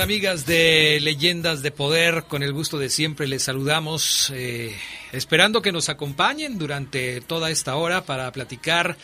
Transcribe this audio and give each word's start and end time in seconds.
Amigas 0.00 0.46
de 0.46 0.98
Leyendas 1.02 1.62
de 1.62 1.70
Poder, 1.70 2.24
con 2.24 2.42
el 2.42 2.52
gusto 2.52 2.78
de 2.78 2.88
siempre 2.88 3.28
les 3.28 3.42
saludamos, 3.42 4.32
eh, 4.34 4.74
esperando 5.12 5.60
que 5.60 5.72
nos 5.72 5.88
acompañen 5.88 6.58
durante 6.58 7.20
toda 7.20 7.50
esta 7.50 7.76
hora 7.76 8.04
para 8.04 8.32
platicar 8.32 8.96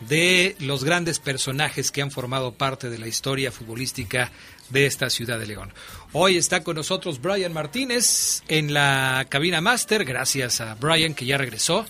de 0.00 0.54
los 0.58 0.84
grandes 0.84 1.20
personajes 1.20 1.90
que 1.90 2.02
han 2.02 2.10
formado 2.10 2.52
parte 2.52 2.90
de 2.90 2.98
la 2.98 3.06
historia 3.06 3.50
futbolística 3.50 4.30
de 4.68 4.86
esta 4.86 5.08
ciudad 5.10 5.38
de 5.38 5.46
León. 5.46 5.72
Hoy 6.12 6.36
está 6.36 6.62
con 6.62 6.76
nosotros 6.76 7.20
Brian 7.20 7.52
Martínez 7.52 8.42
en 8.48 8.74
la 8.74 9.26
cabina 9.28 9.60
máster, 9.60 10.04
gracias 10.04 10.60
a 10.60 10.74
Brian 10.74 11.14
que 11.14 11.24
ya 11.24 11.38
regresó, 11.38 11.86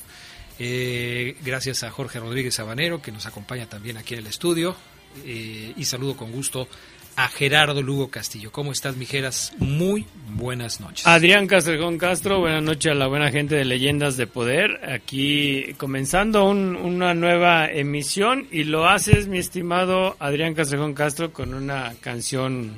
eh, 0.58 1.36
gracias 1.44 1.82
a 1.82 1.90
Jorge 1.90 2.20
Rodríguez 2.20 2.54
Sabanero 2.54 3.02
que 3.02 3.12
nos 3.12 3.26
acompaña 3.26 3.68
también 3.68 3.96
aquí 3.96 4.14
en 4.14 4.20
el 4.20 4.26
estudio 4.28 4.76
eh, 5.24 5.72
y 5.76 5.84
saludo 5.84 6.16
con 6.16 6.30
gusto 6.30 6.68
a 7.16 7.28
Gerardo 7.28 7.82
Lugo 7.82 8.08
Castillo. 8.10 8.52
¿Cómo 8.52 8.72
estás, 8.72 8.96
Mijeras? 8.96 9.52
Muy 9.58 10.06
buenas 10.30 10.80
noches. 10.80 11.06
Adrián 11.06 11.46
Castrejón 11.46 11.98
Castro, 11.98 12.40
buenas 12.40 12.62
noches 12.62 12.92
a 12.92 12.94
la 12.94 13.06
buena 13.06 13.30
gente 13.30 13.54
de 13.54 13.64
Leyendas 13.64 14.16
de 14.16 14.26
Poder. 14.26 14.80
Aquí 14.90 15.74
comenzando 15.76 16.44
una 16.44 17.14
nueva 17.14 17.70
emisión 17.70 18.48
y 18.50 18.64
lo 18.64 18.88
haces, 18.88 19.28
mi 19.28 19.38
estimado 19.38 20.16
Adrián 20.18 20.54
Castrejón 20.54 20.94
Castro, 20.94 21.32
con 21.32 21.54
una 21.54 21.94
canción 22.00 22.76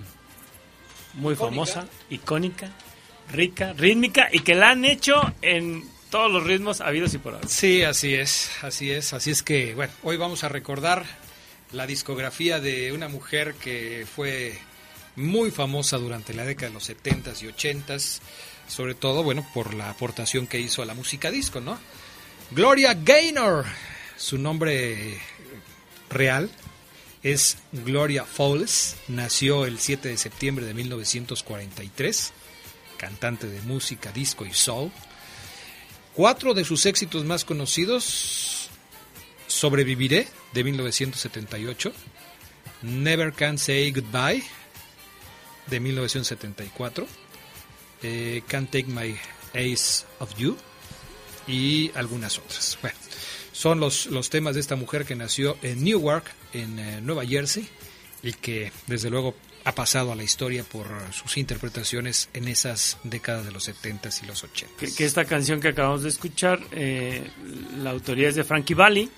muy 1.15 1.37
famosa, 1.37 1.87
icónica, 2.11 2.71
rica, 3.33 3.73
rítmica 3.73 4.29
y 4.33 4.41
que 4.41 4.55
la 4.55 4.71
han 4.71 4.85
hecho 4.85 5.33
en 5.43 5.85
todos 6.11 6.31
los 6.31 6.45
ritmos 6.45 6.81
habidos 6.81 7.15
y 7.15 7.19
por 7.19 7.35
haber. 7.35 7.49
Sí, 7.49 7.83
así 7.83 8.15
es, 8.15 8.51
así 8.63 8.91
es. 8.91 9.13
Así 9.13 9.31
es 9.31 9.43
que, 9.43 9.75
bueno, 9.75 9.93
hoy 10.03 10.17
vamos 10.17 10.45
a 10.45 10.49
recordar 10.49 11.05
la 11.75 11.87
discografía 11.87 12.61
de 12.61 12.93
una 12.93 13.09
mujer 13.09 13.55
que 13.55 14.07
fue 14.13 14.59
muy 15.17 15.51
famosa 15.51 15.99
durante 15.99 16.33
la 16.33 16.45
década 16.45 16.69
de 16.69 16.75
los 16.75 16.89
70s 16.89 17.43
y 17.43 17.47
80s, 17.47 18.21
sobre 18.69 18.95
todo, 18.95 19.23
bueno, 19.23 19.47
por 19.53 19.75
la 19.75 19.91
aportación 19.91 20.47
que 20.47 20.61
hizo 20.61 20.83
a 20.83 20.87
la 20.87 20.95
música 20.95 21.31
disco, 21.31 21.61
¿no? 21.61 21.79
Gloria 22.51 22.95
Gaynor, 22.95 23.65
su 24.17 24.39
nombre 24.39 25.19
real 26.11 26.51
es 27.23 27.59
Gloria 27.73 28.25
Fowles, 28.25 28.97
nació 29.09 29.67
el 29.67 29.79
7 29.79 30.09
de 30.09 30.17
septiembre 30.17 30.67
de 30.67 30.75
1943, 30.75 32.33
cantante 32.97 33.47
de 33.49 33.61
música, 33.63 34.13
disco 34.13 34.47
y 34.47 34.53
soul. 34.53 34.93
Cuatro 36.15 36.55
de 36.55 36.65
sus 36.65 36.87
éxitos 36.87 37.25
más 37.25 37.45
conocidos 37.45 38.71
Sobreviviré 39.47 40.27
de 40.55 40.65
1978, 40.65 41.93
Never 42.83 43.33
Can 43.33 43.59
Say 43.59 43.91
Goodbye 43.91 44.43
de 45.67 45.81
1974, 45.81 47.07
eh, 48.03 48.43
Can't 48.47 48.71
Take 48.71 48.87
My 48.87 49.17
Ace 49.55 50.05
of 50.21 50.35
You 50.37 50.57
y 51.47 51.91
algunas 51.95 52.39
otras. 52.39 52.79
Bueno, 52.81 52.97
son 53.53 53.81
los, 53.81 54.07
los 54.07 54.31
temas 54.31 54.55
de 54.55 54.61
esta 54.61 54.77
mujer 54.77 55.05
que 55.05 55.17
nació 55.17 55.57
en 55.63 55.83
Newark, 55.83 56.25
en 56.53 56.79
eh, 56.79 57.01
Nueva 57.01 57.27
Jersey, 57.27 57.69
y 58.23 58.33
que 58.33 58.73
desde 58.87 59.11
luego 59.11 59.35
ha 59.65 59.75
pasado 59.75 60.13
a 60.13 60.15
la 60.15 60.23
historia 60.23 60.63
por 60.63 60.87
sus 61.13 61.37
interpretaciones 61.37 62.29
en 62.35 62.49
esas 62.49 62.99
décadas 63.03 63.47
de 63.47 63.53
los 63.53 63.69
70s 63.69 64.23
y 64.23 64.27
los 64.27 64.45
80s. 64.45 64.95
Que, 64.95 65.05
esta 65.05 65.25
canción 65.25 65.61
que 65.61 65.69
acabamos 65.69 66.03
de 66.03 66.11
escuchar, 66.11 66.61
eh, 66.71 67.31
la 67.79 67.91
autoría 67.91 68.29
es 68.29 68.35
de 68.35 68.45
Frankie 68.45 68.75
Valli, 68.75 69.11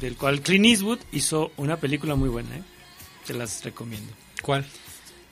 del 0.00 0.16
cual 0.16 0.40
Clint 0.40 0.66
Eastwood 0.66 0.98
hizo 1.12 1.52
una 1.56 1.76
película 1.76 2.14
muy 2.14 2.28
buena, 2.28 2.56
¿eh? 2.56 2.62
te 3.26 3.34
las 3.34 3.64
recomiendo. 3.64 4.12
¿Cuál? 4.42 4.64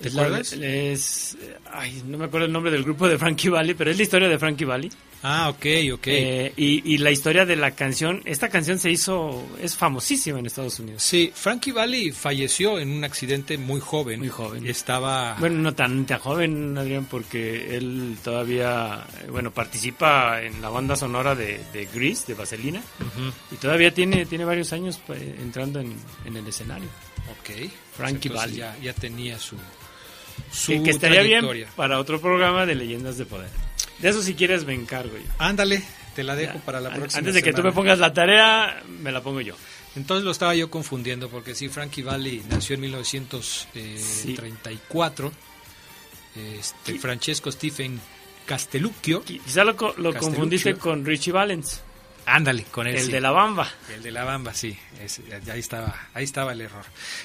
¿Te 0.01 0.09
es, 0.09 0.53
es, 0.53 1.39
ay, 1.73 2.03
no 2.07 2.19
me 2.19 2.25
acuerdo 2.25 2.47
el 2.47 2.53
nombre 2.53 2.73
del 2.73 2.83
grupo 2.83 3.09
de 3.09 3.19
Frankie 3.19 3.51
Valli, 3.51 3.75
pero 3.75 3.91
es 3.91 3.97
la 3.97 4.03
historia 4.03 4.29
de 4.29 4.39
Frankie 4.39 4.65
Valli. 4.65 4.91
Ah, 5.23 5.49
ok, 5.51 5.67
ok. 5.95 6.07
Eh, 6.07 6.53
y, 6.57 6.99
la 6.99 7.13
historia 7.13 7.47
de 7.47 7.55
la 7.55 7.71
canción, 7.73 8.23
esta 8.25 8.49
canción 8.49 8.81
se 8.81 8.91
hizo, 8.91 9.47
es 9.61 9.77
famosísima 9.77 10.41
en 10.41 10.47
Estados 10.47 10.81
Unidos. 10.81 11.03
Sí, 11.03 11.33
Frankie 11.33 11.71
Valli 11.71 12.11
falleció 12.11 12.79
en 12.81 12.91
un 12.91 13.05
accidente 13.05 13.57
muy 13.57 13.81
joven. 13.81 14.19
Muy 14.19 14.29
joven. 14.29 14.67
Estaba... 14.67 15.37
Bueno, 15.39 15.59
no 15.59 15.75
tan, 15.75 16.07
tan 16.07 16.19
joven, 16.19 16.77
Adrián, 16.77 17.07
porque 17.09 17.77
él 17.77 18.17
todavía, 18.23 19.07
bueno, 19.31 19.53
participa 19.53 20.43
en 20.43 20.61
la 20.61 20.71
banda 20.71 20.97
sonora 20.97 21.37
de, 21.37 21.61
de 21.73 21.87
Grease, 21.87 22.27
de 22.27 22.35
Vaselina, 22.35 22.83
y 23.53 23.57
todavía 23.57 23.95
tiene, 23.95 24.27
tiene 24.27 24.45
varios 24.45 24.73
años 24.73 25.01
pues, 25.07 25.23
entrando 25.23 25.79
en, 25.81 25.95
el 26.25 26.47
escenario. 26.47 26.89
Ok. 27.39 27.71
Frankie 27.97 28.29
Valli. 28.29 28.57
Ya, 28.57 28.77
ya 28.83 28.93
tenía 28.93 29.39
su, 29.39 29.57
su 30.51 30.83
que, 30.83 30.91
estaría 30.91 31.23
bien 31.23 31.47
para 31.77 32.01
otro 32.01 32.21
programa 32.21 32.67
de 32.67 32.75
Leyendas 32.75 33.19
de 33.19 33.27
Poder. 33.27 33.51
De 34.03 34.09
eso 34.09 34.23
si 34.23 34.35
quieres 34.35 34.67
me 34.67 34.75
encargo 34.75 35.17
yo. 35.17 35.25
Ándale, 35.39 35.83
te 36.15 36.23
la 36.25 36.35
dejo 36.35 36.59
para 36.59 36.81
la 36.81 36.91
próxima. 36.91 37.21
Antes 37.21 37.35
de 37.35 37.43
que 37.43 37.53
tú 37.53 37.63
me 37.63 37.71
pongas 37.73 38.01
la 38.01 38.13
tarea, 38.13 38.83
me 38.89 39.13
la 39.13 39.23
pongo 39.23 39.41
yo. 39.41 39.55
Entonces 39.95 40.25
lo 40.25 40.33
estaba 40.33 40.55
yo 40.55 40.71
confundiendo 40.71 41.29
porque 41.29 41.55
sí, 41.55 41.69
Frankie 41.69 42.03
Valli 42.03 42.43
nació 42.51 42.75
en 42.75 42.81
1934. 42.83 45.33
Este, 46.35 46.99
Francesco 46.99 47.53
Stephen 47.53 48.01
Castellucchio. 48.47 49.23
Quizá 49.23 49.65
lo, 49.65 49.77
lo 49.97 50.15
confundiste 50.15 50.75
con 50.75 51.05
Richie 51.05 51.33
Valens. 51.33 51.83
Ándale, 52.25 52.65
con 52.71 52.87
El 52.87 53.11
de 53.11 53.21
la 53.21 53.33
Bamba. 53.33 53.69
El 53.93 54.01
de 54.03 54.13
la 54.13 54.25
Bamba, 54.25 54.55
sí. 54.55 54.79
ahí, 55.51 55.59
estaba, 55.59 56.09
ahí 56.15 56.23
estaba 56.23 56.53
el 56.53 56.61
error. 56.61 56.85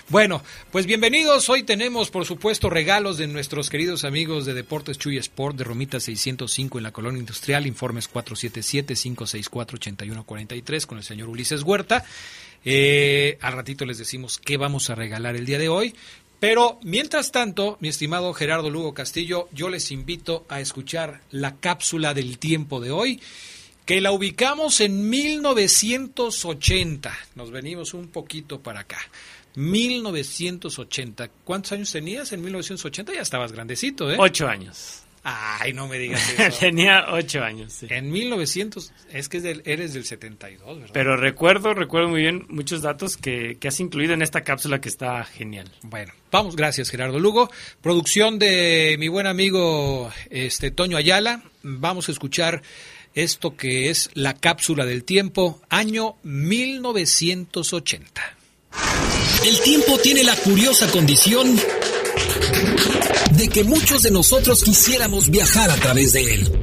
Bueno, 0.09 0.43
pues 0.71 0.87
bienvenidos. 0.87 1.49
Hoy 1.49 1.61
tenemos, 1.63 2.09
por 2.09 2.25
supuesto, 2.25 2.69
regalos 2.69 3.17
de 3.17 3.27
nuestros 3.27 3.69
queridos 3.69 4.05
amigos 4.05 4.45
de 4.45 4.55
Deportes 4.55 4.97
Chuy 4.97 5.17
Sport 5.17 5.55
de 5.55 5.65
Romita 5.65 5.99
605 5.99 6.79
en 6.79 6.83
la 6.83 6.91
Colonia 6.91 7.19
Industrial. 7.19 7.67
Informes 7.67 8.11
477-564-8143 8.11 10.85
con 10.87 10.97
el 10.97 11.03
señor 11.03 11.29
Ulises 11.29 11.61
Huerta. 11.61 12.03
Eh, 12.65 13.37
al 13.41 13.53
ratito 13.53 13.85
les 13.85 13.99
decimos 13.99 14.39
qué 14.39 14.57
vamos 14.57 14.89
a 14.89 14.95
regalar 14.95 15.35
el 15.35 15.45
día 15.45 15.59
de 15.59 15.69
hoy. 15.69 15.93
Pero 16.39 16.79
mientras 16.83 17.31
tanto, 17.31 17.77
mi 17.81 17.87
estimado 17.87 18.33
Gerardo 18.33 18.71
Lugo 18.71 18.95
Castillo, 18.95 19.47
yo 19.51 19.69
les 19.69 19.91
invito 19.91 20.45
a 20.49 20.59
escuchar 20.59 21.21
la 21.29 21.55
cápsula 21.55 22.15
del 22.15 22.39
tiempo 22.39 22.79
de 22.79 22.89
hoy 22.91 23.19
que 23.87 23.99
la 24.01 24.11
ubicamos 24.11 24.81
en 24.81 25.09
1980. 25.09 27.17
Nos 27.35 27.51
venimos 27.51 27.93
un 27.93 28.09
poquito 28.09 28.59
para 28.59 28.81
acá. 28.81 28.99
1980. 29.55 31.29
¿Cuántos 31.45 31.71
años 31.71 31.93
tenías 31.93 32.33
en 32.33 32.43
1980? 32.43 33.13
Ya 33.13 33.21
estabas 33.21 33.53
grandecito, 33.53 34.11
¿eh? 34.11 34.17
Ocho 34.19 34.49
años. 34.49 35.03
Ay, 35.23 35.71
no 35.71 35.87
me 35.87 35.97
digas 35.97 36.21
eso. 36.37 36.59
Tenía 36.59 37.13
ocho 37.13 37.41
años. 37.41 37.71
Sí. 37.71 37.87
En 37.89 38.11
1900, 38.11 38.91
es 39.13 39.29
que 39.29 39.37
es 39.37 39.43
del, 39.43 39.61
eres 39.65 39.93
del 39.93 40.03
72, 40.03 40.79
¿verdad? 40.79 40.93
Pero 40.93 41.15
recuerdo, 41.15 41.73
recuerdo 41.73 42.09
muy 42.09 42.19
bien 42.21 42.45
muchos 42.49 42.81
datos 42.81 43.15
que, 43.15 43.55
que 43.57 43.69
has 43.69 43.79
incluido 43.79 44.13
en 44.13 44.21
esta 44.21 44.41
cápsula 44.41 44.81
que 44.81 44.89
está 44.89 45.23
genial. 45.23 45.71
Bueno, 45.83 46.11
vamos, 46.29 46.57
gracias 46.57 46.89
Gerardo 46.89 47.19
Lugo. 47.19 47.49
Producción 47.81 48.37
de 48.37 48.97
mi 48.99 49.07
buen 49.07 49.27
amigo 49.27 50.11
este 50.29 50.71
Toño 50.71 50.97
Ayala. 50.97 51.41
Vamos 51.63 52.09
a 52.09 52.11
escuchar 52.11 52.63
esto 53.17 53.57
que 53.57 53.89
es 53.89 54.11
la 54.13 54.35
cápsula 54.35 54.85
del 54.85 55.03
tiempo, 55.03 55.59
año 55.69 56.17
1980. 56.21 58.37
El 59.43 59.59
tiempo 59.61 59.97
tiene 59.97 60.23
la 60.23 60.35
curiosa 60.35 60.87
condición 60.91 61.59
de 63.31 63.49
que 63.49 63.63
muchos 63.63 64.03
de 64.03 64.11
nosotros 64.11 64.63
quisiéramos 64.63 65.31
viajar 65.31 65.71
a 65.71 65.75
través 65.77 66.13
de 66.13 66.35
él, 66.35 66.61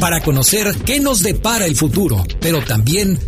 para 0.00 0.20
conocer 0.20 0.74
qué 0.84 0.98
nos 0.98 1.22
depara 1.22 1.66
el 1.66 1.76
futuro, 1.76 2.24
pero 2.40 2.64
también 2.64 3.20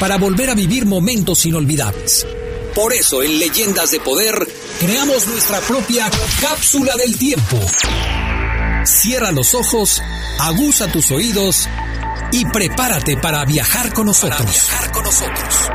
para 0.00 0.18
volver 0.18 0.50
a 0.50 0.54
vivir 0.54 0.86
momentos 0.86 1.46
inolvidables. 1.46 2.26
Por 2.74 2.92
eso 2.92 3.22
en 3.22 3.38
Leyendas 3.38 3.92
de 3.92 4.00
Poder 4.00 4.34
creamos 4.80 5.28
nuestra 5.28 5.60
propia 5.60 6.10
cápsula 6.40 6.96
del 6.96 7.16
tiempo. 7.16 7.56
Cierra 8.84 9.30
los 9.30 9.54
ojos, 9.54 10.02
aguza 10.38 10.90
tus 10.90 11.12
oídos 11.12 11.68
y 12.32 12.44
prepárate 12.46 13.16
para 13.16 13.44
viajar 13.44 13.92
con 13.92 14.06
nosotros. 14.06 14.40
Para 14.40 14.50
viajar 14.50 14.92
con 14.92 15.04
nosotros. 15.04 15.70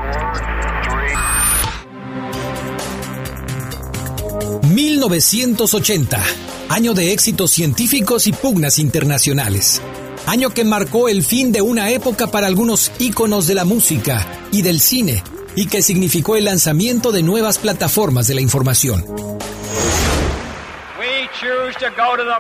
1980, 4.64 6.24
año 6.70 6.94
de 6.94 7.14
éxitos 7.14 7.52
científicos 7.52 8.28
y 8.28 8.34
pugnas 8.34 8.80
internacionales. 8.80 9.82
Año 10.26 10.50
que 10.50 10.64
marcó 10.64 11.08
el 11.08 11.24
fin 11.24 11.52
de 11.52 11.62
una 11.62 11.92
época 11.92 12.28
para 12.28 12.48
algunos 12.48 12.92
íconos 13.00 13.48
de 13.48 13.56
la 13.56 13.64
música 13.64 14.28
y 14.52 14.64
del 14.64 14.80
cine 14.80 15.24
y 15.56 15.68
que 15.68 15.82
significó 15.82 16.36
el 16.36 16.46
lanzamiento 16.46 17.12
de 17.12 17.24
nuevas 17.24 17.58
plataformas 17.58 18.28
de 18.28 18.36
la 18.36 18.42
información. 18.42 19.06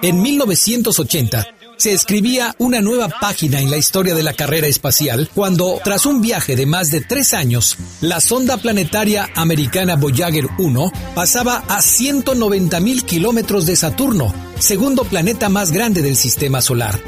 En 0.01 0.21
1980, 0.21 1.47
se 1.77 1.93
escribía 1.93 2.55
una 2.57 2.81
nueva 2.81 3.09
página 3.09 3.59
en 3.59 3.69
la 3.69 3.77
historia 3.77 4.15
de 4.15 4.23
la 4.23 4.33
carrera 4.33 4.67
espacial 4.67 5.29
cuando, 5.33 5.79
tras 5.83 6.05
un 6.05 6.21
viaje 6.21 6.55
de 6.55 6.65
más 6.65 6.91
de 6.91 7.01
tres 7.01 7.33
años, 7.33 7.77
la 8.01 8.21
sonda 8.21 8.57
planetaria 8.57 9.29
americana 9.35 9.95
Voyager 9.95 10.47
1 10.57 10.91
pasaba 11.13 11.63
a 11.67 11.81
190 11.81 12.79
mil 12.79 13.03
kilómetros 13.05 13.65
de 13.65 13.75
Saturno, 13.75 14.33
segundo 14.59 15.03
planeta 15.03 15.49
más 15.49 15.71
grande 15.71 16.01
del 16.01 16.15
sistema 16.15 16.61
solar. 16.61 16.99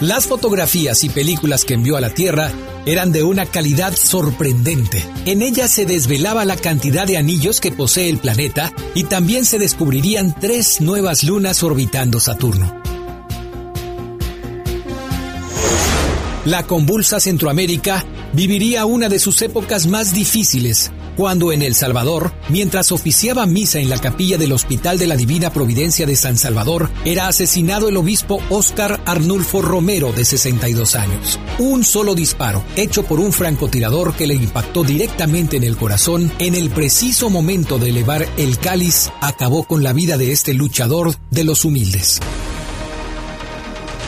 Las 0.00 0.26
fotografías 0.26 1.04
y 1.04 1.10
películas 1.10 1.64
que 1.64 1.74
envió 1.74 1.96
a 1.96 2.00
la 2.00 2.10
Tierra 2.10 2.50
eran 2.86 3.12
de 3.12 3.22
una 3.22 3.44
calidad 3.44 3.94
sorprendente. 3.94 5.04
En 5.26 5.42
ellas 5.42 5.70
se 5.70 5.84
desvelaba 5.84 6.46
la 6.46 6.56
cantidad 6.56 7.06
de 7.06 7.18
anillos 7.18 7.60
que 7.60 7.70
posee 7.70 8.08
el 8.08 8.18
planeta 8.18 8.72
y 8.94 9.04
también 9.04 9.44
se 9.44 9.58
descubrirían 9.58 10.34
tres 10.40 10.80
nuevas 10.80 11.22
lunas 11.22 11.62
orbitando 11.62 12.18
Saturno. 12.18 12.80
La 16.50 16.66
convulsa 16.66 17.20
Centroamérica 17.20 18.04
viviría 18.32 18.84
una 18.84 19.08
de 19.08 19.20
sus 19.20 19.40
épocas 19.40 19.86
más 19.86 20.12
difíciles, 20.12 20.90
cuando 21.16 21.52
en 21.52 21.62
El 21.62 21.76
Salvador, 21.76 22.32
mientras 22.48 22.90
oficiaba 22.90 23.46
misa 23.46 23.78
en 23.78 23.88
la 23.88 23.98
capilla 23.98 24.36
del 24.36 24.50
Hospital 24.50 24.98
de 24.98 25.06
la 25.06 25.14
Divina 25.14 25.52
Providencia 25.52 26.06
de 26.06 26.16
San 26.16 26.36
Salvador, 26.36 26.90
era 27.04 27.28
asesinado 27.28 27.88
el 27.88 27.96
obispo 27.96 28.42
Óscar 28.50 29.00
Arnulfo 29.06 29.62
Romero, 29.62 30.12
de 30.12 30.24
62 30.24 30.96
años. 30.96 31.38
Un 31.60 31.84
solo 31.84 32.16
disparo, 32.16 32.64
hecho 32.74 33.04
por 33.04 33.20
un 33.20 33.32
francotirador 33.32 34.16
que 34.16 34.26
le 34.26 34.34
impactó 34.34 34.82
directamente 34.82 35.56
en 35.56 35.62
el 35.62 35.76
corazón, 35.76 36.32
en 36.40 36.56
el 36.56 36.70
preciso 36.70 37.30
momento 37.30 37.78
de 37.78 37.90
elevar 37.90 38.26
el 38.38 38.58
cáliz, 38.58 39.12
acabó 39.20 39.62
con 39.68 39.84
la 39.84 39.92
vida 39.92 40.18
de 40.18 40.32
este 40.32 40.52
luchador 40.54 41.14
de 41.30 41.44
los 41.44 41.64
humildes. 41.64 42.18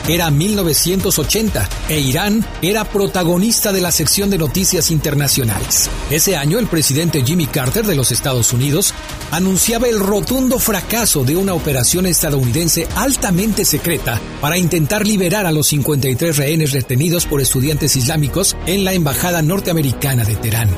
Era 0.07 0.29
1980 0.29 1.69
e 1.87 1.99
Irán 1.99 2.45
era 2.61 2.83
protagonista 2.83 3.71
de 3.71 3.79
la 3.79 3.91
sección 3.91 4.29
de 4.29 4.37
noticias 4.37 4.91
internacionales. 4.91 5.89
Ese 6.09 6.35
año 6.35 6.59
el 6.59 6.67
presidente 6.67 7.23
Jimmy 7.23 7.45
Carter 7.45 7.85
de 7.85 7.95
los 7.95 8.11
Estados 8.11 8.51
Unidos 8.51 8.93
anunciaba 9.31 9.87
el 9.87 10.01
rotundo 10.01 10.59
fracaso 10.59 11.23
de 11.23 11.37
una 11.37 11.53
operación 11.53 12.05
estadounidense 12.05 12.85
altamente 12.95 13.63
secreta 13.63 14.19
para 14.41 14.57
intentar 14.57 15.07
liberar 15.07 15.45
a 15.45 15.53
los 15.53 15.67
53 15.67 16.35
rehenes 16.35 16.73
retenidos 16.73 17.25
por 17.25 17.39
estudiantes 17.39 17.95
islámicos 17.95 18.57
en 18.65 18.83
la 18.83 18.91
embajada 18.93 19.41
norteamericana 19.41 20.25
de 20.25 20.35
Teherán. 20.35 20.69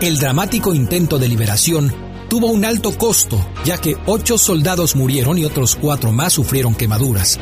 El 0.00 0.18
dramático 0.18 0.74
intento 0.74 1.18
de 1.18 1.28
liberación 1.28 1.94
tuvo 2.30 2.46
un 2.46 2.64
alto 2.64 2.96
costo, 2.96 3.44
ya 3.62 3.76
que 3.76 3.96
ocho 4.06 4.38
soldados 4.38 4.96
murieron 4.96 5.36
y 5.36 5.44
otros 5.44 5.76
cuatro 5.76 6.12
más 6.12 6.32
sufrieron 6.32 6.74
quemaduras. 6.74 7.38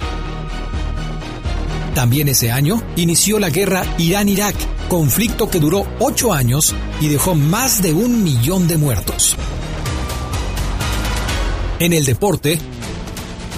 También 1.98 2.28
ese 2.28 2.52
año 2.52 2.80
inició 2.94 3.40
la 3.40 3.50
guerra 3.50 3.82
Irán-Irak, 3.98 4.54
conflicto 4.88 5.50
que 5.50 5.58
duró 5.58 5.84
ocho 5.98 6.32
años 6.32 6.72
y 7.00 7.08
dejó 7.08 7.34
más 7.34 7.82
de 7.82 7.92
un 7.92 8.22
millón 8.22 8.68
de 8.68 8.76
muertos. 8.76 9.34
En 11.80 11.92
el 11.92 12.04
deporte, 12.04 12.60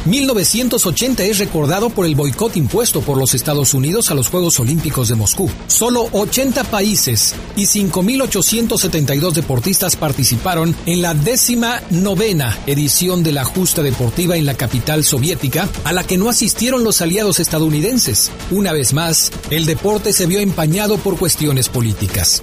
1980 0.06 1.24
es 1.24 1.38
recordado 1.38 1.90
por 1.90 2.06
el 2.06 2.14
boicot 2.14 2.56
impuesto 2.56 3.02
por 3.02 3.18
los 3.18 3.34
Estados 3.34 3.74
Unidos 3.74 4.10
a 4.10 4.14
los 4.14 4.28
Juegos 4.28 4.58
Olímpicos 4.58 5.08
de 5.08 5.14
Moscú. 5.14 5.50
Solo 5.66 6.08
80 6.12 6.64
países 6.64 7.34
y 7.54 7.64
5.872 7.64 9.32
deportistas 9.32 9.96
participaron 9.96 10.74
en 10.86 11.02
la 11.02 11.12
décima 11.12 11.82
novena 11.90 12.58
edición 12.66 13.22
de 13.22 13.32
la 13.32 13.44
justa 13.44 13.82
deportiva 13.82 14.36
en 14.36 14.46
la 14.46 14.54
capital 14.54 15.04
soviética, 15.04 15.68
a 15.84 15.92
la 15.92 16.04
que 16.04 16.16
no 16.16 16.30
asistieron 16.30 16.82
los 16.82 17.02
aliados 17.02 17.38
estadounidenses. 17.38 18.30
Una 18.50 18.72
vez 18.72 18.94
más, 18.94 19.30
el 19.50 19.66
deporte 19.66 20.12
se 20.12 20.26
vio 20.26 20.40
empañado 20.40 20.96
por 20.96 21.18
cuestiones 21.18 21.68
políticas. 21.68 22.42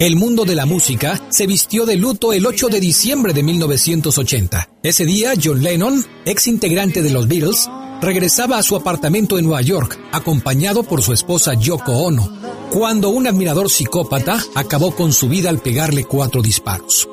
El 0.00 0.16
mundo 0.16 0.44
de 0.44 0.56
la 0.56 0.66
música 0.66 1.20
se 1.30 1.46
vistió 1.46 1.86
de 1.86 1.94
luto 1.94 2.32
el 2.32 2.44
8 2.44 2.68
de 2.68 2.80
diciembre 2.80 3.32
de 3.32 3.44
1980. 3.44 4.68
Ese 4.82 5.04
día, 5.04 5.34
John 5.42 5.62
Lennon, 5.62 6.04
ex 6.24 6.48
integrante 6.48 7.00
de 7.00 7.10
los 7.10 7.28
Beatles, 7.28 7.70
regresaba 8.00 8.58
a 8.58 8.64
su 8.64 8.74
apartamento 8.74 9.38
en 9.38 9.44
Nueva 9.44 9.62
York, 9.62 10.00
acompañado 10.10 10.82
por 10.82 11.00
su 11.00 11.12
esposa 11.12 11.54
Yoko 11.54 11.92
Ono, 11.92 12.28
cuando 12.70 13.10
un 13.10 13.28
admirador 13.28 13.70
psicópata 13.70 14.42
acabó 14.56 14.94
con 14.94 15.12
su 15.12 15.28
vida 15.28 15.48
al 15.48 15.60
pegarle 15.60 16.04
cuatro 16.04 16.42
disparos. 16.42 17.08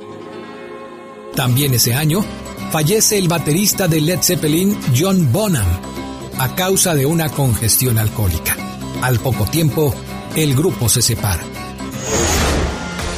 También 1.36 1.76
ese 1.76 1.94
año, 1.94 2.26
fallece 2.72 3.20
el 3.20 3.28
baterista 3.28 3.88
de 3.88 4.02
Led 4.02 4.22
Zeppelin, 4.24 4.76
John 4.98 5.32
Bonham, 5.32 5.68
a 6.40 6.56
causa 6.56 6.96
de 6.96 7.06
una 7.06 7.30
congestión 7.30 8.00
alcohólica. 8.00 8.58
Al 9.02 9.20
poco 9.20 9.46
tiempo, 9.46 9.94
el 10.36 10.56
grupo 10.56 10.90
se 10.90 11.02
separa. 11.02 11.44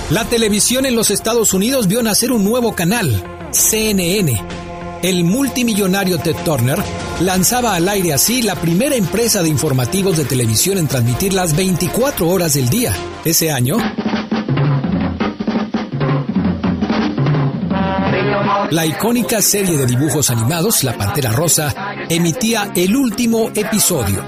La 0.09 0.25
televisión 0.25 0.85
en 0.85 0.95
los 0.95 1.09
Estados 1.11 1.53
Unidos 1.53 1.87
vio 1.87 2.03
nacer 2.03 2.31
un 2.31 2.43
nuevo 2.43 2.75
canal, 2.75 3.23
CNN. 3.51 4.41
El 5.01 5.23
multimillonario 5.23 6.19
Ted 6.19 6.35
Turner 6.43 6.79
lanzaba 7.21 7.75
al 7.75 7.87
aire 7.87 8.13
así 8.13 8.41
la 8.41 8.55
primera 8.55 8.95
empresa 8.95 9.41
de 9.41 9.49
informativos 9.49 10.17
de 10.17 10.25
televisión 10.25 10.77
en 10.77 10.87
transmitir 10.87 11.33
las 11.33 11.55
24 11.55 12.27
horas 12.27 12.53
del 12.53 12.69
día. 12.69 12.93
Ese 13.23 13.51
año, 13.51 13.77
La 18.71 18.85
icónica 18.85 19.41
serie 19.41 19.77
de 19.77 19.85
dibujos 19.85 20.29
animados, 20.31 20.83
La 20.83 20.97
Pantera 20.97 21.31
Rosa, 21.31 21.94
emitía 22.09 22.71
el 22.75 22.95
último 22.95 23.51
episodio. 23.55 24.23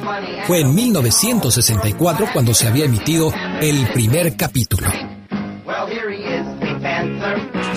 Fue 0.46 0.62
en 0.62 0.74
1964 0.74 2.30
cuando 2.34 2.54
se 2.54 2.68
había 2.68 2.86
emitido 2.86 3.34
el 3.62 3.88
primer 3.90 4.36
capítulo. 4.36 4.88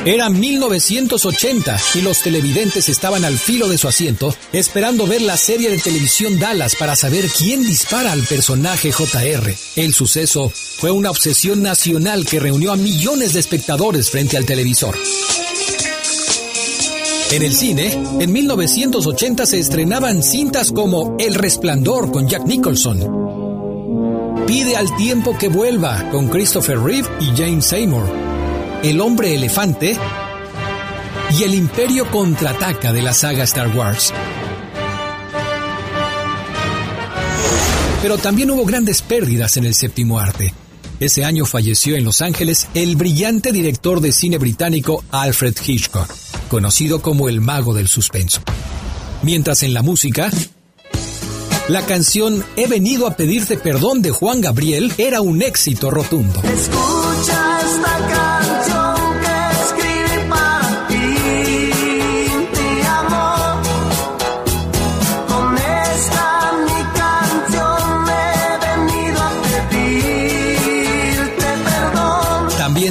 Era 0.05 0.31
1980 0.31 1.79
y 1.97 2.01
los 2.01 2.23
televidentes 2.23 2.89
estaban 2.89 3.25
al 3.25 3.39
filo 3.39 3.69
de 3.69 3.77
su 3.77 3.87
asiento 3.87 4.35
esperando 4.53 5.07
ver 5.07 5.21
la 5.21 5.37
serie 5.37 5.69
de 5.69 5.79
televisión 5.79 6.39
Dallas 6.39 6.75
para 6.75 6.97
saber 6.97 7.29
quién 7.29 7.63
dispara 7.67 8.13
al 8.13 8.23
personaje 8.23 8.93
JR. 8.93 9.55
El 9.77 9.93
suceso 9.93 10.51
fue 10.51 10.91
una 10.91 11.11
obsesión 11.11 11.63
nacional 11.63 12.25
que 12.25 12.41
reunió 12.41 12.73
a 12.73 12.77
millones 12.77 13.35
de 13.35 13.41
espectadores 13.41 14.11
frente 14.11 14.39
al 14.39 14.47
televisor. 14.47 14.97
En 17.33 17.43
el 17.43 17.55
cine, 17.55 17.93
en 18.19 18.33
1980 18.33 19.47
se 19.47 19.59
estrenaban 19.59 20.23
cintas 20.23 20.73
como 20.73 21.17
El 21.19 21.35
Resplandor 21.35 22.11
con 22.11 22.29
Jack 22.29 22.45
Nicholson, 22.45 23.21
Pide 24.51 24.75
al 24.75 24.97
tiempo 24.97 25.39
que 25.39 25.49
vuelva 25.49 26.11
con 26.11 26.27
Christopher 26.27 26.81
Reeve 26.81 27.09
y 27.21 27.27
James 27.37 27.65
Seymour. 27.65 28.05
El 28.83 29.01
hombre 29.01 29.33
elefante 29.33 29.97
y 31.39 31.45
el 31.45 31.55
imperio 31.55 32.11
contraataca 32.11 32.93
de 32.93 33.01
la 33.01 33.13
saga 33.13 33.45
Star 33.45 33.77
Wars. 33.77 34.13
Pero 38.03 38.19
también 38.19 38.51
hubo 38.51 38.65
grandes 38.65 39.03
pérdidas 39.03 39.57
en 39.57 39.67
el 39.67 39.75
séptimo 39.75 40.19
arte. 40.19 40.53
Ese 40.99 41.25
año 41.25 41.47
falleció 41.47 41.95
en 41.95 42.05
Los 42.05 42.21
Ángeles 42.21 42.67
el 42.75 42.97
brillante 42.97 43.53
director 43.53 44.01
de 44.01 44.11
cine 44.11 44.39
británico 44.39 45.05
Alfred 45.13 45.55
Hitchcock, 45.65 46.13
conocido 46.51 47.01
como 47.01 47.31
el 47.31 47.41
mago 47.41 47.73
del 47.73 47.89
suspenso. 47.89 48.43
Mientras 49.23 49.63
en 49.63 49.73
la 49.73 49.83
música, 49.83 50.31
la 51.69 51.87
canción 51.87 52.45
He 52.57 52.67
venido 52.67 53.07
a 53.07 53.17
pedirte 53.17 53.57
perdón 53.57 54.03
de 54.03 54.11
Juan 54.11 54.43
Gabriel 54.43 54.93
era 54.99 55.23
un 55.23 55.41
éxito 55.41 55.91
rotundo. 55.91 56.43
Escucha 56.43 57.61
esta 57.63 58.09
canción 58.09 58.80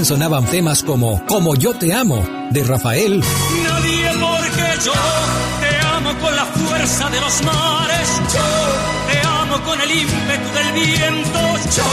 sonaban 0.09 0.43
temas 0.45 0.81
como 0.81 1.23
Como 1.27 1.53
yo 1.53 1.75
te 1.75 1.93
amo, 1.93 2.27
de 2.49 2.63
Rafael, 2.63 3.19
Nadie 3.19 4.09
porque 4.19 4.83
yo 4.83 4.93
te 5.61 5.85
amo 5.85 6.19
con 6.19 6.35
la 6.35 6.45
fuerza 6.45 7.09
de 7.11 7.21
los 7.21 7.43
mares, 7.43 8.09
yo 8.33 9.11
te 9.11 9.27
amo 9.27 9.61
con 9.61 9.79
el 9.79 9.91
ímpetu 9.91 10.49
del 10.57 10.71
viento, 10.73 11.39
yo 11.77 11.91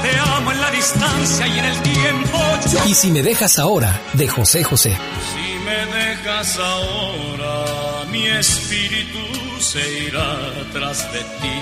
te 0.00 0.16
amo 0.36 0.52
en 0.52 0.60
la 0.60 0.70
distancia 0.70 1.48
y 1.48 1.58
en 1.58 1.64
el 1.64 1.82
tiempo, 1.82 2.38
yo. 2.72 2.86
y 2.86 2.94
Si 2.94 3.10
me 3.10 3.24
dejas 3.24 3.58
ahora, 3.58 4.00
de 4.12 4.28
José 4.28 4.62
José. 4.62 4.96
Si 5.34 5.58
me 5.64 5.86
dejas 5.86 6.58
ahora, 6.58 7.85
mi 8.10 8.26
espíritu 8.26 9.18
se 9.60 10.04
irá 10.04 10.52
tras 10.72 11.12
de 11.12 11.20
ti, 11.20 11.58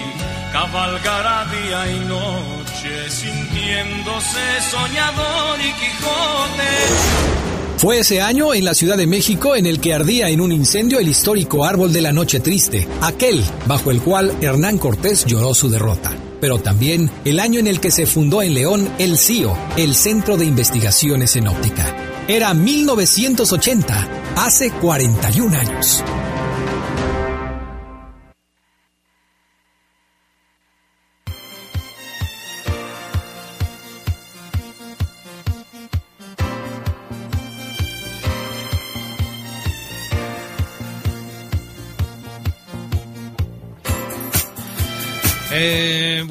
cabalgará 0.53 1.47
día 1.47 1.91
y 1.93 2.01
noche, 2.01 3.11
sintiéndose 3.11 4.41
soñador 4.71 5.59
y 5.61 5.73
Quijote. 5.73 7.35
Fue 7.79 7.99
ese 7.99 8.23
año 8.23 8.55
en 8.55 8.65
la 8.65 8.75
Ciudad 8.75 8.97
de 8.97 9.07
México 9.07 9.57
en 9.57 9.67
el 9.67 9.81
que 9.81 9.93
ardía 9.93 10.29
en 10.31 10.41
un 10.41 10.53
incendio 10.53 10.99
el 10.99 11.09
histórico 11.09 11.65
árbol 11.65 11.93
de 11.93 12.01
la 12.01 12.13
Noche 12.13 12.41
Triste, 12.41 12.89
aquel 13.03 13.45
bajo 13.67 13.91
el 13.91 14.01
cual 14.01 14.35
Hernán 14.41 14.79
Cortés 14.79 15.27
lloró 15.27 15.55
su 15.55 15.69
derrota. 15.69 16.13
Pero 16.41 16.59
también 16.59 17.11
el 17.25 17.41
año 17.41 17.61
en 17.61 17.67
el 17.67 17.81
que 17.81 17.91
se 17.91 18.07
fundó 18.07 18.43
en 18.43 18.55
León 18.55 18.89
el 18.99 19.19
CIO, 19.19 19.57
el 19.77 19.95
Centro 19.95 20.37
de 20.37 20.47
Investigaciones 20.47 21.37
en 21.37 21.49
Óptica. 21.49 21.95
Era 22.27 22.55
1980, 22.55 24.09
hace 24.37 24.71
41 24.71 25.59
años. 25.59 26.03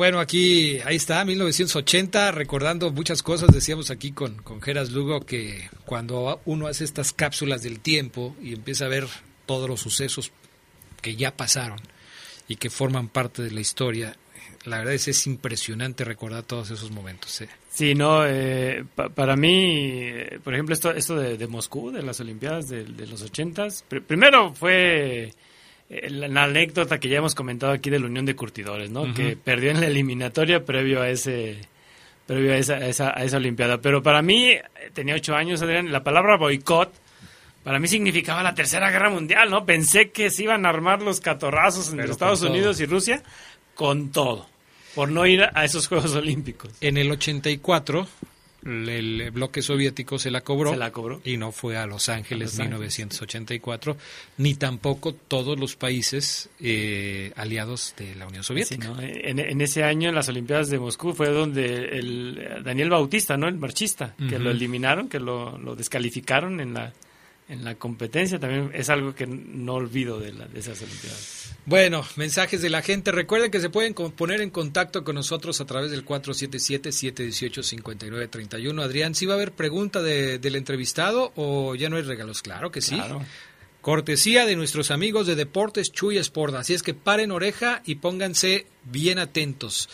Bueno, 0.04 0.20
aquí, 0.20 0.80
ahí 0.84 0.98
está, 0.98 1.24
1980, 1.24 2.32
recordando 2.32 2.92
muchas 2.92 3.24
cosas, 3.24 3.54
decíamos 3.54 3.90
aquí 3.90 4.12
con, 4.12 4.36
con 4.44 4.62
Geras 4.62 4.92
Lugo 4.92 5.22
que 5.26 5.70
cuando 5.86 6.42
uno 6.44 6.68
hace 6.68 6.84
estas 6.84 7.14
cápsulas 7.14 7.64
del 7.64 7.80
tiempo 7.80 8.36
y 8.42 8.52
empieza 8.54 8.84
a 8.84 8.90
ver 8.90 9.08
todos 9.46 9.70
los 9.70 9.80
sucesos 9.80 10.34
que 11.02 11.16
ya 11.16 11.38
pasaron 11.38 11.80
y 12.50 12.58
que 12.58 12.70
forman 12.70 13.08
parte 13.08 13.44
de 13.44 13.52
la 13.52 13.62
historia, 13.62 14.18
la 14.66 14.80
verdad 14.80 14.94
es, 14.94 15.08
es 15.08 15.26
impresionante 15.26 16.04
recordar 16.04 16.44
todos 16.44 16.70
esos 16.70 16.92
momentos. 16.92 17.40
¿eh? 17.40 17.48
Sí, 17.70 17.96
no, 17.96 18.26
eh, 18.28 18.84
pa- 18.96 19.08
para 19.08 19.38
mí, 19.38 19.54
eh, 20.02 20.38
por 20.44 20.54
ejemplo, 20.54 20.74
esto, 20.74 20.92
esto 20.92 21.16
de, 21.16 21.48
Moscú, 21.48 21.92
de 21.92 22.04
las 22.04 22.20
Olimpiadas 22.20 22.68
de, 22.68 22.84
los 23.08 23.22
ochentas, 23.22 23.86
pr- 23.90 24.04
primero 24.04 24.54
fue 24.54 25.34
la, 26.10 26.44
anécdota 26.44 27.00
que 27.00 27.10
ya 27.10 27.18
hemos 27.18 27.36
comentado 27.36 27.72
aquí 27.72 27.90
de 27.90 28.00
la 28.00 28.06
Unión 28.06 28.26
de 28.26 28.36
Curtidores, 28.36 28.90
¿no? 28.90 29.14
Que 29.14 29.36
perdió 29.36 29.72
en 29.72 29.82
la 29.82 29.88
eliminatoria 29.88 30.64
previo 30.64 31.02
a 31.02 31.10
ese 31.10 31.58
previo 32.26 32.54
a 32.54 32.58
esa, 32.58 32.76
a 32.76 32.88
esa, 32.88 33.10
a 33.10 33.24
esa 33.24 33.38
Olimpiada. 33.38 33.80
Pero 33.80 34.02
para 34.02 34.22
mí, 34.22 34.56
tenía 34.94 35.16
ocho 35.16 35.36
años, 35.36 35.62
Adrián, 35.62 35.92
la 35.92 36.04
palabra 36.04 36.38
boicot 36.38 36.94
para 37.64 37.80
mí 37.80 37.88
significaba 37.88 38.44
la 38.44 38.54
Tercera 38.54 38.92
Guerra 38.92 39.10
Mundial, 39.10 39.50
¿no? 39.50 39.66
Pensé 39.66 40.12
que 40.12 40.30
se 40.30 40.44
iban 40.44 40.66
a 40.66 40.70
armar 40.70 41.02
los 41.02 41.22
catorrazos 41.22 41.88
entre 41.88 42.04
Pero 42.04 42.12
Estados 42.12 42.42
todo. 42.42 42.50
Unidos 42.50 42.80
y 42.82 42.86
Rusia 42.86 43.24
con 43.74 44.12
todo, 44.12 44.48
por 44.96 45.10
no 45.10 45.26
ir 45.26 45.44
a 45.44 45.64
esos 45.64 45.88
Juegos 45.88 46.14
Olímpicos. 46.14 46.72
En 46.82 46.98
el 46.98 47.10
84, 47.10 48.08
el, 48.66 49.32
bloque 49.32 49.62
soviético 49.62 50.20
se 50.20 50.32
la 50.32 50.42
cobró. 50.42 50.72
Se 50.72 50.78
la 50.78 50.92
cobró. 50.92 51.22
Y 51.24 51.38
no 51.38 51.52
fue 51.52 51.78
a 51.78 51.86
Los 51.86 52.10
Ángeles, 52.10 52.60
Ángeles. 52.60 52.60
1984, 52.60 53.98
ni 54.38 54.56
tampoco 54.56 55.14
todos 55.14 55.60
los 55.60 55.76
países 55.76 56.50
eh, 56.60 57.32
aliados 57.36 57.94
de 57.98 58.16
la 58.16 58.28
Unión 58.28 58.44
Sí, 58.44 58.48
Soviética. 58.48 58.88
¿no? 58.88 59.02
en, 59.02 59.40
en 59.40 59.62
ese 59.62 59.84
año, 59.84 60.10
en 60.10 60.16
las 60.16 60.30
Olimpiadas 60.30 60.70
de 60.70 60.80
Moscú, 60.80 61.14
fue 61.14 61.30
donde 61.30 61.98
el 61.98 62.64
Daniel 62.64 62.90
Bautista, 62.90 63.38
¿no? 63.38 63.48
El 63.48 63.58
marchista, 63.58 64.16
que 64.30 64.40
lo 64.40 64.52
eliminaron, 64.52 65.10
que 65.10 65.20
lo, 65.20 65.58
lo 65.58 65.76
descalificaron 65.76 66.60
en 66.60 66.74
la, 66.74 66.94
en 67.54 67.64
la 67.64 67.76
competencia. 67.76 68.38
También 68.40 68.72
es 68.74 68.90
algo 68.90 69.16
que 69.16 69.26
no 69.28 69.76
olvido 69.76 70.20
de, 70.20 70.34
la- 70.34 70.48
de 70.48 70.60
esas 70.60 70.82
Olimpiadas. 70.82 71.52
Bueno, 71.66 72.06
mensajes 72.18 72.62
de 72.62 72.70
la 72.70 72.82
gente. 72.82 73.12
Recuerden 73.14 73.50
que 73.52 73.62
se 73.62 73.70
pueden 73.70 73.94
poner 73.94 74.42
en 74.42 74.50
contacto 74.50 75.06
con 75.06 75.16
nosotros 75.16 75.62
a 75.62 75.66
través 75.66 75.92
del 75.92 76.04
477-718-5931. 76.06 78.82
Adrián, 78.84 79.16
¿sí 79.16 79.26
va 79.26 79.34
a 79.34 79.38
haber 79.38 79.52
pregunta 79.54 80.02
de- 80.02 80.40
del 80.40 80.56
entrevistado 80.56 81.32
o 81.36 81.76
ya 81.76 81.90
no 81.90 81.98
hay 81.98 82.04
regalos? 82.04 82.42
Claro 82.42 82.72
que 82.72 82.82
sí. 82.82 82.96
Claro. 82.96 83.24
Cortesía 83.82 84.46
de 84.46 84.56
nuestros 84.56 84.92
amigos 84.92 85.28
de 85.28 85.36
Deportes 85.36 85.92
Chuy 85.92 86.18
Sport. 86.18 86.56
Así 86.56 86.74
es 86.74 86.84
que 86.84 86.94
paren 86.94 87.32
oreja 87.32 87.82
y 87.86 87.96
pónganse 87.96 88.66
bien 88.86 89.20
atentos. 89.20 89.90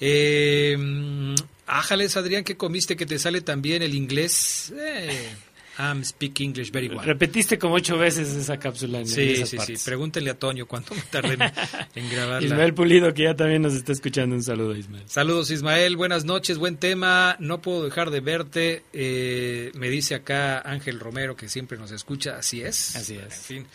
Eh, 0.00 0.76
mm, 0.78 1.34
ájales, 1.66 2.16
Adrián, 2.16 2.44
¿qué 2.44 2.56
comiste 2.56 2.96
que 2.96 3.06
te 3.06 3.18
sale 3.18 3.40
también 3.40 3.82
el 3.82 3.94
inglés? 3.94 4.72
Eh, 4.78 5.30
I'm 5.78 6.04
speak 6.04 6.40
English 6.40 6.70
very 6.70 6.88
well. 6.88 7.04
Repetiste 7.04 7.58
como 7.58 7.74
ocho 7.74 7.98
veces 7.98 8.28
esa 8.34 8.58
cápsula 8.58 9.00
en, 9.00 9.08
Sí, 9.08 9.32
esas 9.32 9.48
sí, 9.48 9.50
sí. 9.50 9.56
partes. 9.56 9.84
Pregúntenle 9.84 10.30
a 10.30 10.38
Toño 10.38 10.66
cuánto 10.66 10.94
me 10.94 11.02
tardé 11.02 11.34
en, 11.34 11.42
en 11.94 12.10
grabarla. 12.10 12.46
Ismael 12.46 12.74
Pulido, 12.74 13.12
que 13.12 13.24
ya 13.24 13.34
también 13.34 13.62
nos 13.62 13.74
está 13.74 13.92
escuchando. 13.92 14.36
Un 14.36 14.42
saludo, 14.42 14.76
Ismael. 14.76 15.04
Saludos 15.08 15.50
Ismael, 15.50 15.96
buenas 15.96 16.24
noches, 16.24 16.58
buen 16.58 16.76
tema, 16.76 17.36
no 17.40 17.60
puedo 17.60 17.84
dejar 17.84 18.10
de 18.10 18.20
verte, 18.20 18.84
eh, 18.92 19.72
me 19.74 19.88
dice 19.88 20.14
acá 20.14 20.60
Ángel 20.60 21.00
Romero 21.00 21.36
que 21.36 21.48
siempre 21.48 21.78
nos 21.78 21.90
escucha, 21.90 22.36
así 22.38 22.62
es. 22.62 22.94
Así 22.96 23.16
es. 23.16 23.22
En 23.24 23.30
fin. 23.30 23.66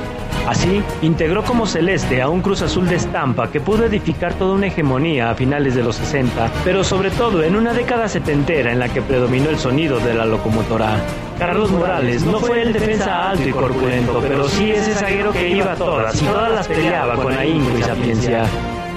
Así, 0.47 0.83
integró 1.03 1.45
como 1.45 1.67
celeste 1.67 2.21
a 2.23 2.29
un 2.29 2.43
Cruz 2.43 2.63
Azul 2.63 2.89
de 2.89 2.97
estampa 2.97 3.51
que 3.51 3.61
pudo 3.61 3.85
edificar 3.85 4.35
toda 4.35 4.55
una 4.55 4.67
hegemonía 4.67 5.31
a 5.31 5.35
finales 5.35 5.75
de 5.75 5.83
los 5.83 5.97
60, 5.97 6.51
pero 6.65 6.83
sobre 6.83 7.11
todo 7.11 7.43
en 7.43 7.57
una 7.57 7.73
década 7.73 8.09
setentera 8.09 8.73
en 8.73 8.79
la 8.79 8.89
que 8.89 9.03
predominó 9.03 9.51
el 9.51 9.59
sonido 9.59 10.01
de 10.01 10.15
la 10.15 10.25
locomotora. 10.25 10.97
Carlos 11.39 11.71
Morales 11.71 12.25
no 12.25 12.39
fue 12.41 12.63
el 12.63 12.73
defensa 12.73 13.31
alto 13.31 13.49
y 13.49 13.53
corpulento, 13.53 14.21
pero 14.21 14.49
sí 14.49 14.71
ese 14.71 14.95
zaguero 14.95 15.33
que 15.33 15.49
iba 15.49 15.73
a 15.73 15.77
todas 15.77 16.21
y 16.21 16.25
todas 16.25 16.53
las 16.53 16.69
peleaba 16.69 17.15
con 17.15 17.33
ahínco 17.33 17.79
y 17.79 17.83
sapiencia. 17.83 18.45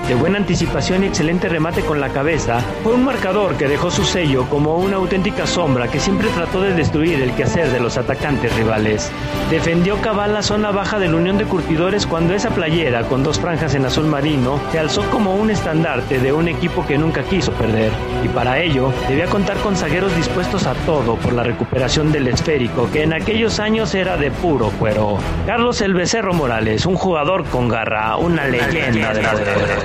De 0.08 0.16
buena 0.16 0.38
anticipación 0.38 1.04
y 1.04 1.08
excelente 1.08 1.48
remate 1.48 1.82
con 1.82 2.02
la 2.02 2.10
cabeza, 2.10 2.60
fue 2.84 2.94
un 2.94 3.06
marcador 3.06 3.56
que 3.56 3.68
dejó 3.68 3.90
su 3.90 4.04
sello 4.04 4.46
como 4.50 4.76
una 4.78 4.98
auténtica 4.98 5.48
sombra 5.48 5.88
que 5.88 6.00
siempre 6.00 6.28
trató 6.30 6.62
de 6.62 6.74
destruir 6.74 7.22
el 7.22 7.34
quehacer 7.34 7.72
de 7.72 7.80
los 7.80 7.98
atacantes 7.98 8.54
rivales. 8.56 9.12
Defendió 9.50 10.02
cabal 10.02 10.34
la 10.34 10.42
zona 10.42 10.72
baja 10.72 11.00
de 11.00 11.08
la 11.08 11.16
Unión 11.16 11.38
de 11.38 11.46
Curtidores 11.46 12.06
cuando 12.06 12.34
esa 12.34 12.50
playera 12.50 13.04
con 13.04 13.24
dos 13.24 13.40
franjas 13.40 13.76
en 13.76 13.86
azul 13.86 14.06
marino 14.06 14.60
se 14.72 14.80
alzó 14.80 15.04
como 15.10 15.36
un 15.36 15.50
estandarte 15.50 16.20
de 16.20 16.34
un 16.34 16.48
equipo 16.48 16.86
que 16.86 16.98
nunca 16.98 17.24
quiso 17.24 17.52
perder. 17.54 17.92
Y 18.24 18.28
para 18.28 18.60
ello 18.60 18.92
debía 19.08 19.28
contar 19.28 19.58
con 19.58 19.76
zagueros 19.76 20.16
dispuestos 20.16 20.66
a 20.66 20.74
todo 20.86 21.16
por 21.16 21.34
la 21.34 21.44
recuperación 21.44 22.12
del 22.12 22.28
esférico 22.28 22.90
que 22.92 23.04
en 23.04 23.14
aquellos 23.14 23.60
años 23.60 23.96
era 23.96 24.18
de 24.18 24.32
puro 24.32 24.70
cuero. 24.80 25.18
Carlos 25.46 25.82
El 25.82 25.94
Becerro 25.94 26.34
Morales, 26.34 26.86
un 26.86 26.96
jugador 26.96 27.46
con 27.46 27.70
garra, 27.70 28.18
una 28.18 28.48
leyenda 28.48 29.14
de 29.14 29.22
la 29.22 29.34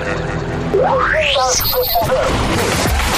Let's 0.09 1.61
go. 1.61 3.08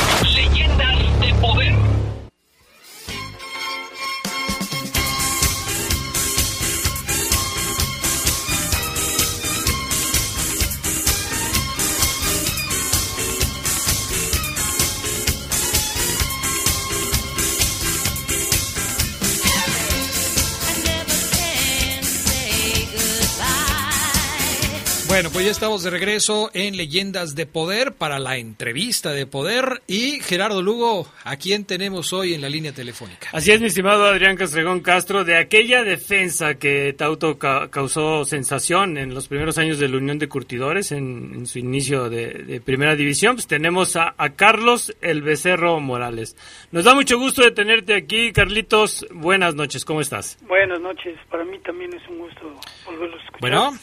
Bueno, 25.22 25.34
pues 25.34 25.46
ya 25.46 25.52
estamos 25.52 25.84
de 25.84 25.92
regreso 25.92 26.50
en 26.56 26.76
Leyendas 26.78 27.36
de 27.36 27.46
Poder 27.46 27.92
para 27.94 28.18
la 28.18 28.38
entrevista 28.38 29.12
de 29.12 29.28
Poder. 29.28 29.84
Y 29.86 30.20
Gerardo 30.20 30.64
Lugo, 30.64 31.08
¿a 31.24 31.36
quién 31.38 31.64
tenemos 31.64 32.12
hoy 32.12 32.34
en 32.34 32.42
la 32.42 32.50
línea 32.50 32.72
telefónica? 32.72 33.30
Así 33.32 33.52
es, 33.52 33.62
mi 33.62 33.68
estimado 33.68 34.06
Adrián 34.06 34.36
Castregón 34.36 34.80
Castro, 34.80 35.24
de 35.24 35.38
aquella 35.38 35.84
defensa 35.84 36.56
que 36.56 36.94
Tauto 36.94 37.38
ca- 37.38 37.70
causó 37.70 38.26
sensación 38.26 38.98
en 38.98 39.14
los 39.14 39.28
primeros 39.28 39.60
años 39.60 39.78
de 39.78 39.90
la 39.90 39.98
Unión 39.98 40.18
de 40.18 40.28
Curtidores, 40.28 40.92
en, 40.92 41.32
en 41.36 41.46
su 41.46 41.60
inicio 41.60 42.10
de, 42.10 42.34
de 42.34 42.60
Primera 42.60 42.96
División, 42.96 43.36
pues 43.36 43.46
tenemos 43.46 43.96
a, 43.98 44.16
a 44.18 44.32
Carlos 44.32 44.92
El 45.02 45.22
Becerro 45.22 45.80
Morales. 45.80 46.36
Nos 46.72 46.86
da 46.86 46.96
mucho 46.96 47.20
gusto 47.20 47.44
de 47.44 47.52
tenerte 47.52 47.94
aquí, 47.94 48.32
Carlitos. 48.34 49.06
Buenas 49.12 49.54
noches, 49.54 49.86
¿cómo 49.86 50.02
estás? 50.02 50.40
Buenas 50.48 50.82
noches, 50.82 51.16
para 51.30 51.46
mí 51.46 51.60
también 51.60 51.94
es 51.94 52.02
un 52.10 52.18
gusto 52.18 52.42
volverlos 52.88 53.20
a 53.22 53.24
escuchar 53.26 53.40
Bueno, 53.42 53.78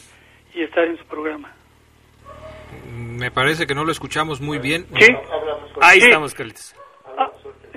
y 0.59 0.63
estar 0.63 0.83
en 0.85 0.97
su 0.97 1.05
programa. 1.05 1.51
me 2.95 3.31
parece 3.31 3.65
que 3.67 3.73
no 3.75 3.83
lo 3.83 3.91
escuchamos 3.91 4.39
muy 4.41 4.59
bien. 4.59 4.85
¿Sí? 4.99 5.07
Ahí 5.81 5.99
Sí. 5.99 6.07
estamos, 6.07 6.33
Carlitos. 6.33 6.75
Ah, 7.17 7.29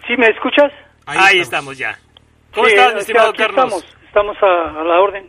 ¿Sí 0.07 0.17
me 0.17 0.27
escuchas? 0.27 0.73
Ahí, 1.07 1.41
estamos. 1.41 1.77
ya. 1.79 1.99
¿Cómo 2.55 2.67
Sí, 2.69 2.75
estás, 2.75 2.95
estimado 2.97 3.31
aquí 3.31 3.39
Carlos? 3.39 3.65
Estamos, 3.65 3.97
estamos 4.07 4.37
a, 4.43 4.81
a 4.81 4.85
la 4.85 5.01
orden. 5.01 5.29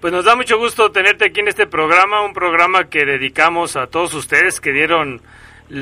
Pues 0.00 0.12
nos 0.12 0.24
da 0.24 0.34
mucho 0.36 0.58
gusto 0.58 0.90
tenerte 0.92 1.26
aquí 1.26 1.40
en 1.40 1.48
este 1.48 1.66
programa, 1.66 2.22
un 2.22 2.32
programa 2.34 2.88
que 2.88 3.04
dedicamos 3.04 3.76
a 3.76 3.86
todos 3.88 4.14
ustedes 4.14 4.60
que 4.60 4.72
dieron 4.72 5.20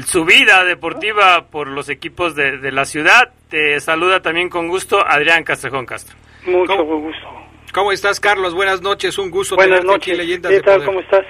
su 0.07 0.25
vida 0.25 0.65
deportiva 0.65 1.47
por 1.51 1.69
los 1.69 1.89
equipos 1.89 2.35
de, 2.35 2.59
de 2.59 2.73
la 2.73 2.85
ciudad. 2.85 3.33
Te 3.49 3.79
saluda 3.81 4.21
también 4.23 4.49
con 4.49 4.69
gusto 4.69 5.05
Adrián 5.07 5.45
Castrejón 5.45 5.87
Castro. 5.87 6.17
Mucho 6.47 6.77
¿Cómo? 6.77 6.99
gusto. 7.01 7.44
¿Cómo 7.75 7.91
estás, 7.91 8.21
Carlos? 8.21 8.55
Buenas 8.55 8.83
noches, 8.83 9.19
un 9.19 9.31
gusto 9.31 9.57
Buenas 9.57 9.81
tenerte 9.81 9.97
aquí 9.97 10.11
noches. 10.11 10.21
en 10.21 10.27
Leyendas 10.27 10.51
¿Qué 10.51 10.57
de 10.59 10.63
tal? 10.63 10.75
Poder. 10.77 10.87
¿Cómo 10.87 11.01
estás? 11.01 11.27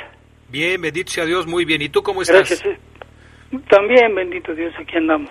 Bien, 0.50 0.78
bendito 0.78 1.10
sea 1.10 1.24
Dios, 1.24 1.46
muy 1.46 1.64
bien. 1.64 1.80
¿Y 1.80 1.88
tú 1.88 2.02
cómo 2.02 2.20
estás? 2.20 2.48
Gracias. 2.50 2.66
eh. 2.66 2.78
También, 3.70 4.14
bendito 4.14 4.54
Dios, 4.54 4.74
aquí 4.78 4.94
andamos. 4.98 5.30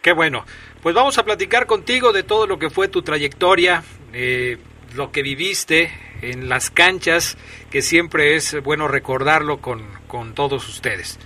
Qué 0.00 0.12
bueno. 0.12 0.44
Pues 0.80 0.94
vamos 0.94 1.18
a 1.18 1.24
platicar 1.24 1.66
contigo 1.66 2.12
de 2.12 2.22
todo 2.22 2.46
lo 2.46 2.58
que 2.60 2.70
fue 2.70 2.86
tu 2.86 3.02
trayectoria, 3.02 3.82
eh, 4.12 4.58
lo 4.94 5.10
que 5.10 5.22
viviste 5.22 5.90
en 6.22 6.48
las 6.48 6.70
canchas, 6.70 7.36
que 7.70 7.82
siempre 7.82 8.36
es 8.36 8.62
bueno 8.62 8.86
recordarlo 8.86 9.58
con, 9.58 9.82
con 10.06 10.34
todos 10.34 10.68
ustedes. 10.68 11.18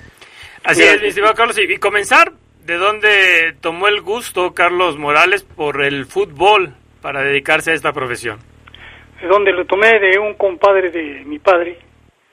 Así 0.64 0.82
es, 0.82 1.02
mi 1.02 1.08
estimado 1.08 1.34
Carlos. 1.34 1.58
Y, 1.58 1.70
y 1.70 1.76
comenzar, 1.76 2.32
¿de 2.64 2.76
dónde 2.76 3.54
tomó 3.60 3.88
el 3.88 4.00
gusto 4.00 4.54
Carlos 4.54 4.96
Morales 4.96 5.42
por 5.44 5.84
el 5.84 6.06
fútbol 6.06 6.74
para 7.02 7.22
dedicarse 7.22 7.72
a 7.72 7.74
esta 7.74 7.92
profesión? 7.92 8.38
De 9.20 9.26
donde 9.26 9.52
lo 9.52 9.64
tomé 9.66 9.98
de 9.98 10.18
un 10.18 10.34
compadre 10.34 10.90
de 10.90 11.24
mi 11.24 11.38
padre, 11.38 11.78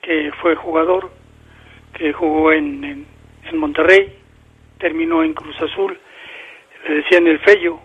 que 0.01 0.31
fue 0.41 0.55
jugador, 0.55 1.09
que 1.93 2.13
jugó 2.13 2.51
en, 2.51 2.83
en, 2.83 3.57
Monterrey, 3.57 4.15
terminó 4.77 5.23
en 5.23 5.33
Cruz 5.33 5.59
Azul, 5.61 5.97
le 6.87 6.95
decían 6.95 7.25
el 7.25 7.39
Fello, 7.39 7.79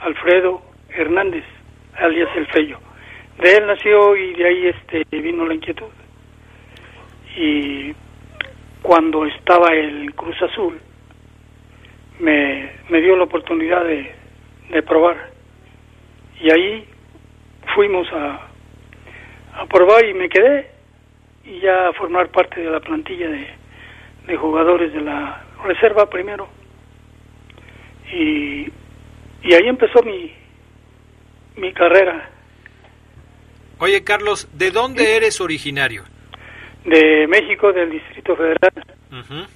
Alfredo 0.00 0.62
Hernández, 0.88 1.44
alias 1.96 2.28
el 2.36 2.46
Fello. 2.48 2.78
De 3.38 3.52
él 3.56 3.66
nació 3.66 4.16
y 4.16 4.34
de 4.34 4.46
ahí 4.46 4.66
este 4.66 5.04
vino 5.10 5.46
la 5.46 5.54
inquietud. 5.54 5.90
Y 7.36 7.94
cuando 8.82 9.26
estaba 9.26 9.74
en 9.74 10.06
Cruz 10.12 10.40
Azul, 10.42 10.80
me, 12.18 12.70
me 12.88 13.00
dio 13.00 13.16
la 13.16 13.24
oportunidad 13.24 13.84
de, 13.84 14.12
de 14.70 14.82
probar. 14.82 15.30
Y 16.40 16.50
ahí 16.50 16.88
fuimos 17.74 18.06
a, 18.12 18.48
a 19.54 19.66
probar 19.66 20.04
y 20.04 20.14
me 20.14 20.28
quedé 20.28 20.70
y 21.44 21.60
ya 21.60 21.88
a 21.88 21.92
formar 21.92 22.28
parte 22.30 22.60
de 22.60 22.70
la 22.70 22.80
plantilla 22.80 23.28
de, 23.28 23.48
de 24.26 24.36
jugadores 24.36 24.92
de 24.92 25.00
la 25.00 25.44
reserva 25.64 26.08
primero. 26.08 26.48
Y, 28.12 28.68
y 29.42 29.54
ahí 29.54 29.66
empezó 29.68 30.02
mi, 30.02 30.32
mi 31.56 31.72
carrera 31.72 32.30
Oye, 33.78 34.04
Carlos, 34.04 34.48
¿de 34.52 34.70
dónde 34.70 35.16
eres 35.16 35.40
originario? 35.40 36.04
de 36.84 37.26
México, 37.26 37.72
del 37.72 37.90
Distrito 37.90 38.36
Federal. 38.36 38.72
Ujú. 39.10 39.46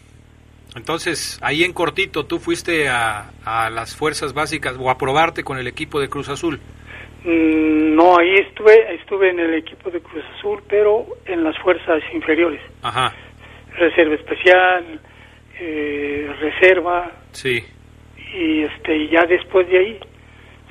Entonces, 0.77 1.38
ahí 1.42 1.62
en 1.62 1.73
cortito, 1.73 2.25
tú 2.25 2.38
fuiste 2.38 2.88
a, 2.88 3.31
a 3.44 3.68
las 3.71 3.94
fuerzas 3.94 4.33
básicas 4.33 4.77
o 4.79 4.90
a 4.90 4.97
probarte 4.97 5.44
con 5.44 5.59
el 5.59 5.66
equipo 5.66 6.01
de 6.01 6.09
Cruz 6.09 6.29
Azul. 6.31 6.61
Mm, 7.24 7.94
No, 7.96 8.16
ahí 8.18 8.35
estuve, 8.37 8.94
estuve 8.94 9.31
en 9.31 9.40
el 9.40 9.54
equipo 9.54 9.90
de 9.90 10.00
Cruz 10.00 10.24
Azul, 10.38 10.62
pero 10.68 11.07
en 11.26 11.42
las 11.42 11.59
fuerzas 11.59 12.02
inferiores. 12.14 12.61
Ajá, 12.83 13.12
Reserva 13.76 14.14
especial, 14.14 15.00
eh, 15.61 16.31
reserva, 16.40 17.11
sí, 17.33 17.64
y 18.35 18.62
este 18.62 19.09
ya 19.09 19.24
después 19.26 19.68
de 19.68 19.78
ahí 19.78 20.00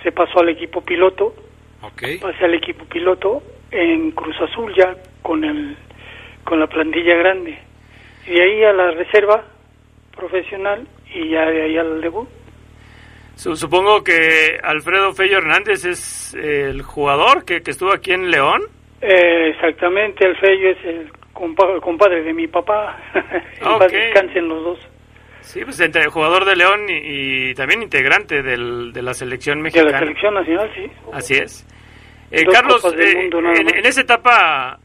se 0.03 0.11
pasó 0.11 0.39
al 0.39 0.49
equipo 0.49 0.81
piloto. 0.81 1.35
Ok. 1.81 2.03
pasé 2.21 2.45
al 2.45 2.53
equipo 2.55 2.85
piloto 2.85 3.43
en 3.71 4.11
Cruz 4.11 4.35
Azul 4.41 4.73
ya 4.75 4.95
con 5.21 5.43
el 5.43 5.75
con 6.43 6.59
la 6.59 6.67
plantilla 6.67 7.15
grande. 7.15 7.57
Y 8.25 8.31
de 8.31 8.41
ahí 8.43 8.63
a 8.63 8.73
la 8.73 8.91
reserva 8.91 9.45
profesional 10.15 10.87
y 11.13 11.29
ya 11.29 11.45
de 11.45 11.61
ahí 11.61 11.77
al 11.77 12.01
debut 12.01 12.27
Supongo 13.37 14.03
que 14.03 14.57
Alfredo 14.63 15.13
Fello 15.13 15.37
Hernández 15.37 15.85
es 15.85 16.33
el 16.33 16.81
jugador 16.81 17.45
que, 17.45 17.61
que 17.61 17.71
estuvo 17.71 17.93
aquí 17.93 18.11
en 18.11 18.31
León. 18.31 18.61
Eh, 19.01 19.49
exactamente 19.49 20.25
el 20.25 20.35
Fello 20.37 20.69
es 20.71 20.85
el 20.85 21.11
compa- 21.33 21.73
el 21.75 21.81
compadre 21.81 22.23
de 22.23 22.33
mi 22.33 22.47
papá 22.47 22.97
en 23.61 23.67
Ok. 23.67 23.79
paz 23.79 23.91
descansen 23.91 24.47
los 24.49 24.63
dos 24.63 24.79
Sí, 25.41 25.63
pues 25.63 25.79
entre 25.79 26.07
jugador 26.07 26.43
de 26.45 26.55
León 26.55 26.89
y, 26.89 27.51
y 27.51 27.53
también 27.53 27.83
integrante 27.83 28.41
del- 28.41 28.91
de 28.91 29.01
la 29.03 29.13
selección 29.13 29.59
de 29.59 29.63
mexicana. 29.65 29.91
la 29.91 29.99
selección 29.99 30.33
nacional 30.33 30.71
sí 30.75 30.91
Así 31.13 31.35
es. 31.35 31.65
Eh, 32.31 32.43
Carlos, 32.51 32.83
eh, 32.97 33.29
en 33.31 33.85
esa 33.85 34.01
etapa, 34.01 34.77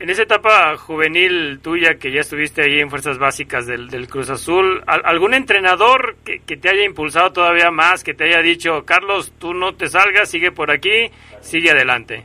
en 0.00 0.10
esa 0.10 0.22
etapa 0.22 0.76
juvenil 0.76 1.58
tuya 1.60 1.94
que 1.98 2.12
ya 2.12 2.20
estuviste 2.20 2.62
ahí 2.62 2.80
en 2.80 2.88
fuerzas 2.90 3.18
básicas 3.18 3.66
del, 3.66 3.88
del 3.88 4.06
Cruz 4.08 4.30
Azul, 4.30 4.82
¿al- 4.86 5.02
algún 5.04 5.34
entrenador 5.34 6.16
que, 6.24 6.38
que 6.46 6.56
te 6.56 6.68
haya 6.70 6.84
impulsado 6.84 7.32
todavía 7.32 7.70
más, 7.70 8.04
que 8.04 8.14
te 8.14 8.24
haya 8.24 8.40
dicho, 8.40 8.84
Carlos, 8.84 9.32
tú 9.38 9.54
no 9.54 9.74
te 9.74 9.88
salgas, 9.88 10.30
sigue 10.30 10.52
por 10.52 10.70
aquí, 10.70 11.10
sigue 11.40 11.70
adelante? 11.70 12.24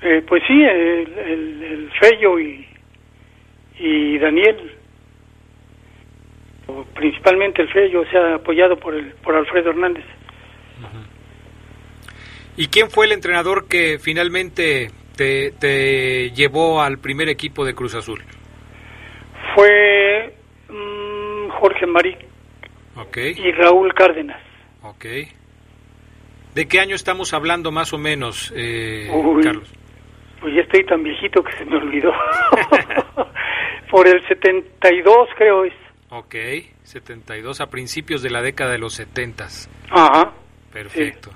Eh, 0.00 0.22
pues 0.26 0.42
sí 0.48 0.54
el, 0.54 1.18
el, 1.18 1.62
el 1.62 1.90
Fello 2.00 2.38
y 2.40 2.66
y 3.78 4.18
Daniel. 4.18 4.72
O 6.68 6.84
principalmente 6.94 7.62
el 7.62 7.68
Fello 7.72 8.00
o 8.02 8.06
sea 8.06 8.36
apoyado 8.36 8.76
por 8.78 8.94
el 8.94 9.12
por 9.22 9.34
Alfredo 9.34 9.70
Hernández. 9.70 10.04
¿Y 12.56 12.66
quién 12.68 12.90
fue 12.90 13.06
el 13.06 13.12
entrenador 13.12 13.66
que 13.68 13.98
finalmente 13.98 14.90
te, 15.22 15.52
te 15.52 16.30
llevó 16.32 16.82
al 16.82 16.98
primer 16.98 17.28
equipo 17.28 17.64
de 17.64 17.74
Cruz 17.74 17.94
Azul? 17.94 18.22
fue 19.54 20.34
mm, 20.68 21.48
Jorge 21.50 21.86
Marí 21.86 22.16
Ok, 22.96 23.16
y 23.36 23.52
Raúl 23.52 23.92
Cárdenas. 23.94 24.40
ok. 24.82 25.04
¿De 26.54 26.68
qué 26.68 26.80
año 26.80 26.94
estamos 26.94 27.32
hablando 27.32 27.70
más 27.70 27.92
o 27.94 27.98
menos, 27.98 28.52
eh, 28.54 29.08
Uy. 29.12 29.42
Carlos? 29.42 29.72
Pues 30.40 30.54
ya 30.54 30.60
estoy 30.62 30.84
tan 30.84 31.02
viejito 31.02 31.42
que 31.42 31.52
se 31.52 31.64
me 31.64 31.76
olvidó. 31.76 32.12
por 33.90 34.06
el 34.08 34.20
72 34.28 35.28
creo 35.38 35.64
es. 35.64 35.72
Ok, 36.10 36.34
72 36.82 37.60
a 37.62 37.66
principios 37.70 38.22
de 38.22 38.30
la 38.30 38.42
década 38.42 38.72
de 38.72 38.78
los 38.78 38.92
70. 38.94 39.46
Ajá. 39.90 40.32
Perfecto. 40.72 41.30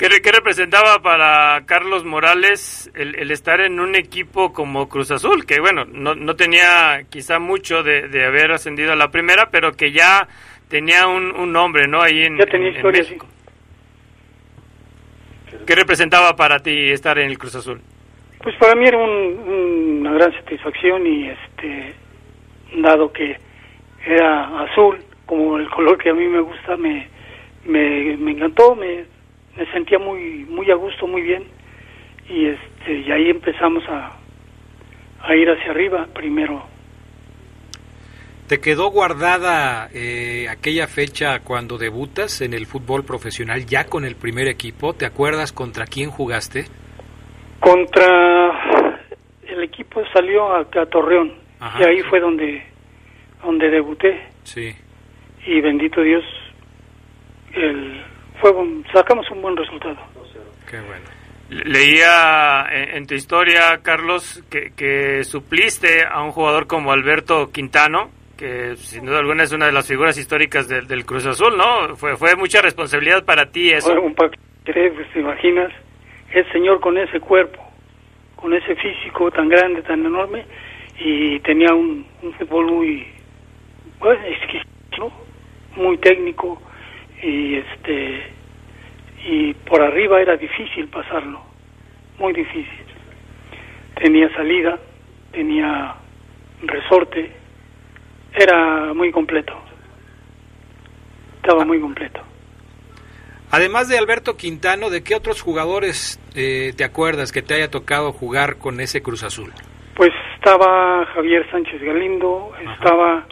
¿Qué, 0.00 0.08
re- 0.08 0.22
qué 0.22 0.32
representaba 0.32 1.00
para 1.02 1.60
Carlos 1.66 2.06
Morales 2.06 2.90
el, 2.94 3.16
el 3.16 3.30
estar 3.30 3.60
en 3.60 3.78
un 3.80 3.94
equipo 3.94 4.50
como 4.54 4.88
Cruz 4.88 5.10
Azul? 5.10 5.44
Que 5.44 5.60
bueno, 5.60 5.84
no, 5.84 6.14
no 6.14 6.36
tenía 6.36 7.02
quizá 7.10 7.38
mucho 7.38 7.82
de, 7.82 8.08
de 8.08 8.24
haber 8.24 8.50
ascendido 8.50 8.92
a 8.92 8.96
la 8.96 9.10
primera, 9.10 9.50
pero 9.50 9.72
que 9.72 9.92
ya 9.92 10.26
tenía 10.68 11.06
un, 11.06 11.30
un 11.36 11.52
nombre, 11.52 11.86
¿no? 11.86 12.00
Ahí 12.00 12.22
en, 12.22 12.38
Ya 12.38 12.46
tenía 12.46 12.68
en- 12.68 12.72
en 12.72 12.76
historia, 12.76 13.02
México. 13.02 13.26
¿Qué 15.66 15.74
representaba 15.74 16.34
para 16.34 16.60
ti 16.60 16.90
estar 16.90 17.18
en 17.18 17.28
el 17.28 17.36
Cruz 17.36 17.56
Azul? 17.56 17.82
Pues 18.42 18.56
para 18.56 18.74
mí 18.74 18.86
era 18.86 18.96
un- 18.96 19.98
una 20.00 20.12
gran 20.14 20.32
satisfacción 20.32 21.06
y 21.06 21.28
este 21.28 21.94
dado 22.76 23.12
que 23.12 23.36
era 24.06 24.62
azul 24.62 24.96
como 25.26 25.58
el 25.58 25.68
color 25.68 25.98
que 25.98 26.08
a 26.08 26.14
mí 26.14 26.26
me 26.26 26.40
gusta 26.40 26.74
me 26.78 27.06
me, 27.66 28.16
me 28.16 28.30
encantó 28.30 28.74
me, 28.74 29.04
me 29.56 29.66
sentía 29.72 29.98
muy 29.98 30.44
muy 30.48 30.70
a 30.70 30.74
gusto 30.74 31.06
muy 31.06 31.22
bien 31.22 31.44
y 32.28 32.46
este 32.46 32.98
y 33.06 33.10
ahí 33.12 33.30
empezamos 33.30 33.82
a 33.88 34.16
a 35.22 35.34
ir 35.36 35.48
hacia 35.50 35.70
arriba 35.72 36.06
primero 36.14 36.64
¿Te 38.48 38.58
quedó 38.60 38.90
guardada 38.90 39.88
eh, 39.94 40.48
aquella 40.48 40.88
fecha 40.88 41.38
cuando 41.38 41.78
debutas 41.78 42.40
en 42.40 42.52
el 42.52 42.66
fútbol 42.66 43.04
profesional 43.04 43.64
ya 43.64 43.84
con 43.84 44.04
el 44.04 44.16
primer 44.16 44.48
equipo? 44.48 44.92
¿Te 44.92 45.06
acuerdas 45.06 45.52
contra 45.52 45.86
quién 45.86 46.10
jugaste? 46.10 46.64
contra 47.60 48.88
el 49.46 49.62
equipo 49.62 50.02
salió 50.12 50.52
a 50.56 50.64
Torreón 50.64 51.32
Ajá, 51.60 51.80
y 51.80 51.84
ahí 51.84 51.96
sí. 51.98 52.02
fue 52.08 52.18
donde 52.20 52.62
donde 53.44 53.70
debuté 53.70 54.20
Sí. 54.44 54.74
y 55.46 55.60
bendito 55.60 56.00
Dios 56.02 56.24
el 57.54 58.02
fue 58.40 58.50
un- 58.50 58.84
sacamos 58.92 59.30
un 59.30 59.42
buen 59.42 59.56
resultado 59.56 59.96
Qué 60.68 60.78
bueno. 60.80 61.04
Le- 61.50 61.64
Leía 61.64 62.64
en, 62.70 62.96
en 62.98 63.06
tu 63.06 63.14
historia, 63.14 63.80
Carlos, 63.82 64.42
que, 64.50 64.72
que 64.76 65.24
supliste 65.24 66.04
a 66.04 66.22
un 66.22 66.30
jugador 66.30 66.66
como 66.68 66.92
Alberto 66.92 67.50
Quintano, 67.50 68.10
que 68.38 68.76
sin 68.76 69.04
duda 69.04 69.18
alguna 69.18 69.42
es 69.42 69.52
una 69.52 69.66
de 69.66 69.72
las 69.72 69.86
figuras 69.88 70.16
históricas 70.16 70.68
del, 70.68 70.86
del 70.86 71.04
Cruz 71.04 71.26
Azul, 71.26 71.56
¿no? 71.56 71.96
Fue, 71.96 72.16
fue 72.16 72.36
mucha 72.36 72.62
responsabilidad 72.62 73.24
para 73.24 73.46
ti 73.50 73.70
eso. 73.70 73.92
Un 74.00 74.14
paquete, 74.14 74.90
pues, 74.94 75.10
te 75.12 75.20
imaginas 75.20 75.72
el 76.32 76.50
señor 76.52 76.80
con 76.80 76.96
ese 76.98 77.18
cuerpo 77.20 77.60
con 78.36 78.54
ese 78.54 78.74
físico 78.76 79.30
tan 79.32 79.48
grande 79.50 79.82
tan 79.82 80.06
enorme 80.06 80.46
y 80.98 81.38
tenía 81.40 81.74
un, 81.74 82.06
un 82.22 82.32
fútbol 82.34 82.66
muy 82.72 83.06
pues, 83.98 84.18
exquisito 84.24 84.66
¿no? 84.98 85.12
muy 85.76 85.98
técnico 85.98 86.58
y 87.22 87.56
este 87.56 88.32
y 89.24 89.54
por 89.54 89.82
arriba 89.82 90.20
era 90.20 90.36
difícil 90.36 90.88
pasarlo 90.88 91.42
muy 92.18 92.32
difícil. 92.32 92.86
Tenía 93.94 94.28
salida 94.34 94.78
tenía 95.32 95.94
resorte 96.62 97.30
era 98.34 98.92
muy 98.94 99.10
completo 99.10 99.70
estaba 101.42 101.64
muy 101.64 101.80
completo. 101.80 102.20
Además 103.50 103.88
de 103.88 103.98
Alberto 103.98 104.36
Quintano, 104.36 104.90
¿de 104.90 105.02
qué 105.02 105.16
otros 105.16 105.42
jugadores 105.42 106.20
eh, 106.36 106.72
te 106.76 106.84
acuerdas 106.84 107.32
que 107.32 107.42
te 107.42 107.54
haya 107.54 107.70
tocado 107.70 108.12
jugar 108.12 108.58
con 108.58 108.80
ese 108.80 109.02
Cruz 109.02 109.24
Azul? 109.24 109.50
Pues 109.96 110.12
estaba 110.36 111.04
Javier 111.06 111.50
Sánchez 111.50 111.82
Galindo, 111.82 112.52
estaba 112.74 113.26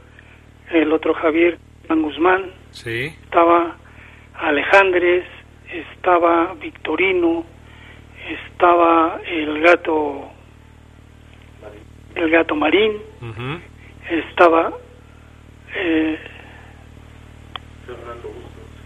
el 0.70 0.92
otro 0.92 1.14
Javier 1.14 1.58
Juan 1.86 2.02
Guzmán, 2.02 2.50
Sí. 2.70 3.06
estaba 3.24 3.76
Alejandres, 4.34 5.24
estaba 5.72 6.54
Victorino, 6.54 7.44
estaba 8.28 9.20
el 9.26 9.60
gato 9.60 10.30
el 12.14 12.30
gato 12.30 12.56
Marín, 12.56 12.94
estaba 14.10 14.72
eh, 15.74 16.18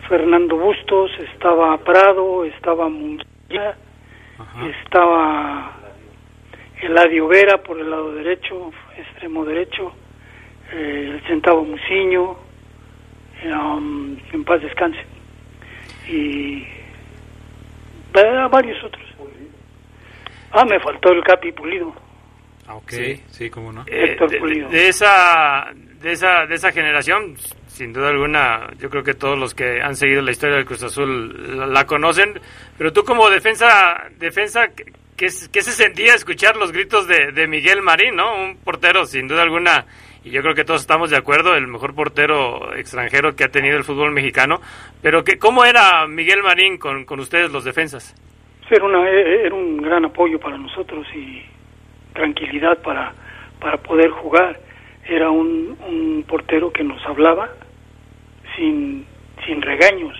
Fernando 0.09 0.57
Bustos, 0.57 1.11
estaba 1.33 1.79
Prado, 1.79 2.45
estaba 2.45 2.88
Munguía, 2.88 3.75
Ajá. 4.38 4.68
estaba 4.68 5.73
Eladio 6.83 7.29
Vera 7.29 7.62
por 7.62 7.79
el 7.79 7.90
lado 7.90 8.12
derecho, 8.14 8.71
extremo 8.99 9.45
derecho, 9.45 9.92
eh, 10.73 11.12
el 11.14 11.23
centavo 11.27 11.64
Muciño, 11.64 12.37
um, 13.47 14.17
en 14.33 14.45
paz 14.45 14.61
descanse, 14.63 15.01
y 16.09 16.65
va- 18.17 18.49
varios 18.49 18.83
otros. 18.85 19.03
Ah, 20.55 20.65
me 20.67 20.79
faltó 20.81 21.11
el 21.13 21.23
Capi 21.25 21.51
Pulido. 21.53 21.95
Ah, 22.67 22.75
ok, 22.75 22.91
Sí. 22.91 23.23
sí, 23.31 23.49
cómo 23.51 23.73
no. 23.73 23.83
Eh, 23.87 24.11
Héctor 24.13 24.31
de, 24.31 24.39
Pulido. 24.39 24.69
de 24.69 24.89
esa 24.89 25.71
de 25.75 26.13
esa 26.13 26.47
de 26.47 26.55
esa 26.57 26.73
generación 26.73 27.37
sin 27.69 27.93
duda 27.93 28.09
alguna 28.11 28.69
yo 28.79 28.91
creo 28.91 29.03
que 29.03 29.15
todos 29.15 29.39
los 29.39 29.55
que 29.55 29.81
han 29.81 29.95
seguido 29.97 30.21
la 30.21 30.33
historia 30.33 30.57
del 30.57 30.65
Cruz 30.67 30.83
Azul 30.83 31.57
la, 31.59 31.67
la 31.67 31.87
conocen 31.87 32.39
pero 32.77 32.93
tú 32.93 33.05
como 33.05 33.31
defensa 33.31 34.09
defensa 34.19 34.67
¿qué, 35.17 35.29
qué 35.53 35.63
se 35.63 35.71
sentía 35.71 36.15
escuchar 36.17 36.57
los 36.57 36.73
gritos 36.73 37.07
de, 37.07 37.31
de 37.33 37.47
Miguel 37.47 37.83
Marín 37.83 38.17
no 38.17 38.35
un 38.35 38.57
portero 38.57 39.07
sin 39.07 39.29
duda 39.29 39.43
alguna 39.43 39.87
y 40.25 40.31
yo 40.31 40.41
creo 40.43 40.55
que 40.55 40.65
todos 40.65 40.81
estamos 40.81 41.11
de 41.11 41.17
acuerdo 41.17 41.55
el 41.57 41.67
mejor 41.67 41.95
portero 41.95 42.75
extranjero 42.77 43.35
que 43.35 43.45
ha 43.45 43.49
tenido 43.49 43.77
el 43.77 43.85
fútbol 43.85 44.13
mexicano. 44.13 44.61
Pero 45.03 45.25
que 45.25 45.39
cómo 45.39 45.65
era 45.65 46.07
Miguel 46.07 46.43
Marín 46.43 46.79
con, 46.79 47.05
con 47.05 47.19
ustedes 47.21 47.51
los 47.53 47.65
defensas 47.65 48.15
Era, 48.71 48.85
una, 48.85 49.09
e- 49.11 49.47
era 49.47 49.55
un 49.55 49.79
gran 49.79 50.05
apoyo 50.05 50.39
para 50.39 50.57
nosotros 50.57 51.07
y 51.15 51.43
tranquilidad 52.15 52.79
para, 52.83 53.13
para 53.61 53.79
poder 53.79 54.11
jugar. 54.11 54.61
Era 55.07 55.31
un, 55.31 55.77
un 55.89 56.25
portero 56.29 56.73
que 56.73 56.85
nos 56.85 57.05
hablaba 57.07 57.49
sin, 58.57 59.05
sin 59.45 59.61
regaños, 59.61 60.17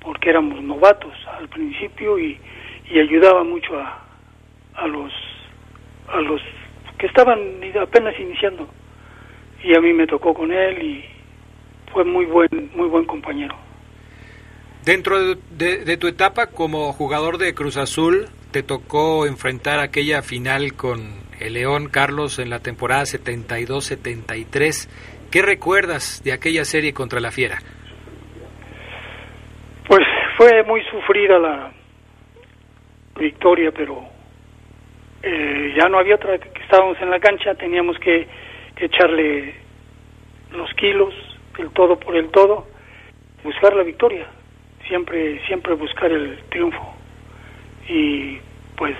porque 0.00 0.30
éramos 0.30 0.62
novatos 0.62 1.14
al 1.38 1.48
principio 1.48 2.18
y, 2.18 2.38
y 2.90 2.98
ayudaba 3.00 3.42
mucho 3.44 3.78
a, 3.78 4.04
a 4.74 4.86
los 4.86 5.12
a 6.08 6.20
los 6.20 6.42
que 6.98 7.06
estaban 7.06 7.38
apenas 7.80 8.18
iniciando 8.20 8.68
y 9.64 9.76
a 9.76 9.80
mí 9.80 9.92
me 9.92 10.06
tocó 10.06 10.34
con 10.34 10.52
él 10.52 10.82
y 10.82 11.04
fue 11.92 12.04
muy 12.04 12.24
buen 12.26 12.48
muy 12.74 12.88
buen 12.88 13.04
compañero 13.04 13.54
Dentro 14.84 15.20
de, 15.22 15.36
de- 15.50 15.84
de 15.84 15.96
tu 15.96 16.08
etapa 16.08 16.48
como 16.48 16.92
jugador 16.92 17.38
de 17.38 17.54
Cruz 17.54 17.76
Azul, 17.76 18.26
te 18.50 18.64
tocó 18.64 19.26
enfrentar 19.26 19.78
aquella 19.78 20.22
final 20.22 20.72
con 20.74 21.20
el 21.38 21.52
León 21.54 21.88
Carlos 21.88 22.40
en 22.40 22.50
la 22.50 22.58
temporada 22.58 23.02
72-73. 23.04 24.88
¿Qué 25.30 25.40
recuerdas 25.42 26.20
de 26.24 26.32
aquella 26.32 26.64
serie 26.64 26.92
contra 26.92 27.20
la 27.20 27.30
Fiera? 27.30 27.58
Pues 29.86 30.00
fue 30.36 30.62
muy 30.64 30.82
sufrida 30.90 31.38
la 31.38 31.72
victoria, 33.18 33.70
pero 33.72 34.02
eh, 35.22 35.74
ya 35.80 35.88
no 35.88 35.98
había 36.00 36.16
otra 36.16 36.38
que 36.38 36.60
estábamos 36.62 36.96
en 37.00 37.10
la 37.10 37.20
cancha, 37.20 37.54
teníamos 37.54 37.96
que, 37.98 38.26
que 38.26 38.28
echarle 38.76 39.54
los 40.50 40.72
kilos, 40.74 41.14
el 41.58 41.70
todo 41.70 41.98
por 41.98 42.16
el 42.16 42.28
todo, 42.30 42.66
buscar 43.44 43.74
la 43.74 43.82
victoria, 43.82 44.26
siempre 44.88 45.44
siempre 45.46 45.74
buscar 45.74 46.10
el 46.10 46.38
triunfo 46.50 46.94
y 47.88 48.38
pues 48.76 48.96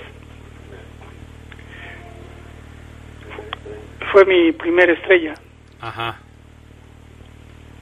fue 4.12 4.24
mi 4.26 4.52
primera 4.52 4.92
estrella. 4.92 5.34
Ajá. 5.80 6.20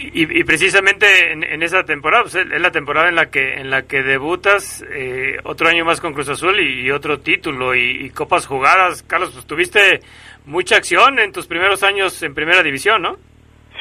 Y, 0.03 0.41
y 0.41 0.45
precisamente 0.45 1.33
en, 1.33 1.45
en 1.45 1.63
esa 1.63 1.85
temporada, 1.85 2.23
pues, 2.23 2.35
es 2.37 2.61
la 2.61 2.71
temporada 2.71 3.09
en 3.11 3.15
la 3.17 3.31
que 3.31 3.55
en 3.55 3.69
la 3.69 3.83
que 3.83 4.03
debutas 4.03 4.83
eh, 4.93 5.37
otro 5.45 5.69
año 5.69 5.85
más 5.85 6.01
con 6.01 6.15
Cruz 6.15 6.29
Azul 6.31 6.59
y, 6.59 6.87
y 6.87 6.91
otro 6.91 7.21
título 7.21 7.75
y, 7.75 8.07
y 8.07 8.11
copas 8.11 8.47
jugadas. 8.47 9.03
Carlos, 9.03 9.31
pues 9.33 9.47
tuviste 9.47 10.01
mucha 10.47 10.77
acción 10.77 11.19
en 11.19 11.33
tus 11.33 11.47
primeros 11.47 11.83
años 11.83 12.23
en 12.23 12.35
Primera 12.35 12.63
División, 12.63 13.03
¿no? 13.03 13.17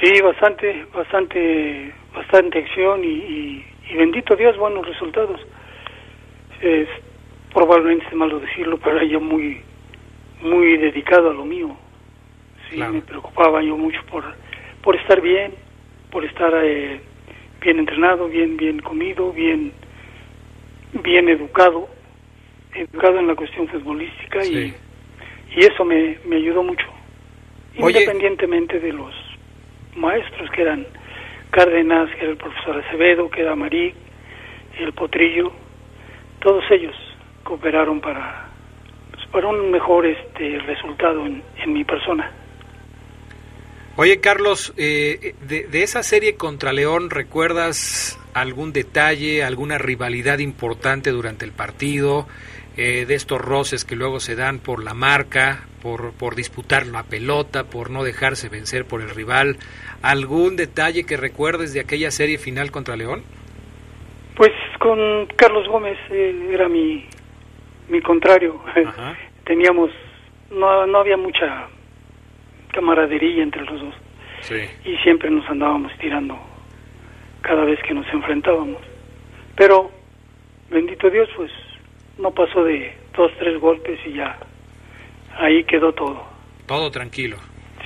Sí, 0.02 0.22
bastante, 0.22 0.86
bastante, 0.94 1.94
bastante 2.14 2.60
acción 2.60 3.04
y, 3.04 3.64
bendito 3.96 4.36
Dios, 4.36 4.58
buenos 4.58 4.86
resultados. 4.88 5.40
Es 6.62 6.88
probablemente 7.54 8.14
malo 8.16 8.40
decirlo, 8.40 8.78
pero 8.78 8.98
era 8.98 9.06
yo 9.06 9.20
muy, 9.22 9.62
muy 10.42 10.78
dedicado 10.78 11.32
a 11.32 11.34
lo 11.34 11.46
mío. 11.46 11.76
Sí, 12.70 12.76
Claro. 12.76 12.94
me 12.94 13.02
preocupaba 13.02 13.64
yo 13.64 13.76
mucho 13.78 14.00
por, 14.12 14.24
por 14.84 14.96
estar 14.96 15.20
bien, 15.22 15.54
por 16.12 16.26
estar 16.26 16.52
eh, 16.64 17.00
bien 17.62 17.80
entrenado, 17.80 18.28
bien, 18.28 18.58
bien 18.58 18.80
comido, 18.80 19.32
bien, 19.32 19.72
bien 21.04 21.30
educado, 21.30 21.88
educado 22.74 23.20
en 23.20 23.28
la 23.28 23.36
cuestión 23.36 23.68
futbolística 23.68 24.42
Sí. 24.42 24.74
y, 25.56 25.60
y 25.60 25.66
eso 25.66 25.84
me, 25.86 26.18
me 26.26 26.38
ayudó 26.38 26.64
mucho. 26.64 26.86
Oye. 27.80 28.00
independientemente 28.00 28.80
de 28.80 28.92
los 28.94 29.14
maestros 29.96 30.50
que 30.52 30.62
eran 30.64 30.86
Cárdenas, 31.52 32.10
que 32.16 32.22
era 32.22 32.32
el 32.32 32.38
profesor 32.38 32.78
Acevedo, 32.86 33.30
que 33.30 33.42
era 33.42 33.56
Marí, 33.56 33.94
el 34.80 34.94
Potrillo, 34.94 35.52
todos 36.40 36.64
ellos 36.72 36.96
cooperaron 37.44 38.00
para, 38.02 38.50
pues, 39.12 39.26
para 39.28 39.48
un 39.48 39.72
mejor 39.72 40.06
este 40.06 40.60
resultado 40.60 41.26
en, 41.26 41.42
en 41.64 41.74
mi 41.74 41.84
persona. 41.84 42.32
Oye, 44.02 44.22
Carlos, 44.22 44.74
eh, 44.78 45.36
de, 45.42 45.68
de 45.68 45.84
esa 45.84 46.04
serie 46.04 46.36
contra 46.36 46.72
León, 46.72 47.10
¿recuerdas 47.10 48.18
algún 48.34 48.72
detalle, 48.72 49.44
alguna 49.44 49.78
rivalidad 49.78 50.40
importante 50.40 51.12
durante 51.12 51.44
el 51.44 51.52
partido? 51.52 52.26
eh, 52.82 53.06
de 53.06 53.16
estos 53.16 53.42
roces 53.42 53.84
que 53.84 53.98
luego 53.98 54.22
se 54.22 54.38
dan 54.38 54.60
por 54.60 54.82
la 54.82 54.94
marca, 54.94 55.66
por, 55.82 56.14
por 56.14 56.36
disputar 56.36 56.88
la 56.88 57.04
pelota, 57.04 57.66
por 57.66 57.90
no 57.90 58.06
dejarse 58.06 58.48
vencer 58.48 58.86
por 58.86 59.02
el 59.02 59.10
rival. 59.10 59.58
¿Algún 60.02 60.56
detalle 60.56 61.06
que 61.06 61.18
recuerdes 61.18 61.74
de 61.74 61.82
aquella 61.82 62.10
serie 62.10 62.38
final 62.38 62.72
contra 62.72 62.96
León? 62.96 63.24
Pues 64.38 64.52
con 64.80 65.28
Carlos 65.36 65.68
Gómez 65.68 65.98
eh, 66.10 66.50
era 66.54 66.70
mi, 66.70 67.06
mi 67.90 68.02
contrario. 68.02 68.62
Ajá. 68.66 69.18
Teníamos, 69.46 69.92
no, 70.50 70.88
no 70.88 71.00
había 71.00 71.18
mucha 71.18 71.68
camaradería 72.74 73.44
entre 73.44 73.64
los 73.66 73.82
dos 73.82 73.96
Sí. 74.42 74.56
y 74.86 74.96
siempre 74.98 75.30
nos 75.30 75.48
andábamos 75.50 75.92
tirando 76.00 76.38
cada 77.42 77.66
vez 77.66 77.80
que 77.88 77.94
nos 77.94 78.08
enfrentábamos. 78.14 78.82
Pero, 79.56 79.92
bendito 80.70 81.10
Dios, 81.10 81.28
pues 81.36 81.52
no 82.18 82.32
pasó 82.32 82.64
de 82.64 82.94
dos, 83.16 83.32
tres 83.40 83.60
golpes 83.60 84.00
y 84.06 84.14
ya 84.14 84.38
ahí 85.38 85.64
quedó 85.66 85.94
todo. 85.94 86.24
Todo 86.68 86.90
tranquilo. 86.92 87.38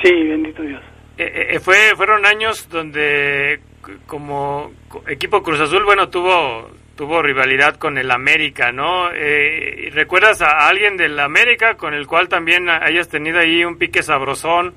Sí, 0.04 0.12
bendito 0.12 0.62
Dios. 0.62 0.82
Eh, 1.17 1.50
eh, 1.52 1.60
fue, 1.60 1.96
fueron 1.96 2.26
años 2.26 2.67
donde 2.69 3.60
como 4.08 4.72
co- 4.89 5.04
equipo 5.08 5.41
Cruz 5.43 5.60
Azul, 5.60 5.84
bueno, 5.86 6.10
tuvo 6.10 6.69
tuvo 6.95 7.21
rivalidad 7.21 7.75
con 7.75 7.97
el 7.97 8.12
América, 8.12 8.71
¿no? 8.71 9.12
Eh, 9.12 9.89
¿Recuerdas 9.93 10.41
a 10.41 10.67
alguien 10.67 10.97
del 10.97 11.19
América 11.19 11.75
con 11.75 11.93
el 11.93 12.08
cual 12.08 12.29
también 12.29 12.69
hayas 12.69 13.10
tenido 13.10 13.39
ahí 13.39 13.65
un 13.65 13.77
pique 13.77 14.03
sabrosón 14.03 14.73